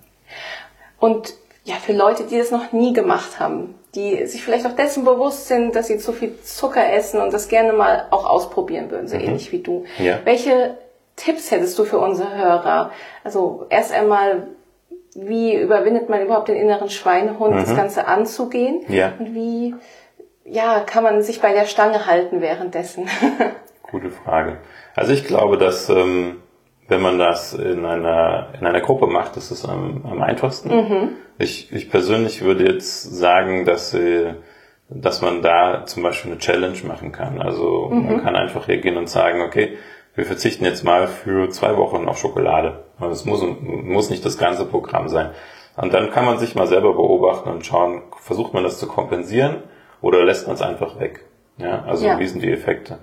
Und 0.99 1.33
ja, 1.64 1.77
für 1.77 1.94
Leute, 1.94 2.24
die 2.24 2.38
das 2.38 2.50
noch 2.50 2.72
nie 2.72 2.92
gemacht 2.92 3.40
haben, 3.40 3.74
die 3.94 4.27
sich 4.27 4.44
vielleicht 4.44 4.66
auch 4.66 4.77
dessen 4.77 5.05
bewusst 5.05 5.48
sind, 5.48 5.74
dass 5.74 5.87
sie 5.87 5.98
zu 5.98 6.12
viel 6.12 6.38
Zucker 6.42 6.92
essen 6.92 7.20
und 7.20 7.33
das 7.33 7.48
gerne 7.48 7.72
mal 7.72 8.07
auch 8.11 8.27
ausprobieren 8.27 8.90
würden, 8.90 9.09
so 9.09 9.16
mhm. 9.16 9.22
ähnlich 9.24 9.50
wie 9.50 9.61
du. 9.61 9.85
Ja. 9.98 10.18
Welche 10.24 10.77
Tipps 11.16 11.50
hättest 11.50 11.79
du 11.79 11.85
für 11.85 11.98
unsere 11.98 12.37
Hörer? 12.37 12.90
Also 13.22 13.66
erst 13.70 13.92
einmal, 13.92 14.48
wie 15.14 15.55
überwindet 15.55 16.11
man 16.11 16.22
überhaupt 16.22 16.48
den 16.48 16.57
inneren 16.57 16.90
Schweinehund, 16.90 17.55
mhm. 17.55 17.61
das 17.61 17.74
Ganze 17.74 18.07
anzugehen? 18.07 18.83
Ja. 18.88 19.14
Und 19.18 19.35
wie 19.35 19.74
ja, 20.44 20.81
kann 20.81 21.03
man 21.03 21.22
sich 21.22 21.40
bei 21.40 21.55
der 21.55 21.64
Stange 21.64 22.07
halten 22.07 22.42
währenddessen? 22.42 23.09
Gute 23.90 24.11
Frage. 24.11 24.59
Also 24.94 25.12
ich 25.12 25.24
glaube, 25.24 25.57
dass 25.57 25.88
ähm, 25.88 26.42
wenn 26.88 27.01
man 27.01 27.18
das 27.18 27.55
in 27.55 27.85
einer, 27.85 28.49
in 28.59 28.66
einer 28.66 28.81
Gruppe 28.81 29.07
macht, 29.07 29.37
ist 29.37 29.51
es 29.51 29.64
am, 29.64 30.05
am 30.05 30.23
einfachsten. 30.23 30.68
Mhm. 30.68 31.09
Ich, 31.38 31.73
ich 31.73 31.90
persönlich 31.90 32.42
würde 32.42 32.64
jetzt 32.64 33.03
sagen, 33.16 33.64
dass, 33.64 33.94
äh, 33.94 34.35
dass 34.88 35.23
man 35.23 35.42
da 35.42 35.87
zum 35.87 36.03
Beispiel 36.03 36.33
eine 36.33 36.40
Challenge 36.40 36.79
machen 36.87 37.12
kann. 37.12 37.40
Also 37.40 37.88
mhm. 37.90 38.07
man 38.07 38.23
kann 38.23 38.37
einfach 38.37 38.68
hergehen 38.68 38.97
und 38.97 39.09
sagen, 39.09 39.40
okay, 39.42 39.79
wir 40.14 40.25
verzichten 40.25 40.64
jetzt 40.64 40.85
mal 40.85 41.09
für 41.09 41.49
zwei 41.51 41.77
Wochen 41.77 42.07
auf 42.07 42.18
Schokolade. 42.18 42.85
Es 43.11 43.25
muss, 43.25 43.42
muss 43.61 44.11
nicht 44.11 44.25
das 44.25 44.38
ganze 44.38 44.64
Programm 44.64 45.09
sein. 45.09 45.31
Und 45.77 45.92
dann 45.92 46.11
kann 46.11 46.25
man 46.25 46.38
sich 46.38 46.55
mal 46.55 46.68
selber 46.68 46.92
beobachten 46.92 47.49
und 47.49 47.66
schauen, 47.66 48.03
versucht 48.20 48.55
man 48.55 48.62
das 48.62 48.79
zu 48.79 48.87
kompensieren 48.87 49.62
oder 50.01 50.25
lässt 50.25 50.47
man 50.47 50.55
es 50.55 50.62
einfach 50.62 51.01
weg. 51.01 51.25
Ja, 51.57 51.83
also 51.85 52.07
ja. 52.07 52.18
wie 52.18 52.27
sind 52.27 52.42
die 52.42 52.53
Effekte? 52.53 52.99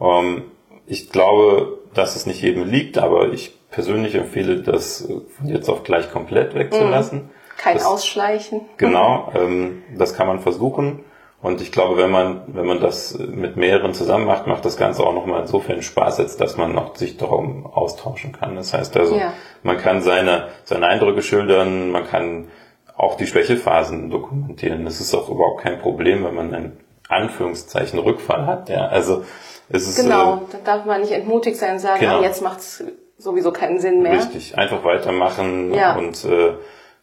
Ähm, 0.00 0.44
ich 0.86 1.10
glaube, 1.10 1.78
dass 1.94 2.16
es 2.16 2.26
nicht 2.26 2.42
jedem 2.42 2.64
liegt, 2.64 2.98
aber 2.98 3.32
ich 3.32 3.58
persönlich 3.70 4.14
empfehle, 4.14 4.62
das 4.62 5.08
von 5.36 5.48
jetzt 5.48 5.68
auf 5.68 5.82
gleich 5.82 6.10
komplett 6.10 6.54
wegzulassen. 6.54 7.18
Mhm. 7.18 7.30
Kein 7.56 7.76
das, 7.76 7.86
Ausschleichen. 7.86 8.62
Genau, 8.76 9.32
ähm, 9.34 9.82
das 9.96 10.14
kann 10.14 10.26
man 10.26 10.40
versuchen. 10.40 11.04
Und 11.40 11.60
ich 11.60 11.72
glaube, 11.72 11.98
wenn 11.98 12.10
man, 12.10 12.42
wenn 12.46 12.64
man 12.64 12.80
das 12.80 13.18
mit 13.18 13.56
mehreren 13.56 13.92
zusammen 13.92 14.24
macht, 14.24 14.46
macht 14.46 14.64
das 14.64 14.78
Ganze 14.78 15.04
auch 15.04 15.12
nochmal 15.12 15.42
insofern 15.42 15.82
Spaß 15.82 16.18
jetzt, 16.18 16.40
dass 16.40 16.56
man 16.56 16.74
noch 16.74 16.96
sich 16.96 17.18
darum 17.18 17.66
austauschen 17.66 18.32
kann. 18.32 18.56
Das 18.56 18.72
heißt 18.72 18.96
also, 18.96 19.18
ja. 19.18 19.34
man 19.62 19.76
kann 19.76 20.00
seine, 20.00 20.48
seine 20.64 20.86
Eindrücke 20.86 21.20
schildern, 21.20 21.90
man 21.90 22.06
kann 22.06 22.48
auch 22.96 23.16
die 23.16 23.26
Schwächephasen 23.26 24.08
dokumentieren. 24.08 24.86
Das 24.86 25.00
ist 25.00 25.14
auch 25.14 25.28
überhaupt 25.28 25.60
kein 25.60 25.80
Problem, 25.80 26.24
wenn 26.24 26.34
man 26.34 26.54
einen 26.54 26.78
Anführungszeichen 27.08 27.98
Rückfall 27.98 28.46
hat. 28.46 28.70
Ja, 28.70 28.86
also 28.86 29.24
es 29.68 29.88
ist, 29.88 29.96
genau, 29.96 30.36
äh, 30.36 30.38
da 30.52 30.58
darf 30.76 30.84
man 30.86 31.00
nicht 31.00 31.12
entmutigt 31.12 31.56
sein 31.56 31.74
und 31.74 31.78
sagen, 31.78 32.00
genau. 32.00 32.18
ah, 32.18 32.22
jetzt 32.22 32.42
macht's 32.42 32.84
sowieso 33.18 33.52
keinen 33.52 33.78
Sinn 33.78 34.02
mehr. 34.02 34.18
Richtig, 34.18 34.58
einfach 34.58 34.84
weitermachen 34.84 35.72
ja. 35.74 35.96
und 35.96 36.24
äh, 36.24 36.54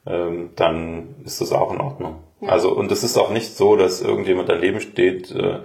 ähm, 0.05 0.51
dann 0.55 1.15
ist 1.25 1.41
das 1.41 1.51
auch 1.51 1.71
in 1.73 1.79
Ordnung. 1.79 2.23
Also, 2.47 2.73
und 2.73 2.91
es 2.91 3.03
ist 3.03 3.17
auch 3.17 3.29
nicht 3.29 3.55
so, 3.55 3.75
dass 3.75 4.01
irgendjemand 4.01 4.49
daneben 4.49 4.81
steht 4.81 5.31
äh, 5.31 5.59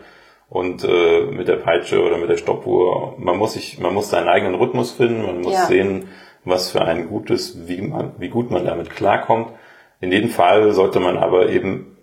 und 0.51 0.85
äh, 0.85 1.23
mit 1.23 1.49
der 1.49 1.57
Peitsche 1.57 2.03
oder 2.03 2.19
mit 2.19 2.29
der 2.29 2.37
Stoppuhr. 2.37 3.15
Man 3.19 3.39
muss 3.39 3.55
sich, 3.55 3.79
man 3.79 3.95
muss 3.95 4.11
seinen 4.11 4.29
eigenen 4.29 4.55
Rhythmus 4.55 4.93
finden, 4.93 5.23
man 5.23 5.41
muss 5.41 5.55
ja. 5.55 5.67
sehen, 5.67 6.09
was 6.45 6.71
für 6.71 6.83
ein 6.83 7.09
gutes, 7.09 7.67
wie 7.67 7.81
man, 7.81 8.13
wie 8.19 8.29
gut 8.29 8.51
man 8.51 8.65
damit 8.65 8.91
klarkommt. 8.91 9.53
In 10.01 10.13
jedem 10.13 10.29
Fall 10.29 10.73
sollte 10.73 11.01
man 11.01 11.17
aber 11.17 11.49
eben 11.49 11.97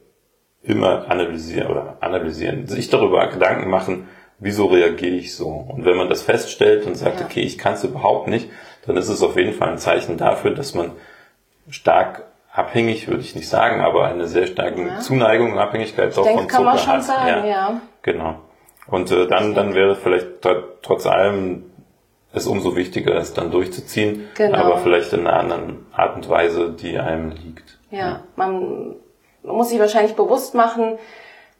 immer 0.64 1.10
analysieren 1.10 1.70
oder 1.70 1.98
analysieren, 2.00 2.68
sich 2.68 2.90
darüber 2.90 3.28
Gedanken 3.28 3.70
machen, 3.70 4.08
wieso 4.44 4.68
reagiere 4.68 5.16
ich 5.16 5.36
so? 5.36 5.48
Und 5.48 5.86
wenn 5.86 5.98
man 5.98 6.10
das 6.10 6.22
feststellt 6.22 6.86
und 6.86 6.96
sagt, 6.96 7.20
ja. 7.20 7.26
okay, 7.26 7.42
ich 7.42 7.58
kann 7.58 7.74
es 7.74 7.84
überhaupt 7.84 8.28
nicht, 8.28 8.50
dann 8.86 8.98
ist 8.98 9.10
es 9.10 9.24
auf 9.24 9.38
jeden 9.38 9.54
Fall 9.54 9.70
ein 9.70 9.78
Zeichen 9.78 10.18
dafür, 10.18 10.52
dass 10.52 10.74
man 10.74 10.92
stark 11.70 12.26
abhängig, 12.52 13.08
würde 13.08 13.22
ich 13.22 13.36
nicht 13.36 13.50
sagen, 13.50 13.82
aber 13.82 14.06
eine 14.06 14.28
sehr 14.28 14.46
starke 14.46 14.82
ja. 14.82 15.00
Zuneigung 15.00 15.54
und 15.54 15.58
Abhängigkeit 15.58 16.16
doch 16.16 16.26
von 16.26 16.42
Zucker 16.42 16.48
kann 16.48 16.64
man 16.66 16.78
schon 16.78 16.94
hat. 16.94 17.04
Sagen, 17.04 17.28
ja. 17.28 17.46
ja. 17.46 17.82
Genau. 18.02 18.36
Und 18.88 19.12
äh, 19.12 19.28
dann, 19.28 19.56
dann 19.56 19.74
wäre 19.74 19.96
vielleicht 19.96 20.28
trotz 20.82 21.06
allem 21.06 21.72
es 22.34 22.48
umso 22.48 22.76
wichtiger, 22.76 23.16
es 23.16 23.34
dann 23.34 23.52
durchzuziehen, 23.52 24.28
genau. 24.36 24.58
aber 24.58 24.78
vielleicht 24.80 25.14
in 25.14 25.22
einer 25.22 25.40
anderen 25.40 25.86
Art 25.94 26.16
und 26.16 26.28
Weise, 26.30 26.72
die 26.72 26.98
einem 26.98 27.32
liegt. 27.32 27.80
Ja, 27.92 28.00
ja. 28.00 28.24
Man 28.36 28.96
muss 29.44 29.70
sich 29.70 29.80
wahrscheinlich 29.80 30.16
bewusst 30.16 30.56
machen, 30.56 30.98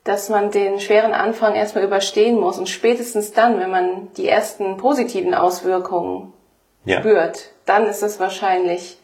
dass 0.04 0.30
man 0.30 0.52
den 0.52 0.80
schweren 0.80 1.14
Anfang 1.14 1.56
erstmal 1.56 1.84
überstehen 1.84 2.40
muss 2.40 2.58
und 2.58 2.68
spätestens 2.68 3.32
dann, 3.32 3.60
wenn 3.60 3.72
man 3.72 4.10
die 4.18 4.28
ersten 4.28 4.78
positiven 4.78 5.34
Auswirkungen 5.34 6.34
ja. 6.86 7.00
spürt, 7.00 7.52
dann 7.66 7.86
ist 7.86 8.04
es 8.04 8.20
wahrscheinlich 8.20 8.98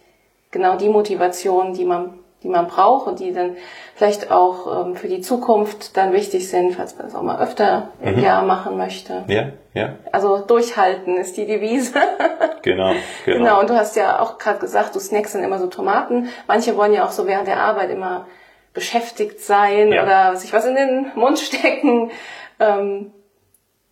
genau 0.51 0.75
die 0.75 0.89
Motivation, 0.89 1.73
die 1.73 1.85
man, 1.85 2.15
die 2.43 2.49
man 2.49 2.67
braucht 2.67 3.07
und 3.07 3.19
die 3.19 3.31
dann 3.31 3.55
vielleicht 3.95 4.29
auch 4.29 4.87
ähm, 4.87 4.95
für 4.95 5.07
die 5.07 5.21
Zukunft 5.21 5.95
dann 5.95 6.11
wichtig 6.11 6.49
sind, 6.49 6.73
falls 6.73 6.97
man 6.97 7.05
das 7.05 7.15
auch 7.15 7.21
mal 7.21 7.41
öfter 7.41 7.91
im 8.01 8.15
mhm. 8.15 8.23
Jahr 8.23 8.43
machen 8.43 8.75
möchte. 8.75 9.23
Ja, 9.27 9.51
ja. 9.73 9.95
Also 10.11 10.39
durchhalten 10.39 11.15
ist 11.15 11.37
die 11.37 11.45
Devise. 11.45 11.93
genau, 12.61 12.93
genau. 13.25 13.37
Genau, 13.37 13.59
und 13.61 13.69
du 13.69 13.75
hast 13.75 13.95
ja 13.95 14.19
auch 14.19 14.37
gerade 14.37 14.59
gesagt, 14.59 14.95
du 14.95 14.99
snackst 14.99 15.35
dann 15.35 15.43
immer 15.43 15.59
so 15.59 15.67
Tomaten. 15.67 16.27
Manche 16.47 16.75
wollen 16.75 16.93
ja 16.93 17.05
auch 17.05 17.11
so 17.11 17.25
während 17.25 17.47
der 17.47 17.61
Arbeit 17.61 17.89
immer 17.89 18.25
beschäftigt 18.73 19.41
sein 19.41 19.91
ja. 19.91 20.03
oder 20.03 20.35
sich 20.35 20.53
was 20.53 20.65
in 20.65 20.75
den 20.75 21.11
Mund 21.15 21.39
stecken. 21.39 22.11
Ähm, 22.59 23.11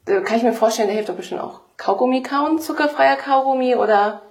kann 0.05 0.37
ich 0.37 0.43
mir 0.43 0.53
vorstellen, 0.53 0.87
der 0.87 0.95
hilft 0.95 1.09
doch 1.09 1.15
bestimmt 1.15 1.41
auch 1.41 1.61
Kaugummi 1.77 2.23
kauen, 2.23 2.59
zuckerfreier 2.59 3.17
Kaugummi 3.17 3.75
oder 3.75 4.21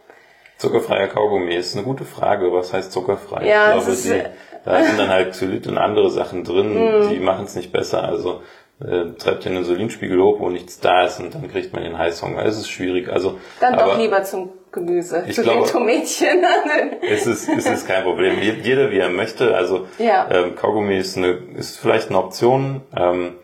Zuckerfreier 0.59 1.09
Kaugummi 1.09 1.55
ist 1.55 1.77
eine 1.77 1.85
gute 1.85 2.05
Frage. 2.05 2.51
Was 2.53 2.73
heißt 2.73 2.91
zuckerfrei? 2.91 3.47
Ja, 3.47 3.77
ich 3.77 3.85
glaube, 3.85 3.99
die, 4.03 4.23
da 4.65 4.83
sind 4.83 4.99
dann 4.99 5.11
halt 5.11 5.33
Xylit 5.33 5.67
und 5.67 5.77
andere 5.77 6.11
Sachen 6.11 6.45
drin, 6.45 6.75
mm. 7.07 7.11
die 7.11 7.21
machen 7.21 7.45
es 7.45 7.57
nicht 7.57 7.73
besser. 7.73 8.05
Also 8.05 8.41
äh, 8.81 9.13
treibt 9.19 9.45
den 9.45 9.57
Insulinspiegel 9.57 10.21
hoch, 10.21 10.41
wo 10.41 10.49
nichts 10.49 10.81
da 10.81 11.05
ist 11.05 11.21
und 11.21 11.35
dann 11.35 11.51
kriegt 11.51 11.73
man 11.75 11.83
den 11.83 11.99
Heißhunger. 11.99 12.45
Es 12.45 12.57
ist 12.57 12.71
schwierig. 12.71 13.11
Also 13.11 13.39
dann 13.61 13.77
doch 13.77 13.99
lieber 13.99 14.23
zum 14.25 14.51
Gemüse, 14.77 15.25
ich 15.27 15.35
zu 15.35 15.43
glaube, 15.43 15.63
den 15.63 15.73
Tomätchen. 15.73 16.45
es 17.03 17.27
ist 17.27 17.49
es 17.49 17.67
ist 17.67 17.89
kein 17.89 18.05
Problem. 18.05 18.39
Jeder 18.41 18.91
wie 18.93 18.99
er 18.99 19.09
möchte. 19.09 19.57
Also 19.57 19.89
ja. 19.99 20.29
ähm, 20.31 20.55
Kaugummi 20.55 20.97
ist 20.97 21.17
eine 21.17 21.39
ist 21.57 21.79
vielleicht 21.79 22.11
eine 22.11 22.19
Option. 22.19 22.83
Ähm, 22.97 23.35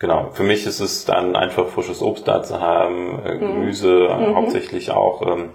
Genau, 0.00 0.30
für 0.32 0.44
mich 0.44 0.64
ist 0.64 0.80
es 0.80 1.04
dann 1.04 1.36
einfach 1.36 1.68
frisches 1.68 2.00
Obst 2.00 2.26
da 2.26 2.42
zu 2.42 2.58
haben, 2.58 3.20
äh, 3.22 3.36
Gemüse 3.36 4.08
mhm. 4.08 4.34
hauptsächlich 4.34 4.92
auch. 4.92 5.20
Ähm, 5.20 5.50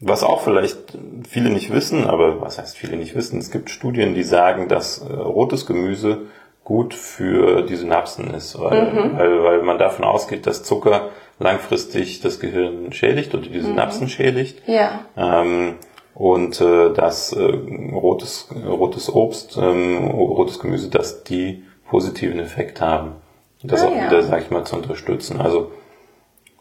was 0.00 0.24
auch 0.24 0.42
vielleicht 0.42 0.98
viele 1.26 1.50
nicht 1.50 1.72
wissen, 1.72 2.06
aber 2.06 2.40
was 2.40 2.58
heißt 2.58 2.76
viele 2.76 2.96
nicht 2.96 3.14
wissen, 3.14 3.38
es 3.38 3.52
gibt 3.52 3.70
Studien, 3.70 4.14
die 4.14 4.24
sagen, 4.24 4.66
dass 4.68 4.98
äh, 4.98 5.12
rotes 5.12 5.64
Gemüse 5.64 6.22
gut 6.64 6.92
für 6.92 7.62
die 7.62 7.76
Synapsen 7.76 8.34
ist, 8.34 8.58
weil, 8.58 8.92
mhm. 8.92 9.16
weil, 9.16 9.44
weil 9.44 9.62
man 9.62 9.78
davon 9.78 10.04
ausgeht, 10.04 10.48
dass 10.48 10.64
Zucker 10.64 11.10
langfristig 11.38 12.20
das 12.20 12.40
Gehirn 12.40 12.92
schädigt 12.92 13.34
oder 13.34 13.46
die 13.46 13.60
Synapsen 13.60 14.04
mhm. 14.04 14.08
schädigt. 14.08 14.62
Ja. 14.66 15.00
Ähm, 15.16 15.74
und 16.14 16.60
äh, 16.62 16.92
dass 16.94 17.32
äh, 17.32 17.42
rotes, 17.42 18.48
rotes 18.66 19.14
Obst, 19.14 19.58
ähm, 19.60 20.08
rotes 20.08 20.58
Gemüse, 20.58 20.88
dass 20.88 21.24
die 21.24 21.62
positiven 21.88 22.40
Effekt 22.40 22.80
haben. 22.80 23.16
Das 23.62 23.82
ah, 23.82 23.88
auch 23.88 23.96
ja. 23.96 24.06
wieder, 24.06 24.22
sag 24.22 24.42
ich 24.42 24.50
mal, 24.50 24.64
zu 24.64 24.76
unterstützen. 24.76 25.40
Also 25.40 25.72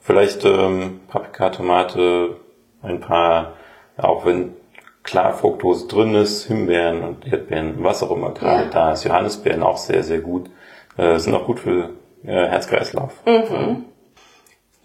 vielleicht 0.02 0.44
ähm, 0.44 1.00
Paprika, 1.08 1.50
Tomate, 1.50 2.38
ein 2.82 3.00
paar, 3.00 3.54
auch 3.98 4.26
wenn 4.26 4.54
klar 5.04 5.34
Fructose 5.34 5.88
drin 5.88 6.16
ist, 6.16 6.48
Himbeeren 6.48 7.04
und 7.04 7.26
Erdbeeren, 7.32 7.76
was 7.78 8.04
auch 8.04 8.12
immer 8.12 8.32
gerade 8.32 8.66
ja. 8.66 8.70
da 8.70 8.92
ist, 8.92 9.06
Johannisbeeren 9.06 9.64
auch 9.64 9.78
sehr, 9.78 10.04
sehr 10.04 10.20
gut, 10.20 10.50
äh, 10.98 11.18
sind 11.18 11.34
auch 11.34 11.46
gut 11.46 11.60
für 11.60 11.92
äh, 12.24 12.48
Herz-Kreislauf. 12.48 13.24
Mhm. 13.26 13.86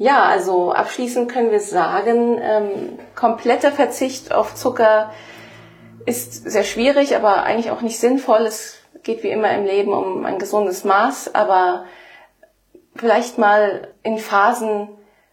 Ja, 0.00 0.22
also 0.24 0.72
abschließend 0.72 1.30
können 1.30 1.50
wir 1.50 1.60
sagen, 1.60 2.40
ähm, 2.42 2.98
kompletter 3.14 3.70
Verzicht 3.70 4.32
auf 4.32 4.54
Zucker 4.54 5.12
ist 6.06 6.50
sehr 6.50 6.64
schwierig, 6.64 7.14
aber 7.14 7.42
eigentlich 7.42 7.70
auch 7.70 7.82
nicht 7.82 7.98
sinnvoll. 7.98 8.46
Es 8.46 8.78
geht 9.02 9.22
wie 9.22 9.28
immer 9.28 9.50
im 9.50 9.66
Leben 9.66 9.92
um 9.92 10.24
ein 10.24 10.38
gesundes 10.38 10.84
Maß, 10.84 11.34
aber 11.34 11.84
vielleicht 12.96 13.36
mal 13.36 13.88
in 14.02 14.16
Phasen 14.16 14.88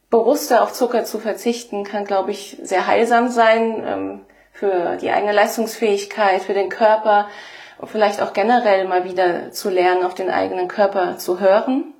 bewusster 0.09 0.61
auf 0.61 0.73
Zucker 0.73 1.05
zu 1.05 1.19
verzichten, 1.19 1.85
kann, 1.85 2.03
glaube 2.03 2.31
ich, 2.31 2.57
sehr 2.61 2.87
heilsam 2.87 3.29
sein 3.29 3.83
ähm, 3.87 4.25
für 4.51 4.97
die 4.97 5.11
eigene 5.11 5.31
Leistungsfähigkeit, 5.31 6.41
für 6.41 6.53
den 6.53 6.67
Körper 6.67 7.29
und 7.77 7.89
vielleicht 7.89 8.21
auch 8.21 8.33
generell 8.33 8.85
mal 8.85 9.05
wieder 9.05 9.49
zu 9.53 9.69
lernen, 9.69 10.03
auf 10.03 10.13
den 10.13 10.29
eigenen 10.29 10.67
Körper 10.67 11.17
zu 11.17 11.39
hören, 11.39 11.93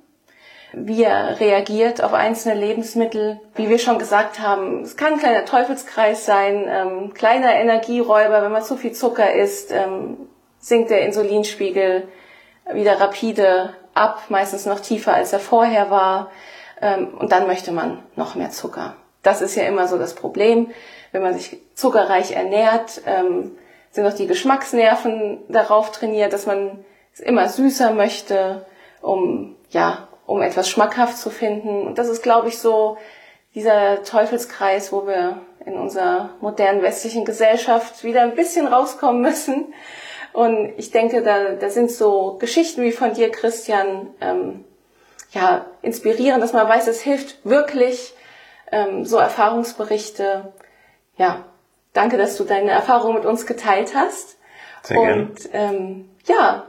wie 0.72 1.02
er 1.02 1.40
reagiert 1.40 2.02
auf 2.02 2.12
einzelne 2.12 2.60
Lebensmittel. 2.60 3.40
Wie 3.54 3.68
wir 3.68 3.78
schon 3.78 3.98
gesagt 3.98 4.40
haben, 4.40 4.82
es 4.82 4.96
kann 4.96 5.14
ein 5.14 5.18
kleiner 5.18 5.44
Teufelskreis 5.44 6.26
sein, 6.26 6.66
ähm, 6.68 7.14
kleiner 7.14 7.54
Energieräuber, 7.54 8.42
wenn 8.42 8.52
man 8.52 8.62
zu 8.62 8.76
viel 8.76 8.92
Zucker 8.92 9.32
isst, 9.32 9.72
ähm, 9.72 10.16
sinkt 10.58 10.90
der 10.90 11.02
Insulinspiegel 11.02 12.08
wieder 12.72 13.00
rapide 13.00 13.74
ab, 13.94 14.24
meistens 14.28 14.66
noch 14.66 14.80
tiefer 14.80 15.14
als 15.14 15.32
er 15.32 15.40
vorher 15.40 15.90
war. 15.90 16.30
Ähm, 16.80 17.14
und 17.18 17.32
dann 17.32 17.46
möchte 17.46 17.72
man 17.72 18.02
noch 18.14 18.34
mehr 18.34 18.50
Zucker. 18.50 18.96
Das 19.22 19.40
ist 19.40 19.56
ja 19.56 19.64
immer 19.64 19.88
so 19.88 19.98
das 19.98 20.14
Problem. 20.14 20.70
Wenn 21.12 21.22
man 21.22 21.34
sich 21.34 21.58
zuckerreich 21.74 22.32
ernährt, 22.32 23.00
ähm, 23.06 23.52
sind 23.90 24.06
auch 24.06 24.12
die 24.12 24.26
Geschmacksnerven 24.26 25.38
darauf 25.48 25.90
trainiert, 25.90 26.32
dass 26.32 26.46
man 26.46 26.84
immer 27.18 27.48
süßer 27.48 27.92
möchte, 27.92 28.66
um, 29.00 29.56
ja, 29.70 30.07
um 30.28 30.42
etwas 30.42 30.68
schmackhaft 30.68 31.16
zu 31.16 31.30
finden. 31.30 31.86
Und 31.86 31.96
das 31.96 32.08
ist, 32.08 32.22
glaube 32.22 32.48
ich, 32.48 32.58
so 32.58 32.98
dieser 33.54 34.02
Teufelskreis, 34.04 34.92
wo 34.92 35.06
wir 35.06 35.40
in 35.64 35.72
unserer 35.72 36.34
modernen 36.42 36.82
westlichen 36.82 37.24
Gesellschaft 37.24 38.04
wieder 38.04 38.20
ein 38.20 38.34
bisschen 38.34 38.66
rauskommen 38.66 39.22
müssen. 39.22 39.72
Und 40.34 40.74
ich 40.76 40.90
denke, 40.90 41.22
da, 41.22 41.52
da 41.52 41.70
sind 41.70 41.90
so 41.90 42.36
Geschichten 42.38 42.82
wie 42.82 42.92
von 42.92 43.14
dir, 43.14 43.30
Christian, 43.30 44.08
ähm, 44.20 44.64
ja, 45.30 45.64
inspirieren, 45.80 46.42
dass 46.42 46.52
man 46.52 46.68
weiß, 46.68 46.88
es 46.88 47.00
hilft 47.00 47.38
wirklich, 47.44 48.12
ähm, 48.70 49.06
so 49.06 49.16
Erfahrungsberichte. 49.16 50.52
Ja, 51.16 51.46
danke, 51.94 52.18
dass 52.18 52.36
du 52.36 52.44
deine 52.44 52.70
Erfahrung 52.70 53.14
mit 53.14 53.24
uns 53.24 53.46
geteilt 53.46 53.94
hast. 53.94 54.36
Sehr 54.82 54.98
gerne. 54.98 55.22
Und 55.22 55.48
ähm, 55.54 56.10
ja, 56.26 56.66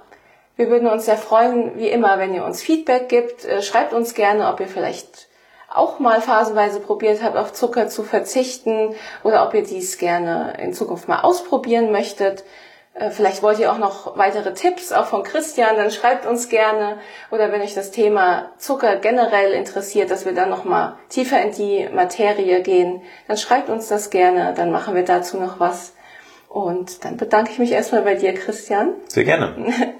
wir 0.60 0.70
würden 0.70 0.90
uns 0.90 1.06
sehr 1.06 1.16
freuen, 1.16 1.78
wie 1.78 1.88
immer, 1.88 2.20
wenn 2.20 2.34
ihr 2.34 2.44
uns 2.44 2.62
Feedback 2.62 3.08
gibt. 3.08 3.46
Äh, 3.46 3.62
schreibt 3.62 3.94
uns 3.94 4.14
gerne, 4.14 4.52
ob 4.52 4.60
ihr 4.60 4.68
vielleicht 4.68 5.30
auch 5.70 6.00
mal 6.00 6.20
phasenweise 6.20 6.82
probiert 6.82 7.24
habt, 7.24 7.38
auf 7.38 7.54
Zucker 7.54 7.88
zu 7.88 8.04
verzichten 8.04 8.94
oder 9.24 9.48
ob 9.48 9.54
ihr 9.54 9.64
dies 9.64 9.98
gerne 9.98 10.58
in 10.62 10.74
Zukunft 10.74 11.08
mal 11.08 11.22
ausprobieren 11.22 11.94
möchtet. 11.94 12.44
Äh, 12.94 13.10
vielleicht 13.10 13.42
wollt 13.42 13.60
ihr 13.60 13.72
auch 13.72 13.78
noch 13.78 14.18
weitere 14.18 14.54
Tipps, 14.54 14.92
auch 14.92 15.06
von 15.06 15.24
Christian, 15.24 15.78
dann 15.78 15.92
schreibt 15.92 16.26
uns 16.26 16.50
gerne. 16.50 16.98
Oder 17.32 17.54
wenn 17.54 17.62
euch 17.62 17.74
das 17.74 17.92
Thema 17.92 18.52
Zucker 18.58 18.98
generell 18.98 19.54
interessiert, 19.54 20.12
dass 20.12 20.26
wir 20.26 20.34
dann 20.34 20.50
nochmal 20.50 20.98
tiefer 21.08 21.42
in 21.42 21.54
die 21.54 21.88
Materie 21.88 22.62
gehen, 22.64 23.02
dann 23.30 23.38
schreibt 23.38 23.70
uns 23.70 23.88
das 23.88 24.10
gerne, 24.10 24.54
dann 24.58 24.72
machen 24.72 24.94
wir 24.94 25.06
dazu 25.06 25.38
noch 25.38 25.62
was. 25.62 25.94
Und 26.50 27.06
dann 27.06 27.16
bedanke 27.18 27.52
ich 27.52 27.60
mich 27.60 27.72
erstmal 27.72 28.02
bei 28.02 28.16
dir, 28.16 28.34
Christian. 28.34 28.96
Sehr 29.08 29.24
gerne. 29.24 29.54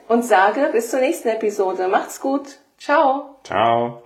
Und 0.08 0.26
sage 0.26 0.70
bis 0.72 0.90
zur 0.90 1.00
nächsten 1.00 1.30
Episode. 1.30 1.88
Macht's 1.88 2.20
gut. 2.20 2.58
Ciao. 2.80 3.38
Ciao. 3.44 4.02